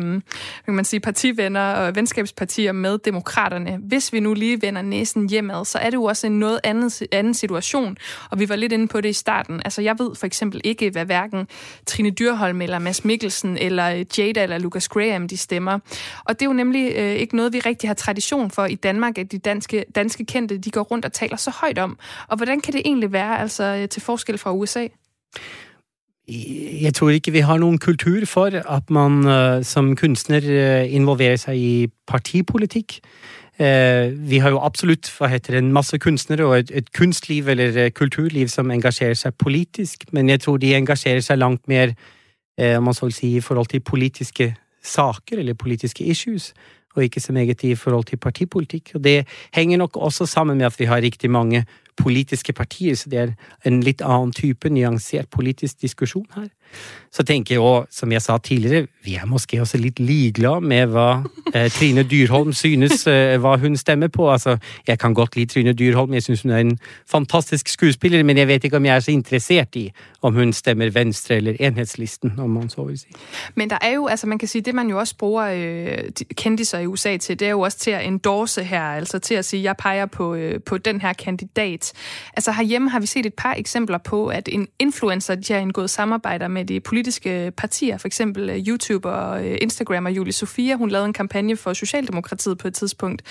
kan 0.65 0.75
man 0.75 0.85
sige, 0.85 1.01
partivenner 1.01 1.73
og 1.73 1.97
venskabspartier 1.97 2.73
med 2.73 2.99
demokraterne. 2.99 3.79
Hvis 3.83 4.13
vi 4.13 4.21
nu 4.21 4.35
lige 4.35 4.63
vender 4.63 4.83
næsen 4.83 5.29
hjemad, 5.29 5.65
så 5.65 5.79
er 5.79 5.91
det 5.91 5.95
jo 5.95 6.05
også 6.05 6.27
en 6.27 6.39
noget 6.39 6.61
andet, 6.65 7.03
anden 7.13 7.35
situation, 7.35 7.97
og 8.31 8.39
vi 8.39 8.49
var 8.49 8.57
lidt 8.57 8.73
inde 8.73 8.89
på 8.89 9.01
det 9.01 9.09
i 9.09 9.13
starten. 9.13 9.61
Altså, 9.65 9.83
jeg 9.83 9.99
ved 9.99 10.15
for 10.15 10.27
eksempel 10.27 10.61
ikke, 10.65 10.91
hvad 10.91 11.05
hverken 11.05 11.47
Trine 11.87 12.11
Dyrholm 12.11 12.61
eller 12.63 12.79
Mads 12.79 13.05
Mikkelsen 13.05 13.59
eller 13.59 14.05
Jada 14.19 14.43
eller 14.43 14.59
Lucas 14.59 14.89
Graham, 14.89 15.29
de 15.29 15.37
stemmer. 15.37 15.79
Og 16.25 16.41
det 16.41 16.43
er 16.43 16.47
jo 16.47 16.53
nemlig 16.53 16.93
øh, 16.97 17.13
ikke 17.13 17.37
noget, 17.37 17.53
vi 17.53 17.61
rigtig 17.61 17.89
har 17.89 17.95
tradition 17.95 18.51
for 18.51 18.65
i 18.65 18.75
Danmark, 18.75 19.19
at 19.19 19.33
de 19.33 19.39
danske, 19.39 19.85
danske 19.95 20.06
kendte, 20.09 20.59
de 20.59 20.71
går 20.71 20.83
rundt 20.83 21.05
og 21.05 21.13
taler 21.13 21.37
så 21.37 21.51
højt 21.51 21.79
om. 21.79 21.99
Og 22.29 22.37
hvordan 22.37 22.61
kan 22.61 22.73
det 22.73 22.83
egentlig 22.85 23.13
være, 23.13 23.41
altså 23.41 23.65
øh, 23.65 23.89
til 23.89 24.03
forskel 24.03 24.39
fra 24.39 24.55
USA? 24.55 24.87
Jeg 26.83 26.95
tror 26.95 27.11
ikke 27.11 27.31
vi 27.33 27.45
har 27.47 27.59
noen 27.63 27.79
kultur 27.79 28.25
for 28.27 28.51
at 28.51 28.91
man 28.91 29.13
uh, 29.27 29.63
som 29.63 29.97
kunstner 29.97 30.43
uh, 30.43 30.95
involverer 30.95 31.37
seg 31.39 31.57
i 31.57 31.87
partipolitikk. 32.07 32.99
Uh, 33.61 34.11
vi 34.31 34.41
har 34.43 34.51
jo 34.51 34.59
absolutt 34.59 35.07
hva 35.19 35.31
heter 35.31 35.55
det, 35.55 35.63
en 35.63 35.73
masse 35.73 35.99
kunstnere 35.99 36.45
og 36.45 36.59
et, 36.59 36.73
et 36.75 36.91
kunstliv 36.93 37.49
eller 37.49 37.91
kulturliv 37.95 38.51
som 38.51 38.71
engasjerer 38.75 39.15
seg 39.15 39.39
politisk, 39.39 40.09
men 40.13 40.29
jeg 40.29 40.43
tror 40.43 40.59
de 40.59 40.75
engasjerer 40.75 41.23
seg 41.23 41.39
langt 41.39 41.69
mer 41.69 41.95
om 42.57 42.87
man 42.89 42.95
så 42.97 43.05
vil 43.05 43.13
si, 43.13 43.35
i 43.37 43.41
forhold 43.45 43.67
til 43.69 43.83
politiske 43.85 44.55
saker 44.83 45.39
eller 45.39 45.55
politiske 45.55 46.05
issues 46.05 46.55
og 46.97 47.05
ikke 47.05 47.21
så 47.21 47.33
meget 47.33 47.65
i 47.65 47.75
forhold 47.75 48.05
til 48.05 48.17
partipolitikk. 48.17 48.91
Og 48.95 49.05
det 49.05 49.27
henger 49.55 49.79
nok 49.79 49.97
også 49.97 50.27
sammen 50.27 50.59
med 50.59 50.67
at 50.67 50.81
vi 50.81 50.85
har 50.85 51.01
riktig 51.01 51.31
mange 51.31 51.65
politiske 51.97 52.53
partier, 52.53 52.95
så 52.95 53.11
det 53.11 53.19
er 53.19 53.33
en 53.65 53.81
litt 53.85 54.03
annen 54.05 54.33
type 54.33 54.69
nyansert 54.69 55.31
politisk 55.33 55.81
diskusjon 55.83 56.27
her. 56.35 56.49
Så 57.17 57.23
tenker 57.25 57.55
jeg 57.55 57.63
òg, 57.65 57.87
som 57.91 58.13
jeg 58.13 58.23
sa 58.23 58.37
tidligere, 58.39 58.87
vi 59.05 59.15
er 59.15 59.25
måske 59.27 59.61
også 59.63 59.79
litt 59.81 60.01
ligeglad 60.03 60.61
med 60.61 60.91
hva 60.93 61.23
eh, 61.55 61.71
Trine 61.73 62.03
Dyrholm 62.05 62.53
synes, 62.53 63.07
eh, 63.07 63.39
hva 63.41 63.55
hun 63.63 63.77
stemmer 63.77 64.11
på. 64.13 64.27
Altså, 64.33 64.59
jeg 64.87 64.99
kan 64.99 65.15
godt 65.15 65.37
lide 65.37 65.47
Trine 65.53 65.73
Dyrholm, 65.73 66.15
jeg 66.15 66.23
synes 66.23 66.43
hun 66.43 66.53
er 66.53 66.59
en 66.59 66.79
fantastisk 67.11 67.69
skuespiller, 67.69 68.23
men 68.23 68.39
jeg 68.39 68.49
vet 68.49 68.65
ikke 68.65 68.77
om 68.77 68.85
jeg 68.85 68.97
er 68.97 69.01
så 69.01 69.11
interessert 69.11 69.77
i 69.77 69.91
om 70.23 70.35
hun 70.35 70.53
stemmer 70.53 70.91
Venstre 70.91 71.37
eller 71.37 71.57
Enhedslisten, 71.61 72.33
om 72.39 72.51
man 72.51 72.69
så 72.69 72.85
vil 72.85 72.99
si. 72.99 73.07
Men 73.55 73.71
der 73.71 73.79
er 73.81 73.95
jo, 73.95 74.07
altså 74.07 74.27
man 74.27 74.39
kan 74.39 74.49
sige, 74.49 74.63
det 74.63 74.75
man 74.75 74.89
jo 74.89 74.99
også 74.99 75.17
bruger 75.17 75.45
øh, 75.45 75.99
kendiser 76.35 76.79
i 76.79 76.87
USA 76.87 77.17
til, 77.17 77.39
det 77.41 77.47
er 77.47 77.51
jo 77.51 77.61
også 77.61 77.79
til 77.79 77.91
at 77.91 78.07
endorse 78.07 78.65
her, 78.65 78.83
altså 78.83 79.19
til 79.19 79.35
at 79.35 79.45
sige, 79.45 79.63
jeg 79.63 79.77
peger 79.77 80.07
på, 80.07 80.35
øh, 80.35 80.61
på 80.67 80.79
den 80.79 81.01
her 81.01 81.13
kandidat. 81.13 81.93
Altså 82.37 82.53
herhjemme 82.53 82.91
har 82.91 83.01
vi 83.01 83.07
set 83.07 83.27
et 83.27 83.35
par 83.35 83.55
eksempler 83.55 83.99
på, 83.99 84.27
at 84.27 84.49
en 84.53 84.69
influencer, 84.79 85.35
de 85.35 85.53
har 85.53 85.61
indgået 85.61 85.91
samarbejder 85.91 86.49
med 86.49 86.56
de 86.65 86.81
politiske 86.81 87.53
partier, 87.57 87.99
for 87.99 88.09
eksempel 88.09 88.51
øh, 88.51 88.57
YouTube 88.57 89.09
og 89.09 89.47
øh, 89.47 89.59
Instagram 89.61 90.07
og 90.07 90.13
Julie 90.13 90.33
Sofia, 90.33 90.75
hun 90.75 90.89
lavede 90.89 91.07
en 91.07 91.13
kampagne 91.13 91.57
for 91.57 91.73
Socialdemokratiet 91.73 92.59
på 92.59 92.69
et 92.69 92.75
tidspunkt. 92.75 93.23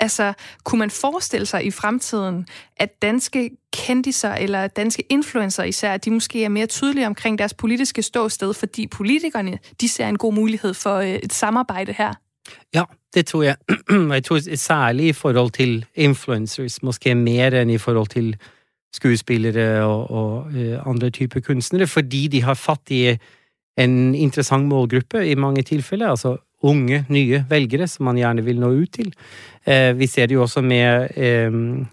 Altså, 0.00 0.32
kunne 0.64 0.78
man 0.78 0.90
forestille 0.90 1.46
sig 1.46 1.66
i 1.66 1.70
fremtiden, 1.70 2.46
at 2.76 3.02
danske 3.02 3.50
kendiser 3.72 4.34
eller 4.34 4.66
danske 4.66 5.04
influencer 5.10 5.64
især, 5.64 5.96
de 5.96 6.10
måske 6.10 6.44
er 6.44 6.48
mere 6.48 6.66
tydelige 6.66 7.06
omkring 7.06 7.38
deres 7.38 7.54
politiske 7.54 8.02
ståsted, 8.02 8.54
fordi 8.54 8.86
politikerne, 8.86 9.58
de 9.80 9.88
ser 9.88 10.08
en 10.08 10.18
god 10.18 10.32
mulighed 10.32 10.74
for 10.74 10.96
øh, 10.96 11.08
et 11.08 11.32
samarbejde 11.32 11.94
her? 11.98 12.14
Ja, 12.74 12.82
det 13.14 13.26
tror 13.26 13.42
jeg. 13.42 13.56
jeg 14.16 14.24
tror 14.24 14.56
særlig 14.56 15.06
i 15.06 15.12
forhold 15.12 15.50
til 15.50 15.84
influencers, 15.94 16.82
måske 16.82 17.14
mer 17.14 17.50
enn 17.50 17.70
i 17.70 17.78
forhold 17.78 18.06
til 18.06 18.36
skuespillere 18.96 19.84
og, 19.84 20.10
og 20.10 20.56
uh, 20.56 20.88
andre 20.88 21.10
typer 21.14 21.44
kunstnere, 21.44 21.86
fordi 21.86 22.26
de 22.32 22.42
har 22.46 22.58
fatt 22.58 22.92
i 22.94 23.02
en 23.76 24.14
interessant 24.14 24.66
målgruppe 24.68 25.20
i 25.28 25.36
mange 25.36 25.62
tilfeller. 25.68 26.14
Altså 26.14 26.36
unge, 26.66 27.04
nye 27.12 27.44
velgere 27.50 27.86
som 27.88 28.08
man 28.08 28.16
gjerne 28.18 28.44
vil 28.44 28.62
nå 28.62 28.72
ut 28.72 28.94
til. 28.96 29.12
Uh, 29.68 29.92
vi 29.98 30.08
ser 30.10 30.30
det 30.30 30.38
jo 30.38 30.46
også 30.46 30.64
med 30.64 31.12
um, 31.52 31.84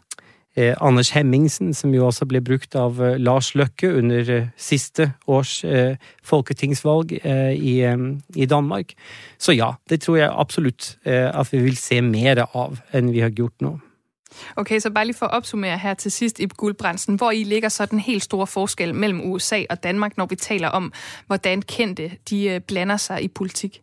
Eh, 0.56 0.76
Anders 0.82 1.10
Hemmingsen, 1.10 1.74
som 1.74 1.94
jo 1.96 2.06
også 2.06 2.28
ble 2.30 2.38
brukt 2.46 2.76
av 2.78 3.00
eh, 3.02 3.16
Lars 3.18 3.56
Løkke 3.58 3.90
under 3.98 4.28
eh, 4.30 4.52
siste 4.54 5.10
års 5.26 5.64
eh, 5.66 5.96
folketingsvalg 6.22 7.16
eh, 7.24 7.56
i, 7.58 7.80
eh, 7.82 8.04
i, 8.38 8.46
Danmark. 8.46 8.94
Så 9.42 9.56
ja, 9.58 9.72
det 9.90 10.04
tror 10.06 10.20
jeg 10.20 10.30
absolutt 10.30 10.94
at 11.04 11.50
vi 11.52 11.64
vil 11.64 11.78
se 11.80 12.00
mer 12.06 12.44
av 12.46 12.78
enn 12.94 13.10
vi 13.14 13.24
har 13.26 13.34
gjort 13.34 13.66
nå. 13.66 13.74
Okay, 14.56 14.80
så 14.80 14.90
bare 14.90 15.06
lige 15.06 15.18
for 15.18 15.26
at 15.26 15.34
opsummere 15.34 15.78
her 15.78 15.94
til 15.94 16.12
sidst, 16.12 16.40
i 16.40 16.46
Guldbrandsen, 16.46 17.16
hvor 17.16 17.32
I 17.32 17.44
ligger 17.44 17.70
så 17.70 17.86
den 17.86 18.00
helt 18.00 18.24
store 18.24 18.48
forskel 18.48 18.96
mellem 18.96 19.32
USA 19.32 19.64
og 19.70 19.84
Danmark, 19.84 20.18
når 20.18 20.26
vi 20.26 20.36
taler 20.36 20.68
om, 20.68 20.94
hvordan 21.28 21.62
kendte 21.62 22.12
de 22.30 22.50
øh, 22.50 22.62
blander 22.62 22.98
sig 22.98 23.24
i 23.24 23.28
politik? 23.28 23.82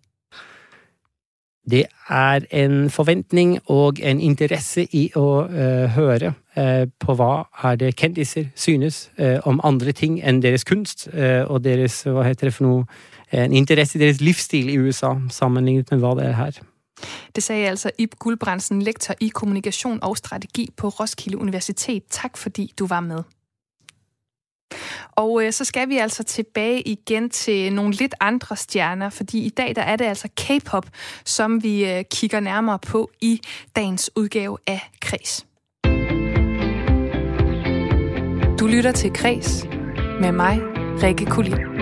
Det 1.71 1.85
er 2.09 2.41
en 2.51 2.91
forventning 2.91 3.59
og 3.67 3.95
en 4.03 4.21
interesse 4.21 4.87
i 4.93 5.11
å 5.17 5.45
uh, 5.45 5.55
øh, 5.55 5.85
høre 5.95 6.33
uh, 6.57 6.89
på 7.01 7.15
hva 7.15 7.45
er 7.63 7.77
det 7.77 7.93
kendiser 7.97 8.49
synes 8.55 9.11
uh, 9.19 9.39
om 9.45 9.61
andre 9.65 9.93
ting 9.93 10.19
enn 10.25 10.41
deres 10.43 10.65
kunst 10.65 11.09
og 11.47 11.65
deres 11.65 12.03
hva 12.09 12.25
heter 12.27 12.49
det 12.49 12.55
for 12.57 12.67
noe, 12.67 12.87
en 13.33 13.53
interesse 13.55 13.99
i 13.99 14.03
deres 14.03 14.21
livsstil 14.21 14.73
i 14.73 14.79
USA, 14.79 15.15
sammenlignet 15.31 15.93
med 15.93 16.03
hva 16.03 16.15
det 16.19 16.27
er 16.27 16.37
her. 16.41 16.61
Det 17.35 17.43
sagde 17.43 17.69
altså 17.69 17.91
Ib 17.99 18.15
Guldbrandsen, 18.19 18.83
lektor 18.83 19.15
i 19.21 19.29
kommunikation 19.29 19.99
og 20.03 20.17
strategi 20.17 20.69
på 20.77 20.89
Roskilde 20.89 21.39
Universitet. 21.39 22.03
Tak 22.11 22.37
fordi 22.37 22.73
du 22.79 22.87
var 22.87 23.01
med. 23.01 23.23
Og 25.13 25.45
øh, 25.45 25.53
så 25.53 25.65
skal 25.65 25.89
vi 25.89 25.97
altså 25.97 26.23
tilbage 26.23 26.83
igen 26.83 27.31
til 27.31 27.73
nogle 27.73 27.95
lidt 27.95 28.15
andre 28.21 28.57
stjerner, 28.57 29.11
fordi 29.11 29.39
i 29.39 29.49
dag 29.49 29.77
der 29.77 29.83
er 29.83 29.97
det 29.97 30.05
altså 30.05 30.29
K-pop, 30.37 30.87
som 31.25 31.63
vi 31.63 31.91
øh, 31.91 32.05
kigger 32.11 32.41
nærmere 32.41 32.79
på 32.79 33.11
i 33.21 33.41
dagens 33.77 34.11
udgave 34.17 34.59
af 34.67 34.91
Kres. 35.01 35.47
Du 38.61 38.67
lytter 38.67 38.93
til 38.93 39.13
Kres 39.13 39.65
med 40.21 40.33
mig, 40.33 40.61
Rikke 41.03 41.27
Kulin. 41.27 41.80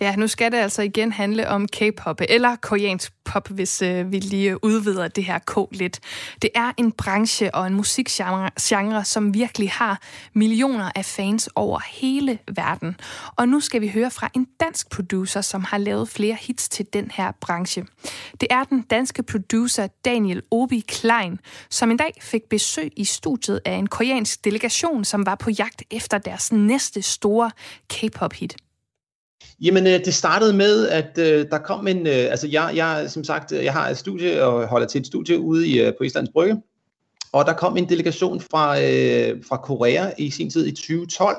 Ja, 0.00 0.16
nu 0.16 0.28
skal 0.28 0.52
det 0.52 0.58
altså 0.58 0.82
igen 0.82 1.12
handle 1.12 1.48
om 1.48 1.68
K-pop, 1.68 2.20
eller 2.28 2.56
koreansk 2.56 3.12
pop, 3.24 3.48
hvis 3.48 3.82
øh, 3.82 4.12
vi 4.12 4.18
lige 4.18 4.64
udvider 4.64 5.08
det 5.08 5.24
her 5.24 5.38
K 5.38 5.72
lidt. 5.72 6.00
Det 6.42 6.50
er 6.54 6.72
en 6.76 6.92
branche 6.92 7.54
og 7.54 7.66
en 7.66 7.74
musikgenre, 7.74 8.50
genre, 8.60 9.04
som 9.04 9.34
virkelig 9.34 9.70
har 9.70 10.00
millioner 10.32 10.90
af 10.94 11.04
fans 11.04 11.48
over 11.54 11.80
hele 11.90 12.38
verden. 12.54 12.96
Og 13.36 13.48
nu 13.48 13.60
skal 13.60 13.80
vi 13.80 13.88
høre 13.88 14.10
fra 14.10 14.28
en 14.34 14.46
dansk 14.60 14.90
producer, 14.90 15.40
som 15.40 15.64
har 15.64 15.78
lavet 15.78 16.08
flere 16.08 16.36
hits 16.40 16.68
til 16.68 16.86
den 16.92 17.10
her 17.14 17.32
branche. 17.40 17.84
Det 18.40 18.48
er 18.50 18.64
den 18.64 18.82
danske 18.82 19.22
producer 19.22 19.86
Daniel 20.04 20.42
Obi 20.50 20.80
Klein, 20.88 21.38
som 21.70 21.90
en 21.90 21.96
dag 21.96 22.12
fik 22.20 22.42
besøg 22.50 22.92
i 22.96 23.04
studiet 23.04 23.60
af 23.64 23.72
en 23.72 23.86
koreansk 23.86 24.44
delegation, 24.44 25.04
som 25.04 25.26
var 25.26 25.34
på 25.34 25.50
jagt 25.50 25.82
efter 25.90 26.18
deres 26.18 26.52
næste 26.52 27.02
store 27.02 27.50
K-pop-hit. 27.88 28.56
Jamen, 29.60 29.86
øh, 29.86 30.04
det 30.04 30.14
startede 30.14 30.52
med, 30.52 30.88
at 30.88 31.18
øh, 31.18 31.46
der 31.50 31.58
kom 31.58 31.86
en, 31.88 32.06
øh, 32.06 32.30
altså 32.30 32.48
jeg, 32.48 32.72
jeg, 32.74 33.10
som 33.10 33.24
sagt, 33.24 33.52
øh, 33.52 33.64
jeg 33.64 33.72
har 33.72 33.88
et 33.88 33.98
studie 33.98 34.44
og 34.44 34.68
holder 34.68 34.86
til 34.86 35.00
et 35.00 35.06
studie 35.06 35.38
ude 35.38 35.68
i, 35.68 35.80
øh, 35.80 35.92
på 35.98 36.04
Islands 36.04 36.30
Brygge, 36.32 36.62
og 37.32 37.46
der 37.46 37.52
kom 37.52 37.76
en 37.76 37.88
delegation 37.88 38.40
fra, 38.40 38.80
øh, 38.80 39.42
fra 39.48 39.56
Korea 39.56 40.10
i 40.18 40.30
sin 40.30 40.50
tid 40.50 40.66
i 40.66 40.72
2012. 40.72 41.36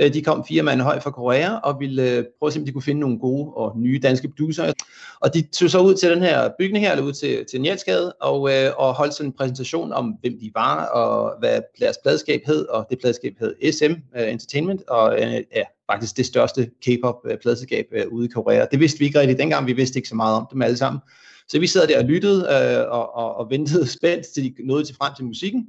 Øh, 0.00 0.14
de 0.14 0.22
kom 0.22 0.44
fire 0.48 0.62
mand 0.62 0.80
høj 0.80 1.00
fra 1.00 1.10
Korea 1.10 1.54
og 1.56 1.80
ville 1.80 2.02
øh, 2.02 2.24
prøve 2.38 2.48
at 2.48 2.52
se, 2.52 2.60
om 2.60 2.66
de 2.66 2.72
kunne 2.72 2.82
finde 2.82 3.00
nogle 3.00 3.18
gode 3.18 3.52
og 3.54 3.78
nye 3.78 4.00
danske 4.02 4.28
producer. 4.28 4.72
Og 5.20 5.34
de 5.34 5.42
tog 5.42 5.70
så 5.70 5.78
ud 5.78 5.94
til 5.94 6.10
den 6.10 6.22
her 6.22 6.50
bygning 6.58 6.84
her, 6.84 6.92
eller 6.92 7.04
ud 7.04 7.12
til, 7.12 7.44
til 7.50 7.60
Njælsgade, 7.60 8.12
og, 8.12 8.50
øh, 8.52 8.70
og 8.76 8.94
holdt 8.94 9.14
sådan 9.14 9.30
en 9.30 9.32
præsentation 9.32 9.92
om, 9.92 10.14
hvem 10.20 10.38
de 10.40 10.50
var, 10.54 10.86
og 10.86 11.38
hvad 11.38 11.60
deres 11.80 11.98
pladskab 12.02 12.40
hed, 12.46 12.66
og 12.66 12.86
det 12.90 12.98
pladskab 12.98 13.32
hed 13.40 13.72
SM 13.72 13.92
øh, 14.16 14.32
Entertainment, 14.32 14.88
og 14.88 15.18
ja, 15.56 15.62
faktisk 15.90 16.16
det 16.16 16.26
største 16.26 16.70
K-pop-pladskab 16.86 17.86
ude 18.10 18.24
i 18.24 18.28
Korea. 18.28 18.66
Det 18.70 18.80
vidste 18.80 18.98
vi 18.98 19.04
ikke 19.04 19.20
rigtig 19.20 19.38
dengang, 19.38 19.66
vi 19.66 19.72
vidste 19.72 19.98
ikke 19.98 20.08
så 20.08 20.14
meget 20.14 20.36
om 20.36 20.46
dem 20.52 20.62
alle 20.62 20.76
sammen. 20.76 21.00
Så 21.48 21.58
vi 21.58 21.66
sad 21.66 21.86
der 21.86 21.98
og 21.98 22.04
lyttede 22.04 22.40
øh, 22.40 22.92
og, 22.92 23.14
og, 23.16 23.34
og 23.34 23.50
ventede 23.50 23.88
spændt, 23.88 24.26
til 24.26 24.44
de 24.44 24.54
nåede 24.66 24.84
til 24.84 24.96
frem 24.96 25.14
til 25.16 25.24
musikken. 25.24 25.66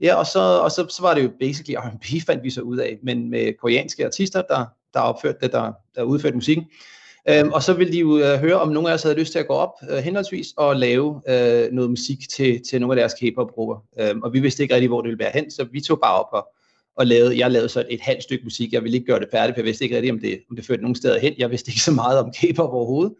Ja, 0.00 0.14
og 0.14 0.26
så, 0.26 0.38
og 0.38 0.70
så, 0.70 0.86
så 0.88 1.02
var 1.02 1.14
det 1.14 1.22
jo 1.22 1.30
basically 1.40 1.76
R&B 1.76 2.04
fandt 2.26 2.44
vi 2.44 2.50
så 2.50 2.60
ud 2.60 2.78
af, 2.78 2.98
men 3.02 3.30
med 3.30 3.52
koreanske 3.60 4.06
artister, 4.06 4.42
der, 4.42 4.64
der 4.94 5.00
opførte 5.00 5.38
det, 5.40 5.52
der, 5.52 5.72
der 5.94 6.02
udførte 6.02 6.34
musikken. 6.34 6.66
Øhm, 7.28 7.52
og 7.52 7.62
så 7.62 7.72
ville 7.72 7.92
de 7.92 7.98
jo 7.98 8.08
uh, 8.08 8.40
høre, 8.40 8.60
om 8.60 8.68
nogle 8.68 8.90
af 8.90 8.94
os 8.94 9.02
havde 9.02 9.18
lyst 9.18 9.32
til 9.32 9.38
at 9.38 9.46
gå 9.46 9.54
op 9.54 9.72
uh, 9.90 9.96
henholdsvis 9.96 10.46
og 10.56 10.76
lave 10.76 11.06
uh, 11.06 11.72
noget 11.72 11.90
musik 11.90 12.18
til, 12.28 12.60
til 12.70 12.80
nogle 12.80 12.94
af 12.94 12.96
deres 12.96 13.14
K-pop-grupper. 13.20 13.84
Øhm, 14.00 14.22
og 14.22 14.32
vi 14.32 14.40
vidste 14.40 14.62
ikke 14.62 14.74
rigtig, 14.74 14.88
hvor 14.88 15.00
det 15.00 15.08
ville 15.08 15.24
være 15.24 15.30
hen, 15.34 15.50
så 15.50 15.66
vi 15.72 15.80
tog 15.80 15.98
bare 16.02 16.20
op 16.20 16.28
og, 16.32 16.48
og 16.96 17.06
lavede, 17.06 17.38
jeg 17.38 17.50
lavede 17.50 17.68
så 17.68 17.80
et, 17.80 17.86
et 17.90 18.00
halvt 18.00 18.22
stykke 18.22 18.44
musik. 18.44 18.72
Jeg 18.72 18.82
ville 18.82 18.96
ikke 18.96 19.06
gøre 19.06 19.20
det 19.20 19.28
færdigt, 19.32 19.54
for 19.56 19.60
jeg 19.60 19.66
vidste 19.66 19.84
ikke 19.84 19.96
rigtig, 19.96 20.12
om 20.12 20.18
det, 20.18 20.40
om 20.50 20.56
det 20.56 20.66
førte 20.66 20.82
nogen 20.82 20.94
steder 20.94 21.18
hen. 21.18 21.34
Jeg 21.38 21.50
vidste 21.50 21.68
ikke 21.70 21.80
så 21.80 21.92
meget 21.92 22.18
om 22.18 22.32
K-pop 22.32 22.70
overhovedet. 22.70 23.12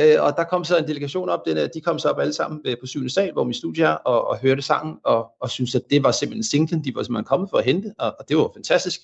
Øh, 0.00 0.16
og 0.22 0.34
der 0.36 0.44
kom 0.44 0.64
så 0.64 0.78
en 0.78 0.88
delegation 0.88 1.28
op, 1.28 1.46
den, 1.46 1.70
de 1.74 1.80
kom 1.80 1.98
så 1.98 2.08
op 2.08 2.20
alle 2.20 2.32
sammen 2.32 2.60
øh, 2.64 2.76
på 2.80 2.86
syvende 2.86 3.12
sal, 3.12 3.32
hvor 3.32 3.44
min 3.44 3.54
studie 3.54 3.84
er, 3.84 3.94
og, 3.94 4.28
og 4.28 4.38
hørte 4.38 4.62
sangen, 4.62 4.96
og, 5.04 5.26
og 5.40 5.50
syntes, 5.50 5.74
at 5.74 5.82
det 5.90 6.02
var 6.02 6.10
simpelthen 6.10 6.44
singlen, 6.44 6.84
de 6.84 6.94
var 6.94 7.02
simpelthen 7.02 7.24
kommet 7.24 7.50
for 7.50 7.58
at 7.58 7.64
hente, 7.64 7.94
og, 7.98 8.14
og 8.18 8.28
det 8.28 8.36
var 8.36 8.50
fantastisk. 8.54 9.00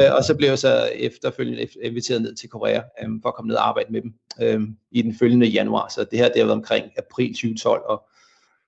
Øh, 0.00 0.14
og 0.16 0.24
så 0.24 0.34
blev 0.36 0.48
jeg 0.48 0.58
så 0.58 0.90
efterfølgende 0.94 1.68
inviteret 1.82 2.22
ned 2.22 2.34
til 2.34 2.48
Korea, 2.48 2.80
øh, 3.02 3.08
for 3.22 3.28
at 3.28 3.34
komme 3.34 3.48
ned 3.48 3.56
og 3.56 3.68
arbejde 3.68 3.92
med 3.92 4.02
dem 4.02 4.14
øh, 4.42 4.60
i 4.90 5.02
den 5.02 5.14
følgende 5.18 5.46
januar. 5.46 5.88
Så 5.88 6.04
det 6.10 6.18
her, 6.18 6.28
det 6.28 6.36
har 6.36 6.44
været 6.44 6.58
omkring 6.58 6.86
april 6.98 7.28
2012, 7.28 7.82
og 7.86 8.02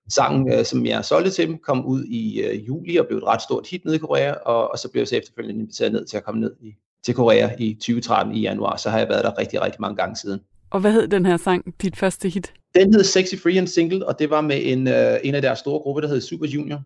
sangen, 0.08 0.52
øh, 0.52 0.64
som 0.64 0.86
jeg 0.86 1.04
solgte 1.04 1.30
til 1.30 1.48
dem, 1.48 1.58
kom 1.58 1.86
ud 1.86 2.04
i 2.04 2.40
øh, 2.42 2.66
juli 2.66 2.96
og 2.96 3.06
blev 3.06 3.18
et 3.18 3.24
ret 3.24 3.42
stort 3.42 3.66
hit 3.66 3.84
nede 3.84 3.96
i 3.96 3.98
Korea, 3.98 4.32
og, 4.32 4.70
og 4.70 4.78
så 4.78 4.90
blev 4.90 5.00
jeg 5.00 5.08
så 5.08 5.16
efterfølgende 5.16 5.60
inviteret 5.60 5.92
ned 5.92 6.06
til 6.06 6.16
at 6.16 6.24
komme 6.24 6.40
ned 6.40 6.56
i, 6.60 6.74
til 7.04 7.14
Korea 7.14 7.50
i 7.58 7.74
2013 7.74 8.34
i 8.34 8.40
januar. 8.40 8.76
Så 8.76 8.90
har 8.90 8.98
jeg 8.98 9.08
været 9.08 9.24
der 9.24 9.38
rigtig, 9.38 9.62
rigtig 9.62 9.80
mange 9.80 9.96
gange 9.96 10.16
siden. 10.16 10.40
Og 10.74 10.80
hvad 10.80 10.92
hed 10.92 11.08
den 11.08 11.26
her 11.26 11.36
sang, 11.36 11.74
dit 11.82 11.96
første 11.96 12.28
hit? 12.28 12.52
Den 12.74 12.94
hed 12.94 13.04
Sexy 13.04 13.34
Free 13.42 13.58
and 13.58 13.66
Single, 13.66 14.06
og 14.06 14.18
det 14.18 14.30
var 14.30 14.40
med 14.40 14.60
en, 14.72 14.88
øh, 14.88 15.18
en 15.24 15.34
af 15.34 15.42
deres 15.42 15.58
store 15.58 15.78
grupper, 15.78 16.00
der 16.00 16.08
hed 16.08 16.20
Super 16.20 16.46
Junior. 16.46 16.82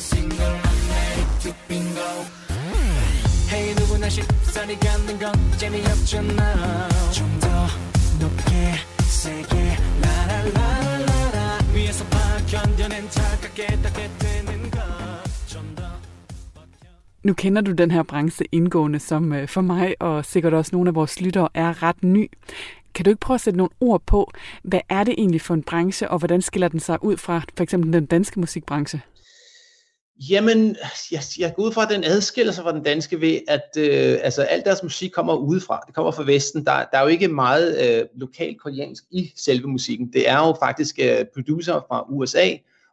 single 0.00 0.54
Monday 0.64 1.14
to 1.42 1.52
bingo. 1.68 2.10
Hey 3.48 3.74
누구나 3.74 4.08
쉽사리 4.08 4.76
갖는 4.78 5.18
건 5.18 5.32
재미없잖아 5.58 6.88
좀 7.12 7.40
더 7.40 7.48
높게 8.20 8.74
세게 9.04 9.76
라라라라라 10.02 11.58
위에서 11.74 12.04
봐 12.06 12.18
견뎌낸 12.46 13.10
차갑게 13.10 13.66
닿게 13.82 14.08
되는 14.18 14.70
것.좀더 14.70 15.82
nu 17.24 17.34
kender 17.34 17.60
du 17.62 17.72
den 17.72 17.90
her 17.90 18.02
branche 18.02 18.44
indgående, 18.52 18.98
som 18.98 19.32
øh, 19.32 19.48
for 19.48 19.60
mig 19.60 19.94
og 20.00 20.24
sikkert 20.24 20.54
også 20.54 20.70
nogle 20.72 20.88
af 20.88 20.94
vores 20.94 21.20
lyttere 21.20 21.48
er 21.54 21.82
ret 21.82 22.04
ny. 22.04 22.30
Kan 22.94 23.04
du 23.04 23.10
ikke 23.10 23.20
prøve 23.20 23.34
at 23.34 23.40
sætte 23.40 23.56
nogle 23.56 23.70
ord 23.80 24.02
på, 24.06 24.30
hvad 24.62 24.80
er 24.88 25.04
det 25.04 25.14
egentlig 25.18 25.40
for 25.40 25.54
en 25.54 25.62
branche, 25.62 26.10
og 26.10 26.18
hvordan 26.18 26.42
skiller 26.42 26.68
den 26.68 26.80
sig 26.80 27.04
ud 27.04 27.16
fra 27.16 27.42
for 27.56 27.62
eksempel 27.62 27.92
den 27.92 28.06
danske 28.06 28.40
musikbranche? 28.40 29.00
Jamen, 30.28 30.76
jeg, 31.12 31.22
jeg 31.38 31.54
går 31.56 31.62
ud 31.62 31.72
fra, 31.72 31.82
at 31.82 31.88
den 31.90 32.04
adskiller 32.04 32.52
sig 32.52 32.64
fra 32.64 32.72
den 32.72 32.82
danske 32.82 33.20
ved, 33.20 33.40
at 33.48 33.68
øh, 33.78 34.18
altså, 34.22 34.42
alt 34.42 34.64
deres 34.64 34.82
musik 34.82 35.10
kommer 35.10 35.34
udefra. 35.34 35.82
Det 35.86 35.94
kommer 35.94 36.12
fra 36.12 36.22
Vesten. 36.22 36.64
Der, 36.64 36.84
der 36.92 36.98
er 36.98 37.02
jo 37.02 37.08
ikke 37.08 37.28
meget 37.28 37.98
øh, 38.00 38.06
lokal 38.14 38.54
koreansk 38.54 39.04
i 39.10 39.32
selve 39.36 39.68
musikken. 39.68 40.12
Det 40.12 40.28
er 40.28 40.46
jo 40.46 40.56
faktisk 40.60 40.98
øh, 41.02 41.24
producer 41.34 41.84
fra 41.88 42.04
USA 42.08 42.48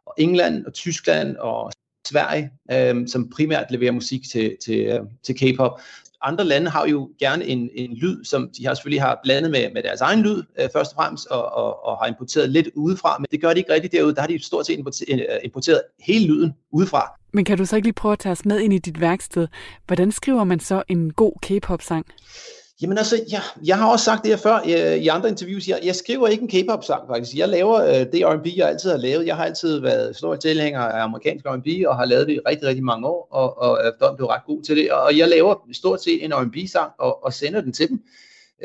og 0.06 0.14
England 0.18 0.66
og 0.66 0.72
Tyskland 0.72 1.36
og 1.36 1.72
Sverige, 2.06 2.50
øh, 2.72 3.08
som 3.08 3.30
primært 3.30 3.70
leverer 3.70 3.92
musik 3.92 4.22
til, 4.32 4.56
til, 4.64 4.80
øh, 4.80 5.00
til 5.22 5.34
K-pop. 5.34 5.80
Andre 6.22 6.44
lande 6.44 6.70
har 6.70 6.86
jo 6.86 7.10
gerne 7.18 7.44
en, 7.44 7.70
en 7.74 7.94
lyd, 7.94 8.24
som 8.24 8.50
de 8.58 8.66
har 8.66 8.74
selvfølgelig 8.74 9.02
har 9.02 9.20
blandet 9.22 9.50
med, 9.50 9.72
med 9.74 9.82
deres 9.82 10.00
egen 10.00 10.20
lyd, 10.20 10.42
øh, 10.58 10.68
først 10.72 10.92
og 10.92 10.96
fremmest, 10.96 11.26
og, 11.26 11.52
og, 11.52 11.86
og 11.86 11.98
har 11.98 12.06
importeret 12.06 12.50
lidt 12.50 12.68
udefra, 12.74 13.18
men 13.18 13.26
det 13.30 13.40
gør 13.40 13.52
de 13.52 13.58
ikke 13.58 13.72
rigtigt 13.72 13.92
derude. 13.92 14.14
Der 14.14 14.20
har 14.20 14.28
de 14.28 14.44
stort 14.44 14.66
set 14.66 14.78
importeret, 14.78 15.20
øh, 15.20 15.38
importeret 15.44 15.82
hele 16.00 16.26
lyden 16.26 16.54
udefra. 16.72 17.12
Men 17.32 17.44
kan 17.44 17.58
du 17.58 17.64
så 17.64 17.76
ikke 17.76 17.86
lige 17.86 17.94
prøve 17.94 18.12
at 18.12 18.18
tage 18.18 18.32
os 18.32 18.44
med 18.44 18.60
ind 18.60 18.72
i 18.72 18.78
dit 18.78 19.00
værksted? 19.00 19.48
Hvordan 19.86 20.12
skriver 20.12 20.44
man 20.44 20.60
så 20.60 20.82
en 20.88 21.12
god 21.12 21.32
K-pop-sang? 21.42 22.06
Jamen 22.82 22.98
altså, 22.98 23.24
jeg, 23.32 23.42
jeg 23.64 23.78
har 23.78 23.90
også 23.90 24.04
sagt 24.04 24.22
det 24.22 24.30
her 24.30 24.36
før 24.36 24.56
øh, 24.56 24.96
i 24.96 25.08
andre 25.08 25.28
interviews. 25.28 25.68
Jeg, 25.68 25.80
jeg 25.84 25.94
skriver 25.94 26.28
ikke 26.28 26.42
en 26.42 26.48
K-pop-sang 26.48 27.02
faktisk. 27.08 27.36
Jeg 27.36 27.48
laver 27.48 27.82
øh, 27.84 27.94
det 28.12 28.26
R&B, 28.26 28.46
jeg 28.56 28.68
altid 28.68 28.90
har 28.90 28.96
lavet. 28.96 29.26
Jeg 29.26 29.36
har 29.36 29.44
altid 29.44 29.80
været 29.80 30.16
stor 30.16 30.36
tilhænger 30.36 30.80
af 30.80 31.02
amerikansk 31.02 31.46
R&B 31.46 31.66
og 31.86 31.96
har 31.96 32.04
lavet 32.04 32.26
det 32.26 32.34
i 32.34 32.38
rigtig, 32.48 32.68
rigtig 32.68 32.84
mange 32.84 33.06
år, 33.06 33.28
og, 33.30 33.58
og 33.58 33.88
efterhånden 33.88 34.16
blev 34.16 34.26
ret 34.26 34.44
god 34.46 34.62
til 34.62 34.76
det. 34.76 34.92
Og 34.92 35.18
jeg 35.18 35.28
laver 35.28 35.54
stort 35.72 36.02
set 36.02 36.24
en 36.24 36.34
R&B-sang 36.34 36.92
og, 36.98 37.24
og 37.24 37.32
sender 37.32 37.60
den 37.60 37.72
til 37.72 37.88
dem. 37.88 38.02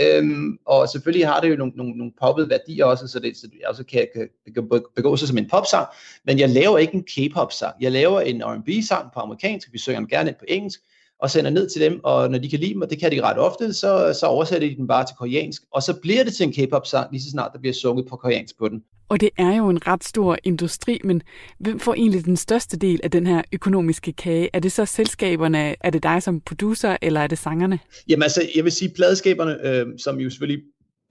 Øhm, 0.02 0.58
og 0.66 0.90
selvfølgelig 0.90 1.28
har 1.28 1.42
det 1.42 1.50
jo 1.50 1.56
nogle, 1.56 1.74
nogle, 1.76 1.98
nogle 1.98 2.14
poppede 2.20 2.50
værdier 2.50 2.86
også, 2.86 3.08
så 3.08 3.20
det, 3.20 3.38
så 3.38 3.48
jeg 3.60 3.70
også 3.70 3.84
kan, 3.84 4.08
kan, 4.16 4.30
kan 4.54 4.82
begå 4.96 5.18
sig 5.18 5.28
som 5.28 5.38
en 5.38 5.50
popsang. 5.50 5.88
Men 6.26 6.40
jeg 6.40 6.50
laver 6.50 6.78
ikke 6.78 6.94
en 6.94 7.04
K-pop-sang. 7.04 7.76
Jeg 7.82 7.92
laver 7.92 8.22
en 8.22 8.44
R&B-sang 8.44 9.12
på 9.14 9.20
amerikansk, 9.20 9.70
vi 9.72 9.78
synger 9.78 10.00
den 10.00 10.10
gerne 10.10 10.36
på 10.40 10.46
engelsk, 10.48 10.82
og 11.24 11.30
sender 11.30 11.52
ned 11.52 11.70
til 11.70 11.82
dem, 11.82 12.00
og 12.04 12.32
når 12.32 12.38
de 12.38 12.50
kan 12.50 12.60
lide 12.60 12.74
dem, 12.74 12.82
og 12.82 12.90
det 12.90 13.00
kan 13.00 13.12
de 13.12 13.22
ret 13.22 13.38
ofte, 13.38 13.74
så, 13.74 14.18
så 14.20 14.26
oversætter 14.26 14.68
de 14.70 14.76
den 14.76 14.88
bare 14.88 15.06
til 15.06 15.16
koreansk, 15.20 15.62
og 15.72 15.84
så 15.84 15.94
bliver 16.02 16.24
det 16.24 16.34
til 16.34 16.44
en 16.44 16.54
K-pop-sang, 16.54 17.12
lige 17.12 17.22
så 17.22 17.30
snart 17.30 17.52
der 17.54 17.60
bliver 17.60 17.74
sunget 17.74 18.08
på 18.10 18.16
koreansk 18.16 18.58
på 18.60 18.70
den. 18.70 18.84
Og 19.10 19.22
det 19.22 19.30
er 19.38 19.56
jo 19.56 19.70
en 19.70 19.88
ret 19.88 20.04
stor 20.04 20.38
industri, 20.44 21.00
men 21.04 21.22
hvem 21.60 21.80
får 21.80 21.94
egentlig 21.94 22.26
den 22.26 22.38
største 22.38 22.78
del 22.78 23.00
af 23.04 23.12
den 23.12 23.28
her 23.28 23.42
økonomiske 23.52 24.14
kage? 24.14 24.50
Er 24.54 24.60
det 24.60 24.72
så 24.72 24.86
selskaberne, 24.86 25.76
er 25.80 25.90
det 25.90 26.04
dig 26.04 26.24
som 26.24 26.42
producer, 26.42 26.98
eller 27.02 27.22
er 27.22 27.28
det 27.28 27.38
sangerne? 27.38 27.80
Jamen 28.10 28.24
altså, 28.24 28.42
jeg 28.56 28.64
vil 28.64 28.72
sige, 28.72 28.92
pladeskaberne, 28.96 29.68
øh, 29.68 29.86
som 29.98 30.20
jo 30.20 30.30
selvfølgelig 30.30 30.64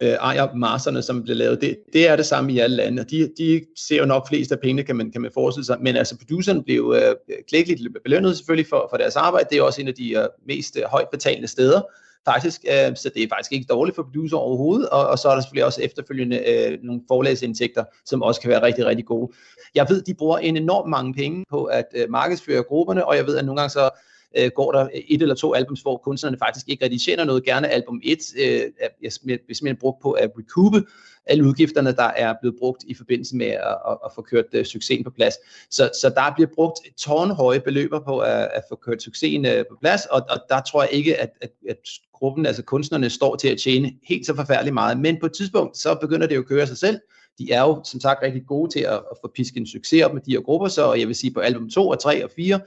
øh, 0.02 0.08
ejer 0.08 0.54
marserne, 0.54 1.02
som 1.02 1.22
bliver 1.22 1.36
lavet, 1.36 1.60
det, 1.60 1.78
det 1.92 2.08
er 2.08 2.16
det 2.16 2.26
samme 2.26 2.52
i 2.52 2.58
alle 2.58 2.76
lande, 2.76 3.00
og 3.00 3.10
de, 3.10 3.30
de 3.38 3.60
ser 3.76 3.98
jo 3.98 4.06
nok 4.06 4.28
flest 4.28 4.52
af 4.52 4.60
pengene, 4.60 4.82
kan 4.82 4.96
man, 4.96 5.10
kan 5.10 5.20
man 5.20 5.30
forestille 5.34 5.66
sig, 5.66 5.76
men 5.80 5.96
altså 5.96 6.16
producerne 6.18 6.62
blev 6.62 6.94
øh, 6.96 7.14
klækkeligt 7.48 7.96
belønnet 8.04 8.36
selvfølgelig 8.36 8.68
for, 8.68 8.86
for 8.90 8.96
deres 8.96 9.16
arbejde, 9.16 9.46
det 9.50 9.58
er 9.58 9.62
også 9.62 9.80
en 9.80 9.88
af 9.88 9.94
de 9.94 10.12
øh, 10.12 10.24
mest 10.46 10.76
øh, 10.76 10.82
højt 10.86 11.08
betalende 11.10 11.48
steder, 11.48 11.80
faktisk, 12.24 12.64
øh, 12.68 12.96
så 12.96 13.10
det 13.14 13.22
er 13.22 13.28
faktisk 13.28 13.52
ikke 13.52 13.66
dårligt 13.70 13.96
for 13.96 14.02
producer 14.02 14.36
overhovedet, 14.36 14.88
og, 14.88 15.06
og 15.06 15.18
så 15.18 15.28
er 15.28 15.34
der 15.34 15.40
selvfølgelig 15.40 15.64
også 15.64 15.82
efterfølgende 15.82 16.38
øh, 16.50 16.78
nogle 16.82 17.00
forlagsindtægter, 17.08 17.84
som 18.06 18.22
også 18.22 18.40
kan 18.40 18.50
være 18.50 18.62
rigtig, 18.62 18.86
rigtig 18.86 19.06
gode. 19.06 19.32
Jeg 19.74 19.86
ved, 19.88 20.02
de 20.02 20.14
bruger 20.14 20.38
en 20.38 20.56
enorm 20.56 20.88
mange 20.88 21.14
penge 21.14 21.44
på 21.50 21.64
at 21.64 21.86
øh, 21.94 22.10
markedsføre 22.10 22.62
grupperne, 22.62 23.06
og 23.06 23.16
jeg 23.16 23.26
ved, 23.26 23.36
at 23.36 23.44
nogle 23.44 23.60
gange 23.60 23.70
så 23.70 23.90
øh, 24.38 24.50
går 24.54 24.72
der 24.72 24.88
et 25.08 25.22
eller 25.22 25.34
to 25.34 25.54
albums, 25.54 25.80
hvor 25.80 25.96
kunstnerne 25.96 26.38
faktisk 26.38 26.68
ikke 26.68 26.84
rigtig 26.84 27.00
tjener 27.00 27.24
noget. 27.24 27.44
Gerne 27.44 27.68
album 27.68 28.00
1 28.04 28.18
øh, 28.38 28.60
er 29.04 29.10
simpelthen 29.10 29.76
brugt 29.76 30.02
på 30.02 30.12
at 30.12 30.30
recoupe 30.38 30.82
alle 31.26 31.44
udgifterne, 31.44 31.92
der 31.92 32.02
er 32.02 32.34
blevet 32.40 32.56
brugt 32.58 32.84
i 32.86 32.94
forbindelse 32.94 33.36
med 33.36 33.46
at, 33.46 33.76
at, 33.88 33.98
at 34.04 34.10
få 34.14 34.22
kørt 34.22 34.44
uh, 34.58 34.62
succesen 34.62 35.04
på 35.04 35.10
plads. 35.10 35.34
Så, 35.70 35.90
så 36.02 36.08
der 36.08 36.32
bliver 36.34 36.50
brugt 36.54 36.78
tårnhøje 36.98 37.60
beløber 37.60 38.00
på 38.00 38.18
at, 38.18 38.48
at 38.54 38.62
få 38.68 38.76
kørt 38.76 39.02
succesen 39.02 39.46
uh, 39.46 39.66
på 39.70 39.76
plads, 39.80 40.06
og, 40.06 40.22
og 40.30 40.40
der 40.48 40.60
tror 40.60 40.82
jeg 40.82 40.92
ikke, 40.92 41.20
at, 41.20 41.30
at, 41.40 41.50
at 41.68 41.76
gruppen, 42.12 42.46
altså 42.46 42.62
kunstnerne, 42.62 43.10
står 43.10 43.36
til 43.36 43.48
at 43.48 43.58
tjene 43.58 43.92
helt 44.08 44.26
så 44.26 44.34
forfærdeligt 44.34 44.74
meget. 44.74 45.00
Men 45.00 45.20
på 45.20 45.26
et 45.26 45.32
tidspunkt, 45.32 45.76
så 45.76 45.98
begynder 46.00 46.26
det 46.26 46.34
jo 46.34 46.40
at 46.40 46.46
køre 46.46 46.66
sig 46.66 46.78
selv. 46.78 46.98
De 47.38 47.52
er 47.52 47.60
jo 47.60 47.82
som 47.84 48.00
sagt 48.00 48.22
rigtig 48.22 48.42
gode 48.46 48.70
til 48.70 48.80
at, 48.80 48.94
at 48.94 49.16
få 49.22 49.30
pisket 49.34 49.60
en 49.60 49.66
succes 49.66 50.02
op 50.02 50.14
med 50.14 50.22
de 50.22 50.30
her 50.30 50.40
grupper, 50.40 50.68
så 50.68 50.92
jeg 50.92 51.08
vil 51.08 51.14
sige 51.14 51.34
på 51.34 51.40
album 51.40 51.70
2 51.70 51.88
og 51.88 52.00
3 52.00 52.24
og 52.24 52.30
4, 52.36 52.60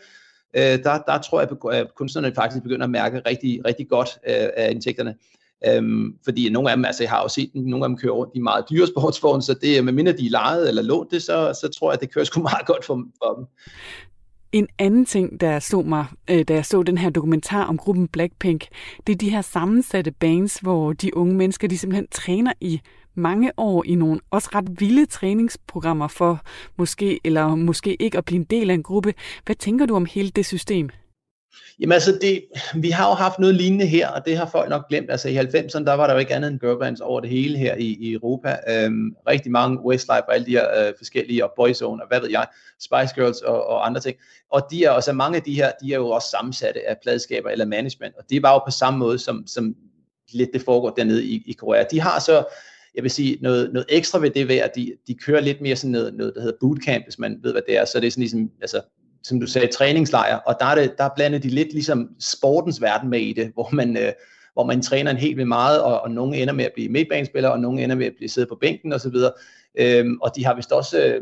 øh, 0.56 0.84
der, 0.84 0.98
der 1.08 1.18
tror 1.18 1.40
jeg, 1.42 1.80
at 1.80 1.96
kunstnerne 1.96 2.36
faktisk 2.36 2.64
begynder 2.64 2.84
at 2.84 2.90
mærke 2.90 3.22
rigtig, 3.26 3.62
rigtig 3.66 3.90
godt 3.90 4.10
øh, 4.28 4.48
af 4.58 4.72
indtægterne. 4.72 5.16
Øhm, 5.68 6.18
fordi 6.24 6.50
nogle 6.50 6.72
af 6.72 6.78
dem, 6.78 6.86
altså 6.86 7.04
jeg 7.04 7.10
har 7.10 7.22
jo 7.22 7.28
set, 7.28 7.52
nogle 7.54 7.86
af 7.86 7.90
dem 7.90 7.98
kører 7.98 8.14
rundt 8.14 8.32
i 8.36 8.40
meget 8.40 8.66
dyre 8.70 8.88
sportsvogne, 8.88 9.42
så 9.42 9.54
det, 9.54 9.78
øh, 9.78 9.86
med 9.86 9.94
mindre 9.94 10.12
de 10.12 10.26
er 10.26 10.30
lejet 10.30 10.70
eller 10.70 10.82
lånt 10.82 11.12
det, 11.12 11.22
så, 11.22 11.58
så 11.62 11.70
tror 11.80 11.92
jeg, 11.92 11.94
at 11.94 12.02
det 12.02 12.14
kører 12.14 12.26
sgu 12.26 12.42
meget 12.52 12.66
godt 12.66 12.86
for, 12.86 13.04
for 13.24 13.34
dem. 13.34 13.46
En 14.52 14.68
anden 14.80 15.06
ting, 15.06 15.42
der 15.42 15.60
slog 15.60 15.86
mig, 15.86 16.06
øh, 16.30 16.44
da 16.48 16.54
jeg 16.54 16.66
så 16.66 16.84
den 16.84 16.98
her 16.98 17.10
dokumentar 17.10 17.66
om 17.66 17.78
gruppen 17.78 18.08
Blackpink, 18.08 18.68
det 19.08 19.14
er 19.14 19.18
de 19.18 19.30
her 19.30 19.42
sammensatte 19.42 20.12
bands, 20.12 20.58
hvor 20.58 20.94
de 20.94 21.18
unge 21.18 21.36
mennesker, 21.36 21.68
de 21.68 21.78
simpelthen 21.78 22.08
træner 22.12 22.54
i 22.62 22.82
mange 23.16 23.52
år 23.58 23.84
i 23.86 23.96
nogle 23.96 24.20
også 24.32 24.50
ret 24.56 24.80
vilde 24.80 25.06
træningsprogrammer 25.06 26.08
for 26.08 26.42
måske 26.78 27.20
eller 27.24 27.56
måske 27.56 28.02
ikke 28.02 28.18
at 28.18 28.26
blive 28.26 28.40
en 28.40 28.44
del 28.44 28.70
af 28.70 28.74
en 28.74 28.84
gruppe. 28.84 29.14
Hvad 29.46 29.56
tænker 29.56 29.86
du 29.86 29.96
om 29.96 30.06
hele 30.06 30.30
det 30.30 30.46
system? 30.46 30.90
Jamen 31.80 31.94
altså, 31.94 32.18
det, 32.22 32.44
vi 32.76 32.90
har 32.90 33.10
jo 33.10 33.14
haft 33.14 33.40
noget 33.40 33.56
lignende 33.56 33.86
her, 33.86 34.08
og 34.08 34.26
det 34.26 34.38
har 34.38 34.46
folk 34.46 34.70
nok 34.70 34.90
glemt. 34.90 35.12
Altså 35.12 35.30
i 35.30 35.38
90'erne, 35.38 35.86
der 35.86 35.94
var 35.94 36.08
der 36.08 36.14
jo 36.14 36.20
ikke 36.20 36.36
andet 36.36 36.52
end 36.52 36.60
girlbands 36.60 37.02
over 37.02 37.20
det 37.20 37.30
hele 37.30 37.58
her 37.58 37.76
i, 37.76 37.98
i 38.00 38.14
Europa. 38.14 38.58
Øhm, 38.70 39.16
rigtig 39.28 39.52
mange 39.52 39.80
Westlife 39.86 40.24
og 40.28 40.34
alle 40.34 40.46
de 40.46 40.52
her 40.52 40.88
øh, 40.88 40.94
forskellige, 40.98 41.46
og 41.46 41.52
Boyzone 41.56 42.04
og 42.04 42.08
hvad 42.08 42.22
ved 42.22 42.30
jeg, 42.30 42.46
Spice 42.80 43.16
Girls 43.16 43.42
og, 43.42 43.68
og 43.68 43.86
andre 43.86 44.02
ting. 44.02 44.18
Og 44.52 44.68
de 44.72 44.84
er 44.84 44.90
også, 44.90 45.14
mange 45.14 45.36
af 45.36 45.44
de 45.44 45.54
her, 45.54 45.72
de 45.82 45.94
er 45.94 45.98
jo 45.98 46.10
også 46.10 46.30
sammensatte 46.30 46.90
af 46.90 46.98
pladskaber 47.04 47.50
eller 47.50 47.66
management, 47.66 48.16
og 48.18 48.24
det 48.30 48.44
var 48.44 48.54
jo 48.54 48.60
på 48.66 48.72
samme 48.72 49.00
måde, 49.00 49.20
som, 49.20 49.48
som 49.48 49.76
lidt 50.34 50.50
det 50.54 50.62
foregår 50.62 50.90
dernede 50.90 51.26
i, 51.26 51.44
i 51.46 51.54
Korea. 51.54 51.84
De 51.92 52.02
har 52.02 52.20
så 52.20 52.46
jeg 52.96 53.04
vil 53.04 53.12
sige, 53.12 53.38
noget, 53.42 53.74
noget 53.74 53.86
ekstra 53.90 54.20
ved 54.20 54.30
det 54.30 54.48
ved, 54.48 54.56
at 54.56 54.72
de, 54.76 54.94
de 55.08 55.14
kører 55.14 55.42
lidt 55.42 55.62
mere 55.62 55.76
sådan 55.76 55.92
noget, 55.92 56.14
noget, 56.14 56.34
der 56.36 56.42
hedder 56.42 56.58
bootcamp, 56.60 57.06
hvis 57.06 57.20
man 57.20 57.40
ved, 57.44 57.52
hvad 57.52 57.62
det 57.68 57.78
er. 57.78 57.86
Så 57.86 58.00
det 58.00 58.08
er 58.08 58.12
sådan 58.12 58.22
ligesom, 58.22 58.52
altså, 58.62 58.82
som 59.24 59.40
du 59.40 59.48
sagde, 59.48 59.68
træningslejr, 59.68 60.36
og 60.36 60.56
der 60.60 60.66
er, 60.66 60.76
det, 60.76 60.98
der 60.98 61.10
blander 61.16 61.40
de 61.40 61.48
lidt 61.48 61.74
ligesom 61.74 62.10
sportens 62.20 62.82
verden 62.82 63.10
med 63.10 63.20
i 63.20 63.34
det, 63.34 63.52
hvor 63.54 63.70
man, 63.74 63.98
øh, 63.98 64.12
hvor 64.54 64.66
man 64.66 64.82
træner 64.82 65.12
en 65.12 65.18
helt 65.18 65.38
vildt 65.38 65.48
meget, 65.48 65.82
og, 65.82 66.02
og 66.02 66.12
nogle 66.12 66.38
ender 66.38 66.54
med 66.54 66.66
at 66.66 66.72
blive 66.74 66.90
midtbanespillere, 66.90 67.52
og 67.52 67.60
nogle 67.60 67.84
ender 67.84 67.96
med 67.96 68.06
at 68.06 68.14
blive 68.18 68.30
siddet 68.30 68.50
på 68.50 68.58
bænken 68.62 68.94
osv. 68.94 69.16
Øhm, 69.80 70.18
og 70.22 70.36
de 70.36 70.46
har 70.46 70.56
vist 70.56 70.72
også, 70.72 71.06
øh, 71.06 71.22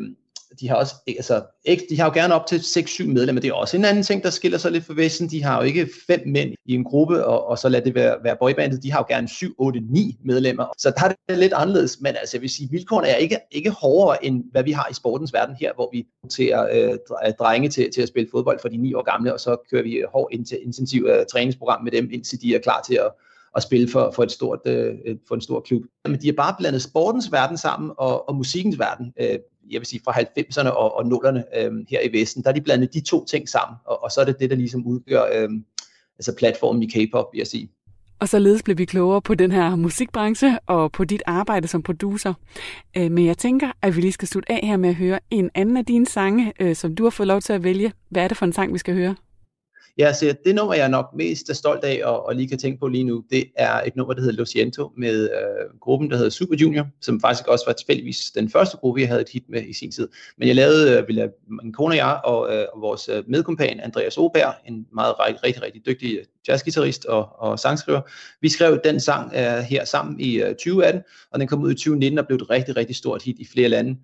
de 0.60 0.70
har 0.70 0.76
også, 0.76 0.96
altså, 1.08 1.44
de 1.90 2.00
har 2.00 2.06
jo 2.06 2.14
gerne 2.14 2.34
op 2.34 2.48
til 2.48 2.58
6-7 2.58 3.08
medlemmer, 3.08 3.42
det 3.42 3.50
er 3.50 3.54
også 3.54 3.78
en 3.78 3.86
anden 3.86 4.04
ting, 4.04 4.24
der 4.24 4.30
skiller 4.30 4.58
sig 4.58 4.72
lidt 4.72 4.86
fra 4.86 4.94
Vesten, 4.94 5.30
de 5.30 5.44
har 5.44 5.58
jo 5.58 5.64
ikke 5.64 5.90
fem 6.08 6.22
mænd 6.26 6.54
i 6.66 6.74
en 6.74 6.84
gruppe, 6.84 7.26
og, 7.26 7.48
og 7.48 7.60
så 7.60 7.70
lad 7.70 7.82
det 7.82 7.96
være, 7.96 8.18
være 8.24 8.38
boybandet, 8.40 8.84
de 8.84 8.92
har 8.92 9.00
jo 9.00 9.06
gerne 9.16 9.30
7, 9.30 9.56
8, 9.58 9.80
9 9.80 10.18
medlemmer, 10.26 10.66
så 10.78 10.90
der 10.90 11.06
er 11.06 11.14
det 11.30 11.38
lidt 11.38 11.54
anderledes, 11.54 11.98
men 12.02 12.16
altså 12.16 12.38
jeg 12.38 12.42
vil 12.42 12.50
sige, 12.50 12.70
vilkårene 12.72 13.08
er 13.08 13.16
ikke, 13.16 13.40
ikke 13.52 13.70
hårdere, 13.70 14.26
end 14.26 14.44
hvad 14.52 14.64
vi 14.64 14.72
har 14.72 14.88
i 14.92 14.94
sportens 14.94 15.34
verden 15.34 15.56
her, 15.60 15.72
hvor 15.76 15.90
vi 15.92 16.08
noterer 16.24 16.90
øh, 16.90 16.98
øh, 17.26 17.34
drenge 17.40 17.70
til, 17.70 17.92
til 17.94 18.02
at 18.02 18.08
spille 18.08 18.30
fodbold 18.32 18.60
for 18.60 18.70
de 18.70 18.78
9 18.78 18.94
år 18.94 19.04
gamle, 19.12 19.34
og 19.34 19.40
så 19.40 19.58
kører 19.72 19.84
vi 19.84 19.94
øh, 19.94 20.08
hård 20.14 20.30
intensiv 20.66 21.08
øh, 21.10 21.26
træningsprogram 21.32 21.84
med 21.84 21.92
dem, 21.92 22.10
indtil 22.12 22.42
de 22.42 22.56
er 22.56 22.60
klar 22.60 22.82
til 22.88 22.96
at 22.96 23.12
at 23.56 23.64
spille 23.64 23.90
for, 23.90 24.12
for, 24.12 24.24
et 24.24 24.32
stort, 24.32 24.60
øh, 24.66 24.96
for 25.28 25.36
en 25.36 25.42
stor 25.42 25.60
klub. 25.60 25.84
Men 26.06 26.22
de 26.22 26.28
har 26.28 26.34
bare 26.34 26.56
blandet 26.60 26.82
sportens 26.82 27.32
verden 27.32 27.58
sammen 27.58 27.92
og, 27.98 28.30
og 28.30 28.36
musikkens 28.36 28.80
verden. 28.80 29.14
Øh, 29.20 29.40
jeg 29.72 29.80
vil 29.80 29.86
sige 29.86 30.02
fra 30.06 30.12
90'erne 30.12 30.70
og, 30.70 30.98
og 30.98 31.04
0'erne 31.06 31.60
øh, 31.60 31.72
her 31.90 32.02
i 32.02 32.20
Vesten, 32.20 32.44
der 32.44 32.50
er 32.50 32.54
de 32.54 32.62
blandet 32.62 32.94
de 32.94 33.02
to 33.02 33.26
ting 33.26 33.50
sammen, 33.50 33.78
og, 33.86 34.04
og 34.04 34.12
så 34.12 34.22
er 34.22 34.26
det 34.26 34.40
det, 34.40 34.50
der 34.50 34.56
ligesom 34.56 34.86
udgør 34.86 35.24
øh, 35.34 35.50
altså 36.20 36.36
platformen 36.38 36.84
i 36.84 36.88
K-pop, 36.88 37.26
vil 37.32 37.38
jeg 37.38 37.48
sige. 37.48 37.70
Og 38.20 38.30
således 38.30 38.64
blev 38.64 38.78
vi 38.78 38.86
klogere 38.86 39.22
på 39.22 39.36
den 39.36 39.52
her 39.52 39.76
musikbranche 39.76 40.60
og 40.68 40.92
på 40.92 41.04
dit 41.04 41.24
arbejde 41.26 41.68
som 41.68 41.84
producer. 41.84 42.34
Øh, 42.98 43.12
men 43.12 43.26
jeg 43.26 43.38
tænker, 43.38 43.72
at 43.82 43.96
vi 43.96 44.02
lige 44.02 44.12
skal 44.12 44.28
slutte 44.28 44.52
af 44.52 44.60
her 44.64 44.78
med 44.78 44.90
at 44.90 44.96
høre 44.96 45.20
en 45.30 45.50
anden 45.56 45.78
af 45.78 45.86
dine 45.86 46.06
sange, 46.06 46.54
øh, 46.60 46.76
som 46.76 46.96
du 46.96 47.04
har 47.04 47.10
fået 47.10 47.28
lov 47.28 47.42
til 47.42 47.54
at 47.54 47.64
vælge. 47.64 47.94
Hvad 48.10 48.24
er 48.24 48.28
det 48.28 48.38
for 48.38 48.46
en 48.46 48.54
sang, 48.54 48.74
vi 48.74 48.78
skal 48.78 48.94
høre? 48.94 49.16
Ja, 49.98 50.14
så 50.14 50.36
det 50.46 50.56
nummer, 50.56 50.74
jeg 50.74 50.84
er 50.84 50.88
nok 50.88 51.10
mest 51.16 51.50
er 51.50 51.54
stolt 51.54 51.84
af 51.84 52.02
og, 52.04 52.26
og 52.26 52.36
lige 52.36 52.48
kan 52.48 52.58
tænke 52.58 52.80
på 52.80 52.88
lige 52.88 53.04
nu, 53.04 53.24
det 53.30 53.46
er 53.56 53.82
et 53.82 53.96
nummer, 53.96 54.14
der 54.14 54.22
hedder 54.22 54.36
Luciento 54.36 54.92
med 54.98 55.24
øh, 55.24 55.80
gruppen, 55.80 56.12
der 56.12 56.18
hedder 56.18 56.30
Super 56.30 56.56
Junior, 56.56 56.88
som 57.02 57.22
faktisk 57.22 57.48
også 57.48 57.66
var 57.66 57.74
tilfældigvis 57.74 58.32
den 58.36 58.50
første 58.50 58.78
gruppe, 58.78 59.02
jeg 59.02 59.08
havde 59.08 59.22
et 59.22 59.30
hit 59.30 59.44
med 59.50 59.64
i 59.64 59.74
sin 59.74 59.92
tid. 59.92 60.08
Men 60.38 60.48
jeg 60.48 60.56
lavede, 60.56 61.00
øh, 61.00 61.08
ville, 61.08 61.32
min 61.64 61.74
kone 61.74 61.94
og 61.94 61.98
jeg 61.98 62.20
og, 62.24 62.56
øh, 62.56 62.66
og 62.74 62.82
vores 62.82 63.10
øh, 63.10 63.24
medkompan 63.28 63.80
Andreas 63.80 64.18
Oberg, 64.18 64.54
en 64.68 64.88
meget 64.94 65.16
rigtig, 65.20 65.44
rigtig, 65.44 65.64
rigtig 65.64 65.86
dygtig 65.86 66.20
jazzgitarrist 66.48 67.06
og, 67.06 67.30
og 67.40 67.60
sangskriver. 67.60 68.02
Vi 68.42 68.50
skrev 68.50 68.80
den 68.84 69.00
sang 69.00 69.34
øh, 69.36 69.42
her 69.42 69.86
sammen 69.86 70.20
i 70.20 70.42
øh, 70.42 70.50
2018, 70.50 71.02
og 71.32 71.40
den 71.40 71.48
kom 71.48 71.62
ud 71.62 71.72
i 71.72 71.76
2019 71.76 72.20
og 72.20 72.28
blev 72.28 72.36
et 72.36 72.50
rigtig, 72.50 72.78
rigtig 72.78 72.96
stort 72.96 73.24
hit 73.24 73.40
i 73.40 73.48
flere 73.54 73.70
lande. 73.70 73.96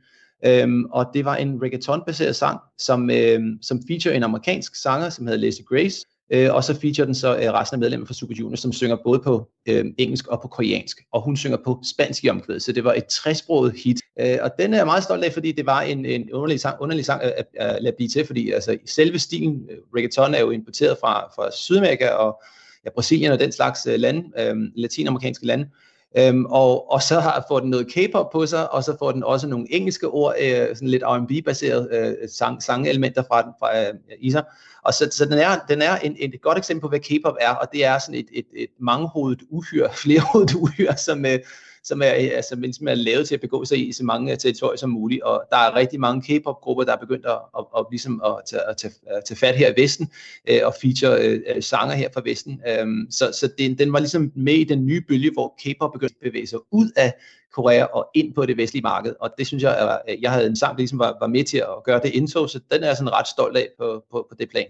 Øhm, 0.46 0.86
og 0.86 1.06
det 1.14 1.26
var 1.26 1.36
en 1.36 1.62
reggaeton-baseret 1.62 2.36
sang, 2.36 2.60
som, 2.78 3.10
øhm, 3.10 3.58
som 3.62 3.82
feature 3.88 4.16
en 4.16 4.24
amerikansk 4.24 4.76
sanger, 4.76 5.10
som 5.10 5.28
hedder 5.28 5.40
Lacey 5.40 5.64
Grace, 5.64 6.06
øh, 6.34 6.54
og 6.54 6.64
så 6.64 6.80
feature 6.80 7.06
den 7.06 7.16
så 7.16 7.38
øh, 7.38 7.52
resten 7.54 7.76
af 7.76 7.80
medlemmerne 7.80 8.08
fra 8.08 8.14
Super 8.14 8.36
Junior, 8.40 8.56
som 8.56 8.74
synger 8.74 8.98
både 9.04 9.20
på 9.20 9.50
øh, 9.70 9.86
engelsk 9.98 10.28
og 10.28 10.42
på 10.42 10.48
koreansk, 10.48 10.98
og 11.14 11.22
hun 11.22 11.38
synger 11.38 11.58
på 11.66 11.82
spansk 11.94 12.24
i 12.24 12.30
omkvædet, 12.30 12.64
så 12.64 12.72
det 12.72 12.84
var 12.84 12.94
et 12.94 13.06
tresproget 13.06 13.74
hit. 13.84 13.98
Øh, 14.20 14.38
og 14.42 14.52
den 14.60 14.74
er 14.74 14.78
jeg 14.78 14.86
meget 14.86 15.04
stolt 15.04 15.24
af, 15.24 15.34
fordi 15.34 15.52
det 15.52 15.66
var 15.66 15.82
en, 15.82 16.06
en 16.06 16.34
underlig 16.34 16.60
sang, 16.60 16.82
underlig 16.82 17.06
sang 17.06 17.24
at, 17.24 17.34
at, 17.38 17.46
at 17.56 17.84
lade 17.84 17.96
blive 17.96 18.10
til, 18.10 18.26
fordi 18.26 18.52
altså, 18.52 18.78
selve 18.86 19.20
stilen 19.20 19.68
øh, 19.72 19.78
reggaeton 19.96 20.34
er 20.34 20.40
jo 20.40 20.52
importeret 20.52 20.98
fra, 21.02 21.28
fra 21.36 21.52
Sydamerika 21.52 22.10
og 22.10 22.42
ja, 22.86 22.90
Brasilien 22.90 23.32
og 23.32 23.40
den 23.40 23.52
slags 23.52 23.88
øh, 23.88 24.00
lande, 24.00 24.24
øh, 24.40 24.56
latinamerikanske 24.76 25.46
lande, 25.46 25.70
Øhm, 26.18 26.46
og, 26.46 26.92
og 26.92 27.02
så 27.02 27.20
har, 27.20 27.46
får 27.48 27.60
den 27.60 27.70
noget 27.70 27.88
K-pop 27.88 28.30
på 28.32 28.46
sig, 28.46 28.74
og 28.74 28.84
så 28.84 28.96
får 29.00 29.12
den 29.12 29.24
også 29.24 29.48
nogle 29.48 29.74
engelske 29.74 30.08
ord, 30.08 30.36
øh, 30.42 30.76
sådan 30.76 30.88
lidt 30.88 31.04
R&B-baseret 31.04 31.90
øh, 31.92 32.30
sang, 32.30 32.64
sangelementer 32.64 33.24
fra, 33.24 33.42
fra 33.60 33.80
øh, 33.80 33.94
i 34.20 34.32
sig. 34.32 34.44
Og 34.84 34.94
så, 34.94 35.10
så 35.12 35.26
den 35.26 35.34
er, 35.34 35.60
den 35.70 35.82
er 35.82 35.96
en, 35.96 36.16
et 36.20 36.42
godt 36.42 36.58
eksempel 36.58 36.82
på, 36.82 36.88
hvad 36.88 37.00
K-pop 37.00 37.36
er, 37.42 37.50
og 37.50 37.68
det 37.74 37.86
er 37.86 38.00
sådan 38.00 38.20
et, 38.20 38.28
et, 38.34 38.46
et 38.56 38.70
mangehovedet 38.80 39.42
uhyre, 39.50 39.90
flerhovedet 40.04 40.56
uhyre, 40.56 40.98
som, 40.98 41.26
øh, 41.26 41.40
som, 41.84 42.02
er, 42.02 42.16
øh, 42.16 42.30
altså, 42.34 42.70
som 42.74 42.88
er 42.88 42.96
lavet 42.96 43.28
til 43.28 43.36
at 43.36 43.42
begå 43.42 43.66
sig 43.66 43.88
i 43.88 43.92
så 43.92 44.04
mange 44.04 44.32
øh, 44.32 44.38
territorier 44.38 44.78
som 44.78 44.90
muligt. 44.90 45.22
Og 45.24 45.44
der 45.50 45.58
er 45.58 45.76
rigtig 45.76 46.00
mange 46.00 46.22
K-pop-grupper, 46.22 46.84
der 46.84 46.94
er 46.94 46.98
begyndt 46.98 47.26
at, 47.26 47.40
at, 47.58 47.66
at, 47.78 47.86
ligesom 47.92 48.22
at, 48.26 48.34
tage, 48.50 48.62
at, 48.70 48.78
tage, 48.78 48.94
at 49.08 49.24
tage 49.26 49.38
fat 49.38 49.56
her 49.56 49.70
i 49.78 49.82
Vesten 49.82 50.12
øh, 50.50 50.60
og 50.64 50.74
feature 50.82 51.22
øh, 51.22 51.42
øh, 51.56 51.64
sanger 51.64 51.96
her 51.96 52.10
fra 52.14 52.22
Vesten. 52.26 52.62
Øhm, 52.68 53.08
så 53.12 53.32
så 53.34 53.50
den, 53.58 53.78
den 53.78 53.94
var 53.94 54.00
ligesom 54.00 54.32
med 54.36 54.54
i 54.54 54.64
den 54.64 54.86
nye 54.86 55.02
bølge, 55.08 55.32
hvor 55.34 55.56
K-pop 55.60 55.94
begyndte 55.94 56.16
at 56.22 56.32
bevæge 56.32 56.48
sig 56.48 56.60
ud 56.72 56.92
af 56.96 57.14
Korea 57.54 57.84
og 57.84 58.10
ind 58.16 58.34
på 58.34 58.46
det 58.46 58.58
vestlige 58.58 58.84
marked. 58.84 59.16
Og 59.20 59.30
det 59.38 59.48
synes 59.48 59.64
jeg, 59.64 60.00
at 60.08 60.18
jeg 60.22 60.32
havde 60.32 60.48
en 60.48 60.56
sang, 60.56 60.72
der 60.72 60.78
ligesom 60.78 61.00
var, 61.00 61.18
var 61.20 61.28
med 61.28 61.44
til 61.44 61.58
at 61.58 61.84
gøre 61.86 62.02
det 62.04 62.14
indtog, 62.14 62.50
så 62.50 62.60
den 62.72 62.84
er 62.84 62.88
jeg 62.88 62.98
sådan 62.98 63.14
ret 63.14 63.28
stolt 63.28 63.58
af 63.58 63.68
på, 63.80 64.04
på, 64.12 64.26
på 64.30 64.36
det 64.40 64.50
plan. 64.50 64.68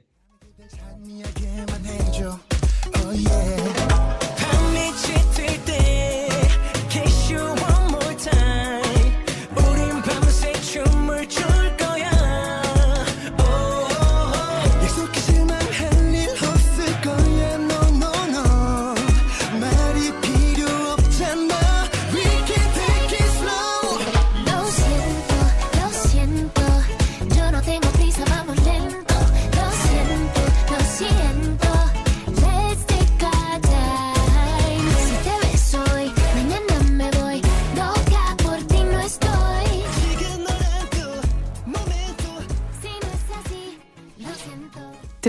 Oh 3.06 3.16
yeah. 3.16 3.59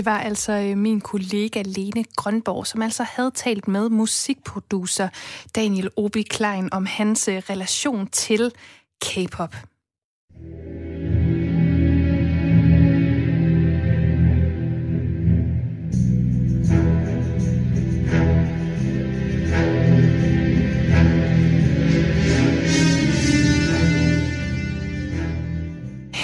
Det 0.01 0.05
var 0.05 0.19
altså 0.19 0.51
øh, 0.51 0.77
min 0.77 1.01
kollega 1.01 1.61
Lene 1.65 2.03
Grønborg, 2.15 2.67
som 2.67 2.81
altså 2.81 3.03
havde 3.03 3.31
talt 3.31 3.67
med 3.67 3.89
musikproducer 3.89 5.07
Daniel 5.55 5.89
Obi 5.95 6.21
Klein 6.21 6.69
om 6.71 6.85
hans 6.85 7.27
øh, 7.27 7.35
relation 7.49 8.07
til 8.07 8.51
K-pop. 9.01 9.55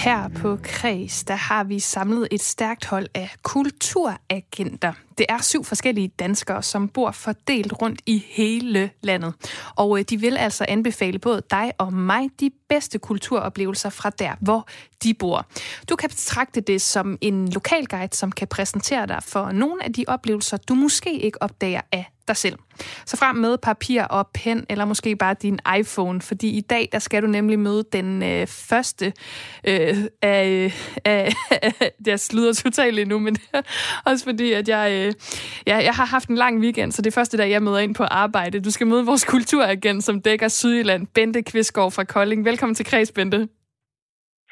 Her 0.03 0.27
på 0.27 0.57
Kreds, 0.63 1.23
der 1.23 1.35
har 1.35 1.63
vi 1.63 1.79
samlet 1.79 2.27
et 2.31 2.41
stærkt 2.41 2.85
hold 2.85 3.07
af 3.15 3.35
kulturagenter. 3.43 4.93
Det 5.17 5.25
er 5.29 5.41
syv 5.41 5.63
forskellige 5.63 6.07
danskere, 6.07 6.63
som 6.63 6.89
bor 6.89 7.11
fordelt 7.11 7.73
rundt 7.81 8.01
i 8.05 8.25
hele 8.27 8.89
landet. 9.01 9.33
Og 9.75 9.99
øh, 9.99 10.05
de 10.09 10.19
vil 10.19 10.37
altså 10.37 10.65
anbefale 10.67 11.19
både 11.19 11.41
dig 11.51 11.71
og 11.77 11.93
mig 11.93 12.29
de 12.39 12.51
bedste 12.69 12.99
kulturoplevelser 12.99 13.89
fra 13.89 14.09
der, 14.09 14.35
hvor 14.39 14.67
de 15.03 15.13
bor. 15.13 15.45
Du 15.89 15.95
kan 15.95 16.09
betragte 16.09 16.61
det 16.61 16.81
som 16.81 17.17
en 17.21 17.49
lokal 17.49 17.85
guide, 17.85 18.15
som 18.15 18.31
kan 18.31 18.47
præsentere 18.47 19.07
dig 19.07 19.19
for 19.23 19.51
nogle 19.51 19.83
af 19.83 19.93
de 19.93 20.05
oplevelser, 20.07 20.57
du 20.57 20.73
måske 20.73 21.19
ikke 21.19 21.41
opdager 21.41 21.81
af 21.91 22.11
dig 22.27 22.37
selv. 22.37 22.55
Så 23.05 23.17
frem 23.17 23.35
med 23.35 23.57
papir 23.57 24.03
og 24.03 24.27
pen, 24.33 24.65
eller 24.69 24.85
måske 24.85 25.15
bare 25.15 25.35
din 25.41 25.59
iPhone, 25.79 26.21
fordi 26.21 26.49
i 26.49 26.61
dag 26.61 26.89
der 26.91 26.99
skal 26.99 27.21
du 27.21 27.27
nemlig 27.27 27.59
møde 27.59 27.83
den 27.93 28.23
øh, 28.23 28.47
første 28.47 29.13
øh, 29.63 30.03
af, 30.21 30.73
af, 31.05 31.33
af... 31.51 31.91
Jeg 32.05 32.19
sluder 32.19 32.53
totalt 32.53 32.99
endnu, 32.99 33.17
nu, 33.17 33.23
men 33.23 33.37
også 34.05 34.23
fordi, 34.23 34.51
at 34.51 34.67
jeg, 34.67 34.91
øh, 34.91 35.06
øh, 35.07 35.13
ja, 35.67 35.77
jeg 35.77 35.93
har 35.93 36.05
haft 36.05 36.29
en 36.29 36.35
lang 36.35 36.59
weekend, 36.59 36.91
så 36.91 37.01
det 37.01 37.07
er 37.07 37.15
første 37.15 37.37
dag, 37.37 37.49
jeg 37.49 37.63
møder 37.63 37.77
ind 37.77 37.95
på 37.95 38.03
arbejde. 38.03 38.59
Du 38.59 38.71
skal 38.71 38.87
møde 38.87 39.05
vores 39.05 39.25
kulturagent, 39.25 40.03
som 40.03 40.21
dækker 40.21 40.47
Sydjylland, 40.47 41.07
Bente 41.07 41.41
Kvistgaard 41.41 41.91
fra 41.91 42.03
Kolding. 42.03 42.45
Velkommen 42.45 42.75
til 42.75 42.85
Kreds, 42.85 43.11
Bente. 43.11 43.47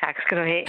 Tak 0.05 0.15
skal 0.25 0.37
du 0.37 0.43
have. 0.43 0.63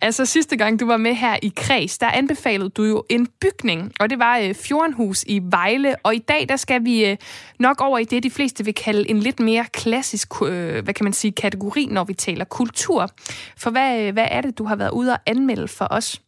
Altså 0.00 0.26
sidste 0.26 0.56
gang, 0.56 0.80
du 0.80 0.86
var 0.86 0.96
med 0.96 1.14
her 1.14 1.36
i 1.42 1.52
Kreds, 1.56 1.98
der 1.98 2.06
anbefalede 2.06 2.70
du 2.70 2.84
jo 2.84 3.04
en 3.10 3.26
bygning, 3.40 3.92
og 4.00 4.10
det 4.10 4.18
var 4.18 4.38
øh, 4.38 4.54
Fjordenhus 4.54 5.24
i 5.28 5.40
Vejle. 5.42 5.96
Og 6.02 6.14
i 6.14 6.18
dag, 6.18 6.46
der 6.48 6.56
skal 6.56 6.84
vi 6.84 7.06
øh, 7.06 7.16
nok 7.58 7.80
over 7.80 7.98
i 7.98 8.04
det, 8.04 8.22
de 8.22 8.30
fleste 8.30 8.64
vil 8.64 8.74
kalde 8.74 9.10
en 9.10 9.20
lidt 9.20 9.40
mere 9.40 9.64
klassisk, 9.72 10.42
øh, 10.42 10.84
hvad 10.84 10.94
kan 10.94 11.04
man 11.04 11.12
sige, 11.12 11.32
kategori, 11.32 11.86
når 11.90 12.04
vi 12.04 12.14
taler 12.14 12.44
kultur. 12.44 13.10
For 13.58 13.70
hvad, 13.70 14.02
øh, 14.02 14.12
hvad 14.12 14.28
er 14.30 14.40
det, 14.40 14.58
du 14.58 14.64
har 14.64 14.76
været 14.76 14.90
ude 14.90 15.12
og 15.12 15.18
anmelde 15.26 15.68
for 15.68 15.88
os? 15.90 16.20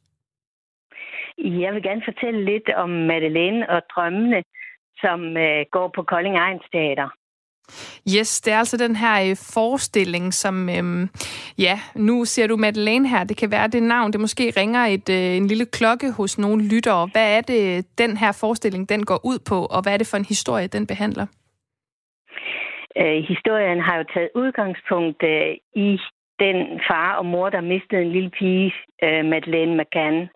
Jeg 1.39 1.75
vil 1.75 1.83
gerne 1.83 2.03
fortælle 2.05 2.45
lidt 2.45 2.69
om 2.77 2.91
Madeleine 2.91 3.71
og 3.71 3.83
drømmene, 3.95 4.43
som 4.97 5.37
øh, 5.37 5.65
går 5.71 5.91
på 5.95 6.03
Kolding 6.03 6.37
Ejens 6.37 6.67
Teater. 6.73 7.09
Yes, 8.17 8.41
det 8.41 8.53
er 8.53 8.59
altså 8.59 8.77
den 8.77 8.97
her 8.97 9.31
øh, 9.31 9.37
forestilling, 9.55 10.35
som, 10.35 10.69
øh, 10.69 11.09
ja, 11.59 11.79
nu 11.95 12.25
ser 12.25 12.47
du 12.47 12.57
Madeleine 12.57 13.09
her, 13.09 13.25
det 13.25 13.37
kan 13.37 13.51
være 13.51 13.69
det 13.69 13.83
navn, 13.83 14.13
det 14.13 14.21
måske 14.21 14.53
ringer 14.57 14.81
et, 14.81 15.09
øh, 15.09 15.37
en 15.37 15.47
lille 15.47 15.67
klokke 15.67 16.13
hos 16.13 16.39
nogle 16.39 16.69
lyttere. 16.69 17.09
Hvad 17.13 17.37
er 17.37 17.41
det, 17.41 17.87
den 17.99 18.17
her 18.17 18.33
forestilling, 18.41 18.89
den 18.89 19.05
går 19.05 19.21
ud 19.25 19.39
på, 19.49 19.67
og 19.71 19.83
hvad 19.83 19.93
er 19.93 19.97
det 19.97 20.07
for 20.11 20.17
en 20.17 20.25
historie, 20.25 20.67
den 20.67 20.87
behandler? 20.87 21.27
Øh, 23.01 23.19
historien 23.33 23.81
har 23.81 23.97
jo 23.99 24.05
taget 24.15 24.31
udgangspunkt 24.35 25.23
øh, 25.23 25.53
i 25.87 25.99
den 26.39 26.81
far 26.89 27.15
og 27.15 27.27
mor, 27.27 27.51
der 27.51 27.61
mistede 27.61 28.03
en 28.03 28.13
lille 28.13 28.31
pige, 28.31 28.73
øh, 29.05 29.25
Madeleine 29.25 29.77
McCann. 29.79 30.29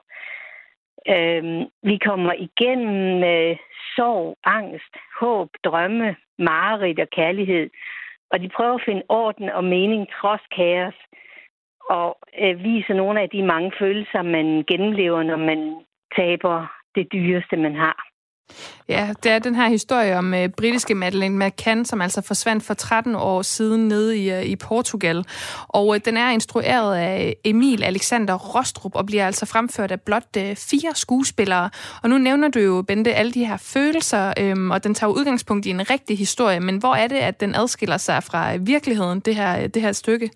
Øh, 1.14 1.66
vi 1.82 1.98
kommer 1.98 2.32
igennem 2.32 3.24
øh, 3.24 3.56
sorg, 3.96 4.36
angst, 4.44 4.94
håb, 5.20 5.48
drømme, 5.64 6.16
mareridt 6.38 7.00
og 7.00 7.08
kærlighed. 7.10 7.70
Og 8.30 8.40
de 8.40 8.48
prøver 8.48 8.74
at 8.74 8.84
finde 8.84 9.02
orden 9.08 9.48
og 9.48 9.64
mening 9.64 10.08
trods 10.20 10.40
kaos. 10.56 10.94
Og 11.90 12.18
øh, 12.40 12.64
viser 12.64 12.94
nogle 12.94 13.20
af 13.20 13.30
de 13.30 13.42
mange 13.42 13.72
følelser, 13.78 14.22
man 14.22 14.64
gennemlever, 14.70 15.22
når 15.22 15.36
man 15.36 15.84
taber 16.16 16.66
det 16.94 17.12
dyreste, 17.12 17.56
man 17.56 17.74
har. 17.74 18.09
Ja, 18.88 19.14
det 19.22 19.32
er 19.32 19.38
den 19.38 19.54
her 19.54 19.68
historie 19.68 20.18
om 20.18 20.32
uh, 20.32 20.46
britiske 20.56 20.94
Madeleine 20.94 21.46
McCann, 21.46 21.84
som 21.84 22.00
altså 22.00 22.20
forsvandt 22.20 22.64
for 22.64 22.74
13 22.74 23.14
år 23.14 23.42
siden 23.42 23.88
nede 23.88 24.18
i, 24.18 24.32
uh, 24.32 24.42
i 24.42 24.56
Portugal. 24.56 25.24
Og 25.68 25.86
uh, 25.86 25.96
den 26.04 26.16
er 26.16 26.30
instrueret 26.30 26.96
af 26.96 27.36
Emil 27.44 27.84
Alexander 27.84 28.34
Rostrup 28.34 28.94
og 28.94 29.06
bliver 29.06 29.26
altså 29.26 29.46
fremført 29.46 29.90
af 29.90 30.00
blot 30.00 30.36
uh, 30.36 30.56
fire 30.56 30.94
skuespillere. 30.94 31.70
Og 32.02 32.10
nu 32.10 32.18
nævner 32.18 32.48
du 32.48 32.58
jo, 32.58 32.82
Bente, 32.82 33.14
alle 33.14 33.32
de 33.32 33.46
her 33.46 33.56
følelser, 33.56 34.52
um, 34.52 34.70
og 34.70 34.84
den 34.84 34.94
tager 34.94 35.10
udgangspunkt 35.10 35.66
i 35.66 35.70
en 35.70 35.90
rigtig 35.90 36.18
historie. 36.18 36.60
Men 36.60 36.76
hvor 36.76 36.94
er 36.94 37.06
det, 37.06 37.16
at 37.16 37.40
den 37.40 37.54
adskiller 37.54 37.96
sig 37.96 38.22
fra 38.22 38.56
virkeligheden, 38.56 39.20
det 39.20 39.36
her, 39.36 39.66
det 39.66 39.82
her 39.82 39.92
stykke? 39.92 40.30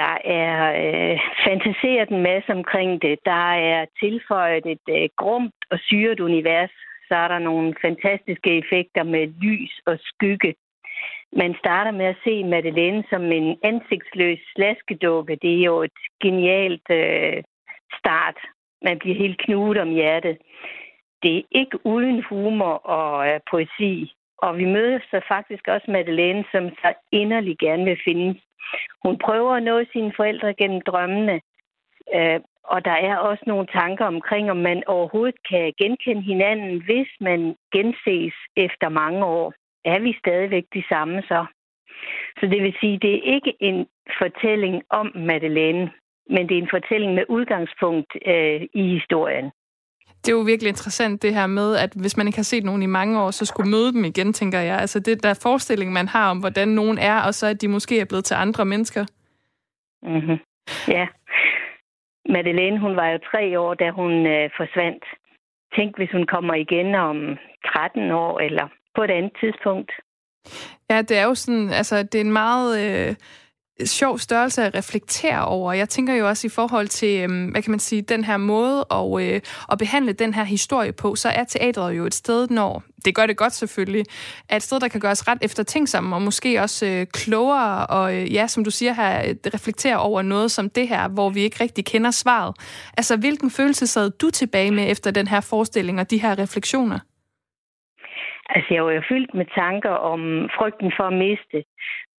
Der 0.00 0.16
er 0.24 0.54
øh, 0.82 1.18
fantaseret 1.46 2.08
en 2.08 2.22
masse 2.22 2.52
omkring 2.52 3.02
det. 3.02 3.18
Der 3.24 3.50
er 3.72 3.86
tilføjet 4.02 4.66
et 4.66 4.86
øh, 4.88 5.08
grumt 5.16 5.60
og 5.70 5.78
syret 5.78 6.20
univers. 6.20 6.70
Så 7.08 7.14
er 7.14 7.28
der 7.28 7.38
nogle 7.38 7.74
fantastiske 7.82 8.50
effekter 8.58 9.02
med 9.02 9.26
lys 9.42 9.80
og 9.86 9.98
skygge. 10.00 10.54
Man 11.32 11.54
starter 11.58 11.90
med 11.90 12.06
at 12.06 12.16
se 12.24 12.44
Madeleine 12.44 13.04
som 13.10 13.32
en 13.32 13.58
ansigtsløs 13.62 14.38
slaskedukke. 14.54 15.38
Det 15.42 15.52
er 15.58 15.64
jo 15.64 15.82
et 15.82 15.98
genialt 16.22 16.90
øh, 16.90 17.42
start. 17.98 18.38
Man 18.82 18.98
bliver 18.98 19.16
helt 19.16 19.38
knudet 19.38 19.82
om 19.82 19.90
hjertet. 19.90 20.38
Det 21.22 21.36
er 21.36 21.42
ikke 21.50 21.86
uden 21.86 22.22
humor 22.22 22.74
og 22.98 23.28
øh, 23.28 23.40
poesi. 23.50 24.12
Og 24.38 24.58
vi 24.58 24.64
møder 24.64 24.98
så 25.10 25.20
faktisk 25.28 25.68
også 25.68 25.90
Madeleine, 25.90 26.44
som 26.52 26.70
så 26.70 26.92
inderlig 27.12 27.58
gerne 27.58 27.84
vil 27.84 27.98
findes. 28.04 28.45
Hun 29.04 29.18
prøver 29.18 29.52
at 29.54 29.62
nå 29.62 29.84
sine 29.92 30.12
forældre 30.16 30.54
gennem 30.54 30.80
drømmene. 30.80 31.40
Øh, 32.14 32.40
og 32.64 32.84
der 32.84 32.96
er 33.08 33.16
også 33.16 33.44
nogle 33.46 33.66
tanker 33.66 34.04
omkring, 34.04 34.50
om 34.50 34.56
man 34.56 34.82
overhovedet 34.86 35.38
kan 35.50 35.72
genkende 35.78 36.22
hinanden, 36.22 36.84
hvis 36.84 37.08
man 37.20 37.56
genses 37.72 38.34
efter 38.56 38.88
mange 38.88 39.24
år. 39.24 39.54
Er 39.84 39.98
vi 40.00 40.16
stadigvæk 40.18 40.64
de 40.74 40.84
samme 40.88 41.22
så? 41.22 41.46
Så 42.40 42.46
det 42.46 42.62
vil 42.62 42.74
sige, 42.80 42.98
det 42.98 43.14
er 43.14 43.34
ikke 43.34 43.54
en 43.60 43.86
fortælling 44.18 44.82
om 44.90 45.12
Madeleine, 45.14 45.90
men 46.30 46.48
det 46.48 46.58
er 46.58 46.62
en 46.62 46.74
fortælling 46.76 47.14
med 47.14 47.24
udgangspunkt 47.28 48.12
øh, 48.26 48.62
i 48.74 48.82
historien. 48.98 49.50
Det 50.24 50.32
er 50.32 50.36
jo 50.36 50.42
virkelig 50.42 50.68
interessant 50.68 51.22
det 51.22 51.34
her 51.34 51.46
med, 51.46 51.76
at 51.76 51.92
hvis 52.00 52.16
man 52.16 52.26
ikke 52.26 52.38
har 52.38 52.50
set 52.52 52.64
nogen 52.64 52.82
i 52.82 52.86
mange 52.86 53.20
år, 53.22 53.30
så 53.30 53.44
skulle 53.44 53.70
møde 53.70 53.92
dem 53.92 54.04
igen, 54.04 54.32
tænker 54.32 54.60
jeg. 54.60 54.78
Altså 54.78 55.00
det 55.00 55.22
der 55.22 55.40
forestilling, 55.42 55.92
man 55.92 56.08
har 56.08 56.30
om, 56.30 56.38
hvordan 56.38 56.68
nogen 56.68 56.98
er, 56.98 57.20
og 57.20 57.34
så 57.34 57.46
at 57.46 57.60
de 57.62 57.68
måske 57.68 58.00
er 58.00 58.04
blevet 58.04 58.24
til 58.24 58.34
andre 58.34 58.64
mennesker. 58.64 59.04
Mm-hmm. 60.02 60.38
Ja. 60.88 61.06
Madeleine, 62.28 62.80
hun 62.80 62.96
var 62.96 63.08
jo 63.08 63.18
tre 63.30 63.60
år, 63.60 63.74
da 63.74 63.90
hun 63.90 64.26
øh, 64.26 64.50
forsvandt. 64.56 65.04
Tænk, 65.76 65.96
hvis 65.96 66.10
hun 66.12 66.26
kommer 66.26 66.54
igen 66.54 66.94
om 66.94 67.16
13 67.66 68.10
år, 68.10 68.40
eller 68.40 68.68
på 68.96 69.02
et 69.04 69.10
andet 69.10 69.32
tidspunkt. 69.40 69.92
Ja, 70.90 71.02
det 71.02 71.18
er 71.18 71.24
jo 71.24 71.34
sådan, 71.34 71.70
altså 71.70 72.02
det 72.02 72.14
er 72.14 72.24
en 72.24 72.32
meget... 72.32 72.68
Øh 72.84 73.14
sjov 73.84 74.18
størrelse 74.18 74.62
at 74.62 74.74
reflektere 74.74 75.44
over. 75.44 75.72
Jeg 75.72 75.88
tænker 75.88 76.14
jo 76.14 76.28
også 76.28 76.46
i 76.46 76.50
forhold 76.50 76.86
til, 76.86 77.22
øhm, 77.22 77.46
hvad 77.48 77.62
kan 77.62 77.70
man 77.70 77.80
sige, 77.80 78.02
den 78.02 78.24
her 78.24 78.36
måde 78.36 78.84
at, 78.90 79.22
øh, 79.22 79.40
at 79.72 79.78
behandle 79.78 80.12
den 80.12 80.34
her 80.34 80.44
historie 80.44 80.92
på, 80.92 81.14
så 81.14 81.28
er 81.28 81.44
teatret 81.44 81.96
jo 81.96 82.04
et 82.04 82.14
sted, 82.14 82.48
når 82.48 82.82
det 83.04 83.14
gør 83.14 83.26
det 83.26 83.36
godt 83.36 83.52
selvfølgelig, 83.52 84.04
er 84.48 84.56
et 84.56 84.62
sted, 84.62 84.80
der 84.80 84.88
kan 84.88 85.00
gøres 85.00 85.28
ret 85.28 85.38
eftertænksomme, 85.42 86.16
og 86.16 86.22
måske 86.22 86.60
også 86.60 86.86
øh, 86.86 87.06
klogere, 87.06 87.86
og 87.86 88.16
øh, 88.16 88.34
ja, 88.34 88.46
som 88.46 88.64
du 88.64 88.70
siger 88.70 88.92
her, 88.92 89.28
øh, 89.28 89.34
reflektere 89.54 89.98
over 89.98 90.22
noget 90.22 90.50
som 90.50 90.70
det 90.70 90.88
her, 90.88 91.08
hvor 91.08 91.30
vi 91.30 91.40
ikke 91.40 91.62
rigtig 91.64 91.84
kender 91.84 92.10
svaret. 92.10 92.54
Altså, 92.96 93.16
hvilken 93.16 93.50
følelse 93.50 93.86
sad 93.86 94.10
du 94.10 94.30
tilbage 94.30 94.70
med 94.70 94.90
efter 94.90 95.10
den 95.10 95.28
her 95.28 95.40
forestilling 95.40 96.00
og 96.00 96.10
de 96.10 96.22
her 96.22 96.38
refleksioner? 96.38 96.98
Altså, 98.48 98.74
jeg 98.74 98.84
var 98.84 98.92
jo 98.92 99.02
fyldt 99.08 99.34
med 99.34 99.46
tanker 99.54 99.94
om 100.12 100.20
frygten 100.58 100.92
for 100.96 101.04
at 101.04 101.12
miste, 101.12 101.58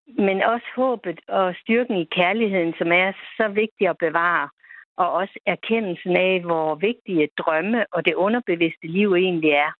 men 0.07 0.43
også 0.43 0.67
håbet 0.75 1.19
og 1.27 1.55
styrken 1.61 1.97
i 1.97 2.07
kærligheden, 2.11 2.73
som 2.77 2.91
er 2.91 3.11
så 3.37 3.47
vigtig 3.47 3.87
at 3.89 3.97
bevare, 3.97 4.49
og 4.97 5.11
også 5.11 5.39
erkendelsen 5.45 6.17
af, 6.17 6.41
hvor 6.41 6.75
vigtige 6.75 7.29
drømme 7.37 7.85
og 7.93 8.05
det 8.05 8.13
underbevidste 8.13 8.87
liv 8.87 9.13
egentlig 9.13 9.51
er. 9.51 9.71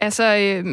Altså, 0.00 0.24
øh, 0.24 0.64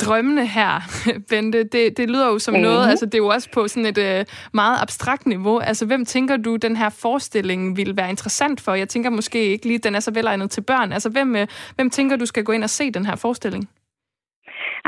drømmene 0.00 0.46
her, 0.46 0.80
Bente, 1.30 1.64
det, 1.64 1.96
det 1.96 2.10
lyder 2.10 2.26
jo 2.26 2.38
som 2.38 2.54
mm-hmm. 2.54 2.62
noget, 2.62 2.88
altså 2.90 3.06
det 3.06 3.14
er 3.14 3.18
jo 3.18 3.28
også 3.28 3.50
på 3.50 3.68
sådan 3.68 3.86
et 3.86 3.98
øh, 3.98 4.24
meget 4.54 4.78
abstrakt 4.82 5.26
niveau. 5.26 5.58
Altså, 5.58 5.86
hvem 5.86 6.04
tænker 6.04 6.36
du, 6.36 6.56
den 6.56 6.76
her 6.76 6.88
forestilling 6.88 7.76
vil 7.76 7.96
være 7.96 8.10
interessant 8.10 8.60
for? 8.60 8.74
Jeg 8.74 8.88
tænker 8.88 9.10
måske 9.10 9.44
ikke 9.44 9.66
lige, 9.66 9.78
den 9.78 9.94
er 9.94 10.00
så 10.00 10.10
velegnet 10.10 10.50
til 10.50 10.60
børn. 10.60 10.92
Altså, 10.92 11.08
hvem, 11.08 11.36
øh, 11.36 11.46
hvem 11.74 11.90
tænker 11.90 12.16
du 12.16 12.26
skal 12.26 12.44
gå 12.44 12.52
ind 12.52 12.64
og 12.64 12.70
se 12.70 12.90
den 12.90 13.06
her 13.06 13.16
forestilling? 13.16 13.68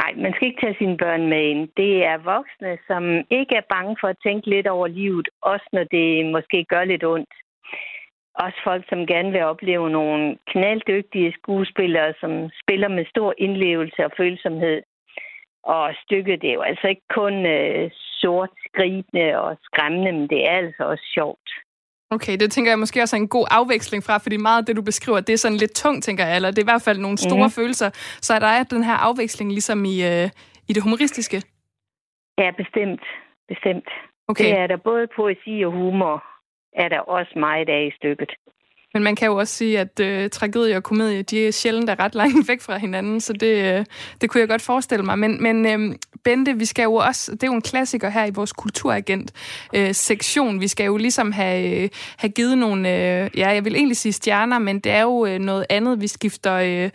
Nej, 0.01 0.12
man 0.16 0.32
skal 0.32 0.49
ikke 0.49 0.61
tage 0.61 0.78
sine 0.78 0.96
børn 0.96 1.28
med 1.28 1.42
ind. 1.53 1.68
Det 1.76 2.05
er 2.05 2.26
voksne, 2.34 2.78
som 2.86 3.03
ikke 3.38 3.55
er 3.57 3.70
bange 3.74 3.96
for 4.01 4.09
at 4.09 4.22
tænke 4.26 4.51
lidt 4.51 4.66
over 4.66 4.86
livet, 4.86 5.28
også 5.42 5.68
når 5.72 5.84
det 5.84 6.26
måske 6.26 6.64
gør 6.64 6.84
lidt 6.84 7.05
ondt. 7.05 7.34
Også 8.34 8.59
folk, 8.64 8.84
som 8.88 9.07
gerne 9.07 9.30
vil 9.30 9.42
opleve 9.53 9.90
nogle 9.90 10.38
knalddygtige 10.46 11.32
skuespillere, 11.38 12.14
som 12.20 12.32
spiller 12.62 12.88
med 12.88 13.05
stor 13.05 13.34
indlevelse 13.38 14.05
og 14.05 14.12
følsomhed. 14.16 14.82
Og 15.62 15.94
stykket, 16.05 16.42
det 16.42 16.51
er 16.51 16.55
jo 16.55 16.61
altså 16.61 16.86
ikke 16.88 17.09
kun 17.14 17.46
øh, 17.46 17.90
sort, 18.20 18.51
skribende 18.66 19.40
og 19.40 19.57
skræmmende, 19.62 20.12
men 20.12 20.28
det 20.30 20.40
er 20.51 20.57
altså 20.57 20.84
også 20.84 21.05
sjovt. 21.14 21.51
Okay, 22.11 22.36
det 22.40 22.50
tænker 22.52 22.70
jeg 22.70 22.78
måske 22.78 23.02
også 23.02 23.16
er 23.16 23.20
en 23.20 23.28
god 23.28 23.46
afveksling 23.50 24.04
fra, 24.04 24.18
fordi 24.18 24.36
meget 24.36 24.59
af 24.61 24.66
det, 24.66 24.76
du 24.76 24.82
beskriver, 24.82 25.20
det 25.20 25.32
er 25.32 25.36
sådan 25.36 25.56
lidt 25.56 25.74
tungt, 25.74 26.04
tænker 26.04 26.24
jeg, 26.26 26.36
eller 26.36 26.50
det 26.50 26.59
er 26.59 26.62
i 26.62 26.72
hvert 26.72 26.82
fald 26.82 26.98
nogle 26.98 27.18
store 27.18 27.46
mm. 27.46 27.56
følelser. 27.59 27.90
Så 28.26 28.34
er 28.34 28.38
der 28.38 28.62
den 28.62 28.84
her 28.84 28.94
afveksling 28.94 29.52
ligesom 29.52 29.84
i, 29.84 29.96
øh, 30.11 30.28
i 30.68 30.72
det 30.72 30.82
humoristiske? 30.82 31.42
Ja, 32.38 32.50
bestemt. 32.62 33.04
Bestemt. 33.48 33.88
Okay. 34.28 34.44
Det 34.44 34.59
er 34.59 34.66
der 34.66 34.76
både 34.76 35.06
poesi 35.16 35.62
og 35.66 35.72
humor, 35.72 36.24
er 36.72 36.88
der 36.88 37.00
også 37.00 37.38
meget 37.38 37.68
af 37.68 37.82
i 37.90 37.96
stykket. 37.96 38.30
Men 38.95 39.03
man 39.03 39.16
kan 39.16 39.26
jo 39.26 39.36
også 39.36 39.55
sige, 39.55 39.78
at 39.78 40.01
øh, 40.01 40.30
tragedie 40.30 40.76
og 40.76 40.82
komedie, 40.82 41.22
de 41.22 41.47
er 41.47 41.53
sjældent 41.53 41.91
er 41.91 42.01
ret 42.01 42.14
langt 42.14 42.49
væk 42.49 42.61
fra 42.61 42.78
hinanden, 42.78 43.20
så 43.20 43.32
det, 43.32 43.78
øh, 43.78 43.84
det 44.20 44.30
kunne 44.30 44.41
jeg 44.41 44.49
godt 44.49 44.62
forestille 44.62 45.05
mig. 45.05 45.18
Men, 45.18 45.43
men 45.43 45.66
øh, 45.66 45.95
Bente, 46.24 46.59
vi 46.59 46.64
skal 46.64 46.82
jo 46.82 46.95
også, 46.95 47.32
det 47.32 47.43
er 47.43 47.47
jo 47.47 47.53
en 47.53 47.62
klassiker 47.62 48.09
her 48.09 48.26
i 48.26 48.30
vores 48.34 48.53
kulturagent-sektion. 48.53 50.55
Øh, 50.55 50.61
vi 50.61 50.68
skal 50.68 50.86
jo 50.86 50.97
ligesom 50.97 51.32
have, 51.32 51.82
øh, 51.82 51.89
have 52.18 52.30
givet 52.30 52.59
nogle, 52.59 52.89
øh, 52.89 53.30
ja, 53.36 53.49
jeg 53.49 53.64
vil 53.64 53.74
egentlig 53.74 53.97
sige 53.97 54.12
stjerner, 54.12 54.59
men 54.59 54.78
det 54.78 54.93
er 54.93 55.03
jo 55.03 55.26
øh, 55.26 55.39
noget 55.39 55.66
andet, 55.70 56.01
vi 56.01 56.07
skifter 56.07 56.55
øh, 56.55 56.91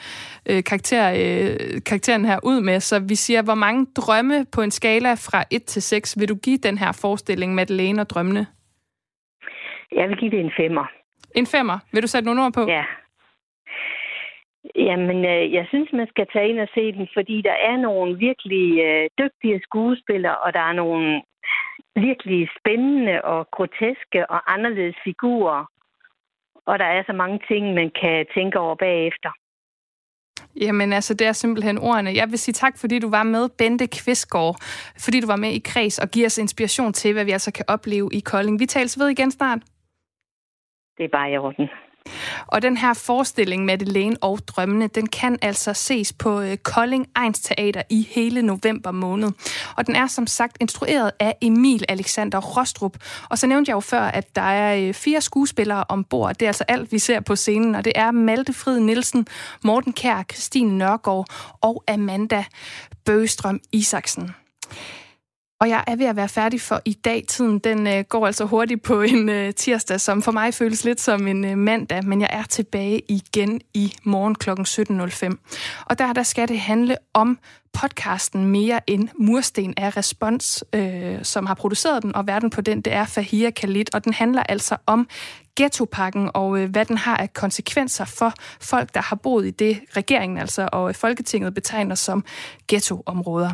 øh, 0.49 0.63
karakter, 0.63 1.11
øh, 1.11 1.81
karakteren 1.85 2.25
her 2.25 2.39
ud 2.43 2.61
med. 2.61 2.79
Så 2.79 2.99
vi 2.99 3.15
siger, 3.15 3.41
hvor 3.41 3.55
mange 3.55 3.87
drømme 3.95 4.45
på 4.51 4.61
en 4.61 4.71
skala 4.71 5.13
fra 5.13 5.43
1 5.51 5.63
til 5.63 5.81
6 5.81 6.19
vil 6.19 6.29
du 6.29 6.35
give 6.35 6.57
den 6.57 6.77
her 6.77 6.91
forestilling, 7.01 7.55
Madeleine 7.55 8.01
og 8.01 8.09
drømmene? 8.09 8.47
Jeg 9.91 10.09
vil 10.09 10.17
give 10.17 10.31
det 10.31 10.39
en 10.39 10.51
femmer. 10.57 11.02
En 11.35 11.45
femmer. 11.45 11.77
Vil 11.91 12.03
du 12.03 12.07
sætte 12.07 12.25
nogle 12.25 12.43
ord 12.45 12.53
på? 12.53 12.65
Ja. 12.67 12.85
Jamen, 14.75 15.25
øh, 15.25 15.53
jeg 15.53 15.65
synes, 15.69 15.89
man 15.93 16.07
skal 16.07 16.27
tage 16.33 16.49
ind 16.49 16.59
og 16.59 16.67
se 16.75 16.91
den, 16.91 17.07
fordi 17.13 17.41
der 17.41 17.57
er 17.69 17.77
nogle 17.77 18.17
virkelig 18.17 18.67
øh, 18.87 19.09
dygtige 19.21 19.61
skuespillere, 19.63 20.37
og 20.37 20.53
der 20.53 20.59
er 20.59 20.73
nogle 20.73 21.21
virkelig 21.95 22.49
spændende 22.59 23.21
og 23.21 23.47
groteske 23.51 24.29
og 24.29 24.53
anderledes 24.53 24.95
figurer. 25.03 25.65
Og 26.65 26.79
der 26.79 26.85
er 26.85 27.03
så 27.05 27.13
mange 27.13 27.39
ting, 27.47 27.73
man 27.73 27.91
kan 28.01 28.25
tænke 28.35 28.59
over 28.59 28.75
bagefter. 28.75 29.31
Jamen 30.61 30.93
altså, 30.93 31.13
det 31.13 31.27
er 31.27 31.31
simpelthen 31.31 31.77
ordene. 31.77 32.13
Jeg 32.15 32.27
vil 32.29 32.39
sige 32.39 32.53
tak, 32.53 32.77
fordi 32.77 32.99
du 32.99 33.09
var 33.09 33.23
med, 33.23 33.49
Bente 33.57 33.87
Kvistgaard, 33.87 34.55
fordi 34.99 35.19
du 35.19 35.27
var 35.27 35.35
med 35.35 35.49
i 35.49 35.61
Kreds 35.65 35.99
og 35.99 36.09
giver 36.09 36.25
os 36.25 36.37
inspiration 36.37 36.93
til, 36.93 37.13
hvad 37.13 37.25
vi 37.25 37.31
altså 37.31 37.51
kan 37.53 37.65
opleve 37.67 38.09
i 38.13 38.19
Kolding. 38.19 38.59
Vi 38.59 38.65
tales 38.65 38.99
ved 38.99 39.07
igen 39.07 39.31
snart. 39.31 39.59
Det 40.97 41.03
er 41.03 41.09
bare 41.11 41.31
i 41.31 41.37
orden. 41.37 41.69
Og 42.47 42.61
den 42.61 42.77
her 42.77 42.93
forestilling, 42.93 43.65
med 43.65 43.73
Madeleine 43.73 44.17
og 44.21 44.39
drømmene, 44.47 44.87
den 44.87 45.07
kan 45.07 45.37
altså 45.41 45.73
ses 45.73 46.13
på 46.13 46.41
øh, 46.41 46.57
Kolding 46.57 47.07
Ejns 47.15 47.39
Teater 47.39 47.81
i 47.89 48.07
hele 48.11 48.41
november 48.41 48.91
måned. 48.91 49.31
Og 49.77 49.87
den 49.87 49.95
er 49.95 50.07
som 50.07 50.27
sagt 50.27 50.57
instrueret 50.61 51.11
af 51.19 51.35
Emil 51.41 51.85
Alexander 51.89 52.39
Rostrup. 52.39 52.97
Og 53.29 53.37
så 53.37 53.47
nævnte 53.47 53.69
jeg 53.69 53.75
jo 53.75 53.79
før, 53.79 54.01
at 54.01 54.35
der 54.35 54.41
er 54.41 54.87
øh, 54.87 54.93
fire 54.93 55.21
skuespillere 55.21 55.83
ombord. 55.89 56.33
Det 56.33 56.41
er 56.41 56.49
altså 56.49 56.65
alt, 56.67 56.91
vi 56.91 56.99
ser 56.99 57.19
på 57.19 57.35
scenen, 57.35 57.75
og 57.75 57.85
det 57.85 57.93
er 57.95 58.11
Malte 58.11 58.53
Frid 58.53 58.79
Nielsen, 58.79 59.27
Morten 59.63 59.93
Kær, 59.93 60.23
Christine 60.31 60.77
Nørgaard 60.77 61.25
og 61.61 61.83
Amanda 61.87 62.43
Bøgestrøm 63.05 63.59
Isaksen. 63.71 64.35
Og 65.63 65.69
jeg 65.69 65.83
er 65.87 65.95
ved 65.95 66.05
at 66.05 66.15
være 66.15 66.29
færdig 66.29 66.61
for 66.61 66.81
i 66.85 66.93
dag. 66.93 67.23
Tiden 67.27 67.59
den 67.59 67.87
øh, 67.87 68.03
går 68.09 68.27
altså 68.27 68.45
hurtigt 68.45 68.83
på 68.83 69.01
en 69.01 69.29
øh, 69.29 69.53
tirsdag, 69.53 70.01
som 70.01 70.21
for 70.21 70.31
mig 70.31 70.53
føles 70.53 70.83
lidt 70.83 71.01
som 71.01 71.27
en 71.27 71.45
øh, 71.45 71.57
mandag, 71.57 72.05
men 72.05 72.21
jeg 72.21 72.29
er 72.31 72.43
tilbage 72.43 73.01
igen 73.07 73.61
i 73.73 73.93
morgen 74.03 74.35
kl. 74.35 74.49
17.05. 74.49 75.85
Og 75.85 75.99
der, 75.99 76.13
der 76.13 76.23
skal 76.23 76.47
det 76.47 76.59
handle 76.59 76.97
om 77.13 77.39
podcasten 77.73 78.45
Mere 78.45 78.89
end 78.89 79.09
Mursten 79.19 79.73
af 79.77 79.97
Respons, 79.97 80.63
øh, 80.73 81.23
som 81.23 81.45
har 81.45 81.53
produceret 81.53 82.03
den, 82.03 82.15
og 82.15 82.27
verden 82.27 82.49
på 82.49 82.61
den, 82.61 82.81
det 82.81 82.93
er 82.93 83.05
Fahia 83.05 83.49
Khalid, 83.49 83.95
og 83.95 84.05
den 84.05 84.13
handler 84.13 84.43
altså 84.43 84.77
om 84.85 85.07
ghettopakken 85.55 86.29
og 86.33 86.59
øh, 86.59 86.69
hvad 86.69 86.85
den 86.85 86.97
har 86.97 87.17
af 87.17 87.33
konsekvenser 87.33 88.05
for 88.05 88.33
folk, 88.61 88.93
der 88.93 89.01
har 89.01 89.15
boet 89.15 89.47
i 89.47 89.51
det, 89.51 89.79
regeringen 89.97 90.37
altså 90.37 90.69
og 90.71 90.95
Folketinget 90.95 91.53
betegner 91.53 91.95
som 91.95 92.25
ghettoområder. 92.67 93.49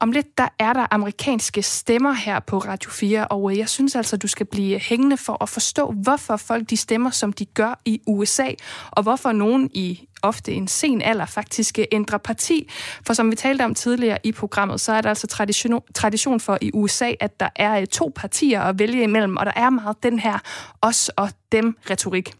Om 0.00 0.12
lidt, 0.12 0.38
der 0.38 0.48
er 0.58 0.72
der 0.72 0.86
amerikanske 0.90 1.62
stemmer 1.62 2.12
her 2.12 2.40
på 2.40 2.58
Radio 2.58 2.90
4, 2.90 3.28
og 3.28 3.50
øh, 3.50 3.58
jeg 3.58 3.68
synes 3.68 3.96
altså, 3.96 4.16
du 4.16 4.28
skal 4.28 4.46
blive 4.46 4.78
hængende 4.78 5.16
for 5.16 5.42
at 5.42 5.48
forstå, 5.48 5.94
hvorfor 6.02 6.36
folk 6.36 6.70
de 6.70 6.76
stemmer, 6.76 7.10
som 7.10 7.32
de 7.32 7.44
gør 7.44 7.80
i 7.84 8.00
USA, 8.06 8.48
og 8.90 9.02
hvorfor 9.02 9.32
nogen 9.32 9.70
i 9.74 10.06
ofte 10.22 10.52
en 10.52 10.68
sen 10.68 11.02
alder 11.02 11.26
faktisk 11.26 11.78
ændrer 11.92 12.18
parti. 12.18 12.70
For 13.06 13.14
som 13.14 13.30
vi 13.30 13.36
talte 13.36 13.64
om 13.64 13.74
tidligere 13.74 14.18
i 14.24 14.32
programmet, 14.32 14.80
så 14.80 14.92
er 14.92 15.00
der 15.00 15.08
altså 15.08 15.26
tradition, 15.26 15.80
tradition 15.94 16.40
for 16.40 16.58
i 16.60 16.70
USA, 16.74 17.12
at 17.20 17.40
der 17.40 17.48
er 17.56 17.80
øh, 17.80 17.86
to 17.86 18.12
partier 18.16 18.60
at 18.60 18.78
vælge 18.78 19.02
imellem, 19.02 19.36
og 19.36 19.46
der 19.46 19.52
er 19.56 19.70
meget 19.70 20.02
den 20.02 20.18
her 20.18 20.38
os 20.82 21.08
og 21.08 21.30
dem 21.52 21.76
retorik. 21.90 22.32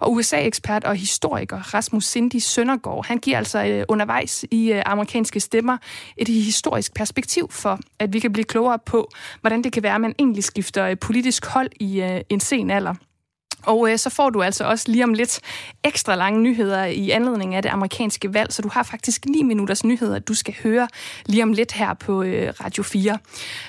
Og 0.00 0.12
USA-ekspert 0.12 0.84
og 0.84 0.96
historiker 0.96 1.74
Rasmus 1.74 2.04
Cindy 2.04 2.36
Søndergaard, 2.36 3.06
han 3.06 3.18
giver 3.18 3.38
altså 3.38 3.64
øh, 3.64 3.84
undervejs 3.88 4.44
i 4.50 4.72
øh, 4.72 4.82
amerikanske 4.86 5.40
stemmer 5.40 5.76
et 6.16 6.28
historisk 6.28 6.94
perspektiv 6.94 7.50
for, 7.50 7.78
at 7.98 8.12
vi 8.12 8.18
kan 8.18 8.32
blive 8.32 8.44
klogere 8.44 8.78
på, 8.78 9.10
hvordan 9.40 9.64
det 9.64 9.72
kan 9.72 9.82
være, 9.82 9.94
at 9.94 10.00
man 10.00 10.14
egentlig 10.18 10.44
skifter 10.44 10.86
øh, 10.86 10.98
politisk 10.98 11.46
hold 11.46 11.70
i 11.80 12.00
øh, 12.02 12.20
en 12.28 12.40
sen 12.40 12.70
alder. 12.70 12.94
Og 13.62 13.90
øh, 13.90 13.98
så 13.98 14.10
får 14.10 14.30
du 14.30 14.42
altså 14.42 14.64
også 14.64 14.84
lige 14.88 15.04
om 15.04 15.14
lidt 15.14 15.40
ekstra 15.84 16.14
lange 16.14 16.40
nyheder 16.40 16.84
i 16.84 17.10
anledning 17.10 17.54
af 17.54 17.62
det 17.62 17.68
amerikanske 17.68 18.34
valg, 18.34 18.52
så 18.52 18.62
du 18.62 18.68
har 18.68 18.82
faktisk 18.82 19.26
9 19.26 19.42
minutters 19.42 19.84
nyheder, 19.84 20.18
du 20.18 20.34
skal 20.34 20.54
høre 20.62 20.88
lige 21.26 21.42
om 21.42 21.52
lidt 21.52 21.72
her 21.72 21.94
på 21.94 22.22
øh, 22.22 22.52
Radio 22.64 22.82
4. 22.82 23.18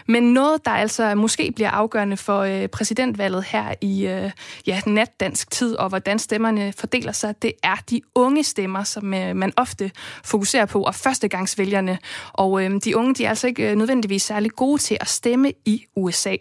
Men 0.07 0.33
noget, 0.33 0.65
der 0.65 0.71
altså 0.71 1.15
måske 1.15 1.51
bliver 1.55 1.69
afgørende 1.69 2.17
for 2.17 2.39
øh, 2.39 2.67
præsidentvalget 2.67 3.43
her 3.43 3.73
i 3.81 4.07
øh, 4.07 4.31
ja, 4.67 4.81
natdansk 4.85 5.51
tid, 5.51 5.75
og 5.75 5.89
hvordan 5.89 6.19
stemmerne 6.19 6.73
fordeler 6.77 7.11
sig, 7.11 7.41
det 7.41 7.53
er 7.63 7.75
de 7.89 8.01
unge 8.15 8.43
stemmer, 8.43 8.83
som 8.83 9.13
øh, 9.13 9.35
man 9.35 9.53
ofte 9.57 9.91
fokuserer 10.23 10.65
på, 10.65 10.81
og 10.81 10.95
førstegangsvælgerne. 10.95 11.97
Og 12.33 12.63
øh, 12.63 12.71
de 12.85 12.97
unge, 12.97 13.15
de 13.15 13.25
er 13.25 13.29
altså 13.29 13.47
ikke 13.47 13.71
øh, 13.71 13.75
nødvendigvis 13.75 14.23
særlig 14.23 14.51
gode 14.51 14.81
til 14.81 14.97
at 15.01 15.07
stemme 15.07 15.51
i 15.65 15.85
USA. 15.95 16.35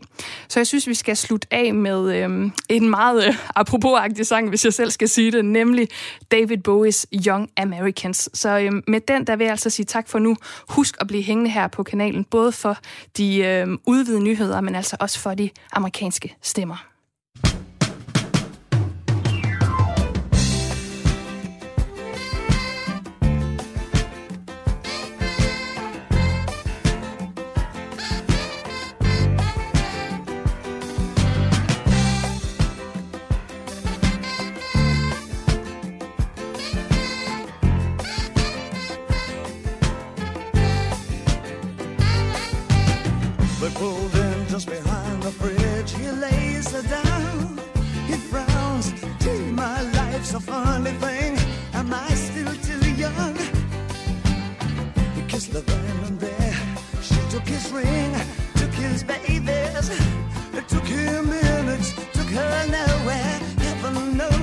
Så 0.48 0.60
jeg 0.60 0.66
synes, 0.66 0.86
vi 0.86 0.94
skal 0.94 1.16
slutte 1.16 1.48
af 1.50 1.74
med 1.74 2.14
øh, 2.14 2.50
en 2.68 2.90
meget 2.90 3.26
øh, 3.26 3.35
apropos-agtig 3.60 4.26
sang, 4.26 4.48
hvis 4.48 4.64
jeg 4.64 4.74
selv 4.74 4.90
skal 4.90 5.08
sige 5.08 5.32
det, 5.32 5.44
nemlig 5.44 5.88
David 6.30 6.58
Bowies 6.58 7.06
Young 7.26 7.50
Americans. 7.56 8.30
Så 8.34 8.58
øh, 8.58 8.72
med 8.88 9.00
den, 9.00 9.26
der 9.26 9.36
vil 9.36 9.44
jeg 9.44 9.50
altså 9.50 9.70
sige 9.70 9.86
tak 9.86 10.08
for 10.08 10.18
nu. 10.18 10.36
Husk 10.68 10.96
at 11.00 11.06
blive 11.06 11.22
hængende 11.22 11.50
her 11.50 11.68
på 11.68 11.82
kanalen, 11.82 12.24
både 12.24 12.52
for 12.52 12.76
de 13.16 13.38
øh, 13.38 13.68
udvidede 13.86 14.22
nyheder, 14.22 14.60
men 14.60 14.74
altså 14.74 14.96
også 15.00 15.20
for 15.20 15.34
de 15.34 15.50
amerikanske 15.72 16.36
stemmer. 16.42 16.95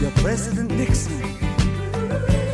your 0.00 0.10
President 0.12 0.70
Nixon? 0.72 2.45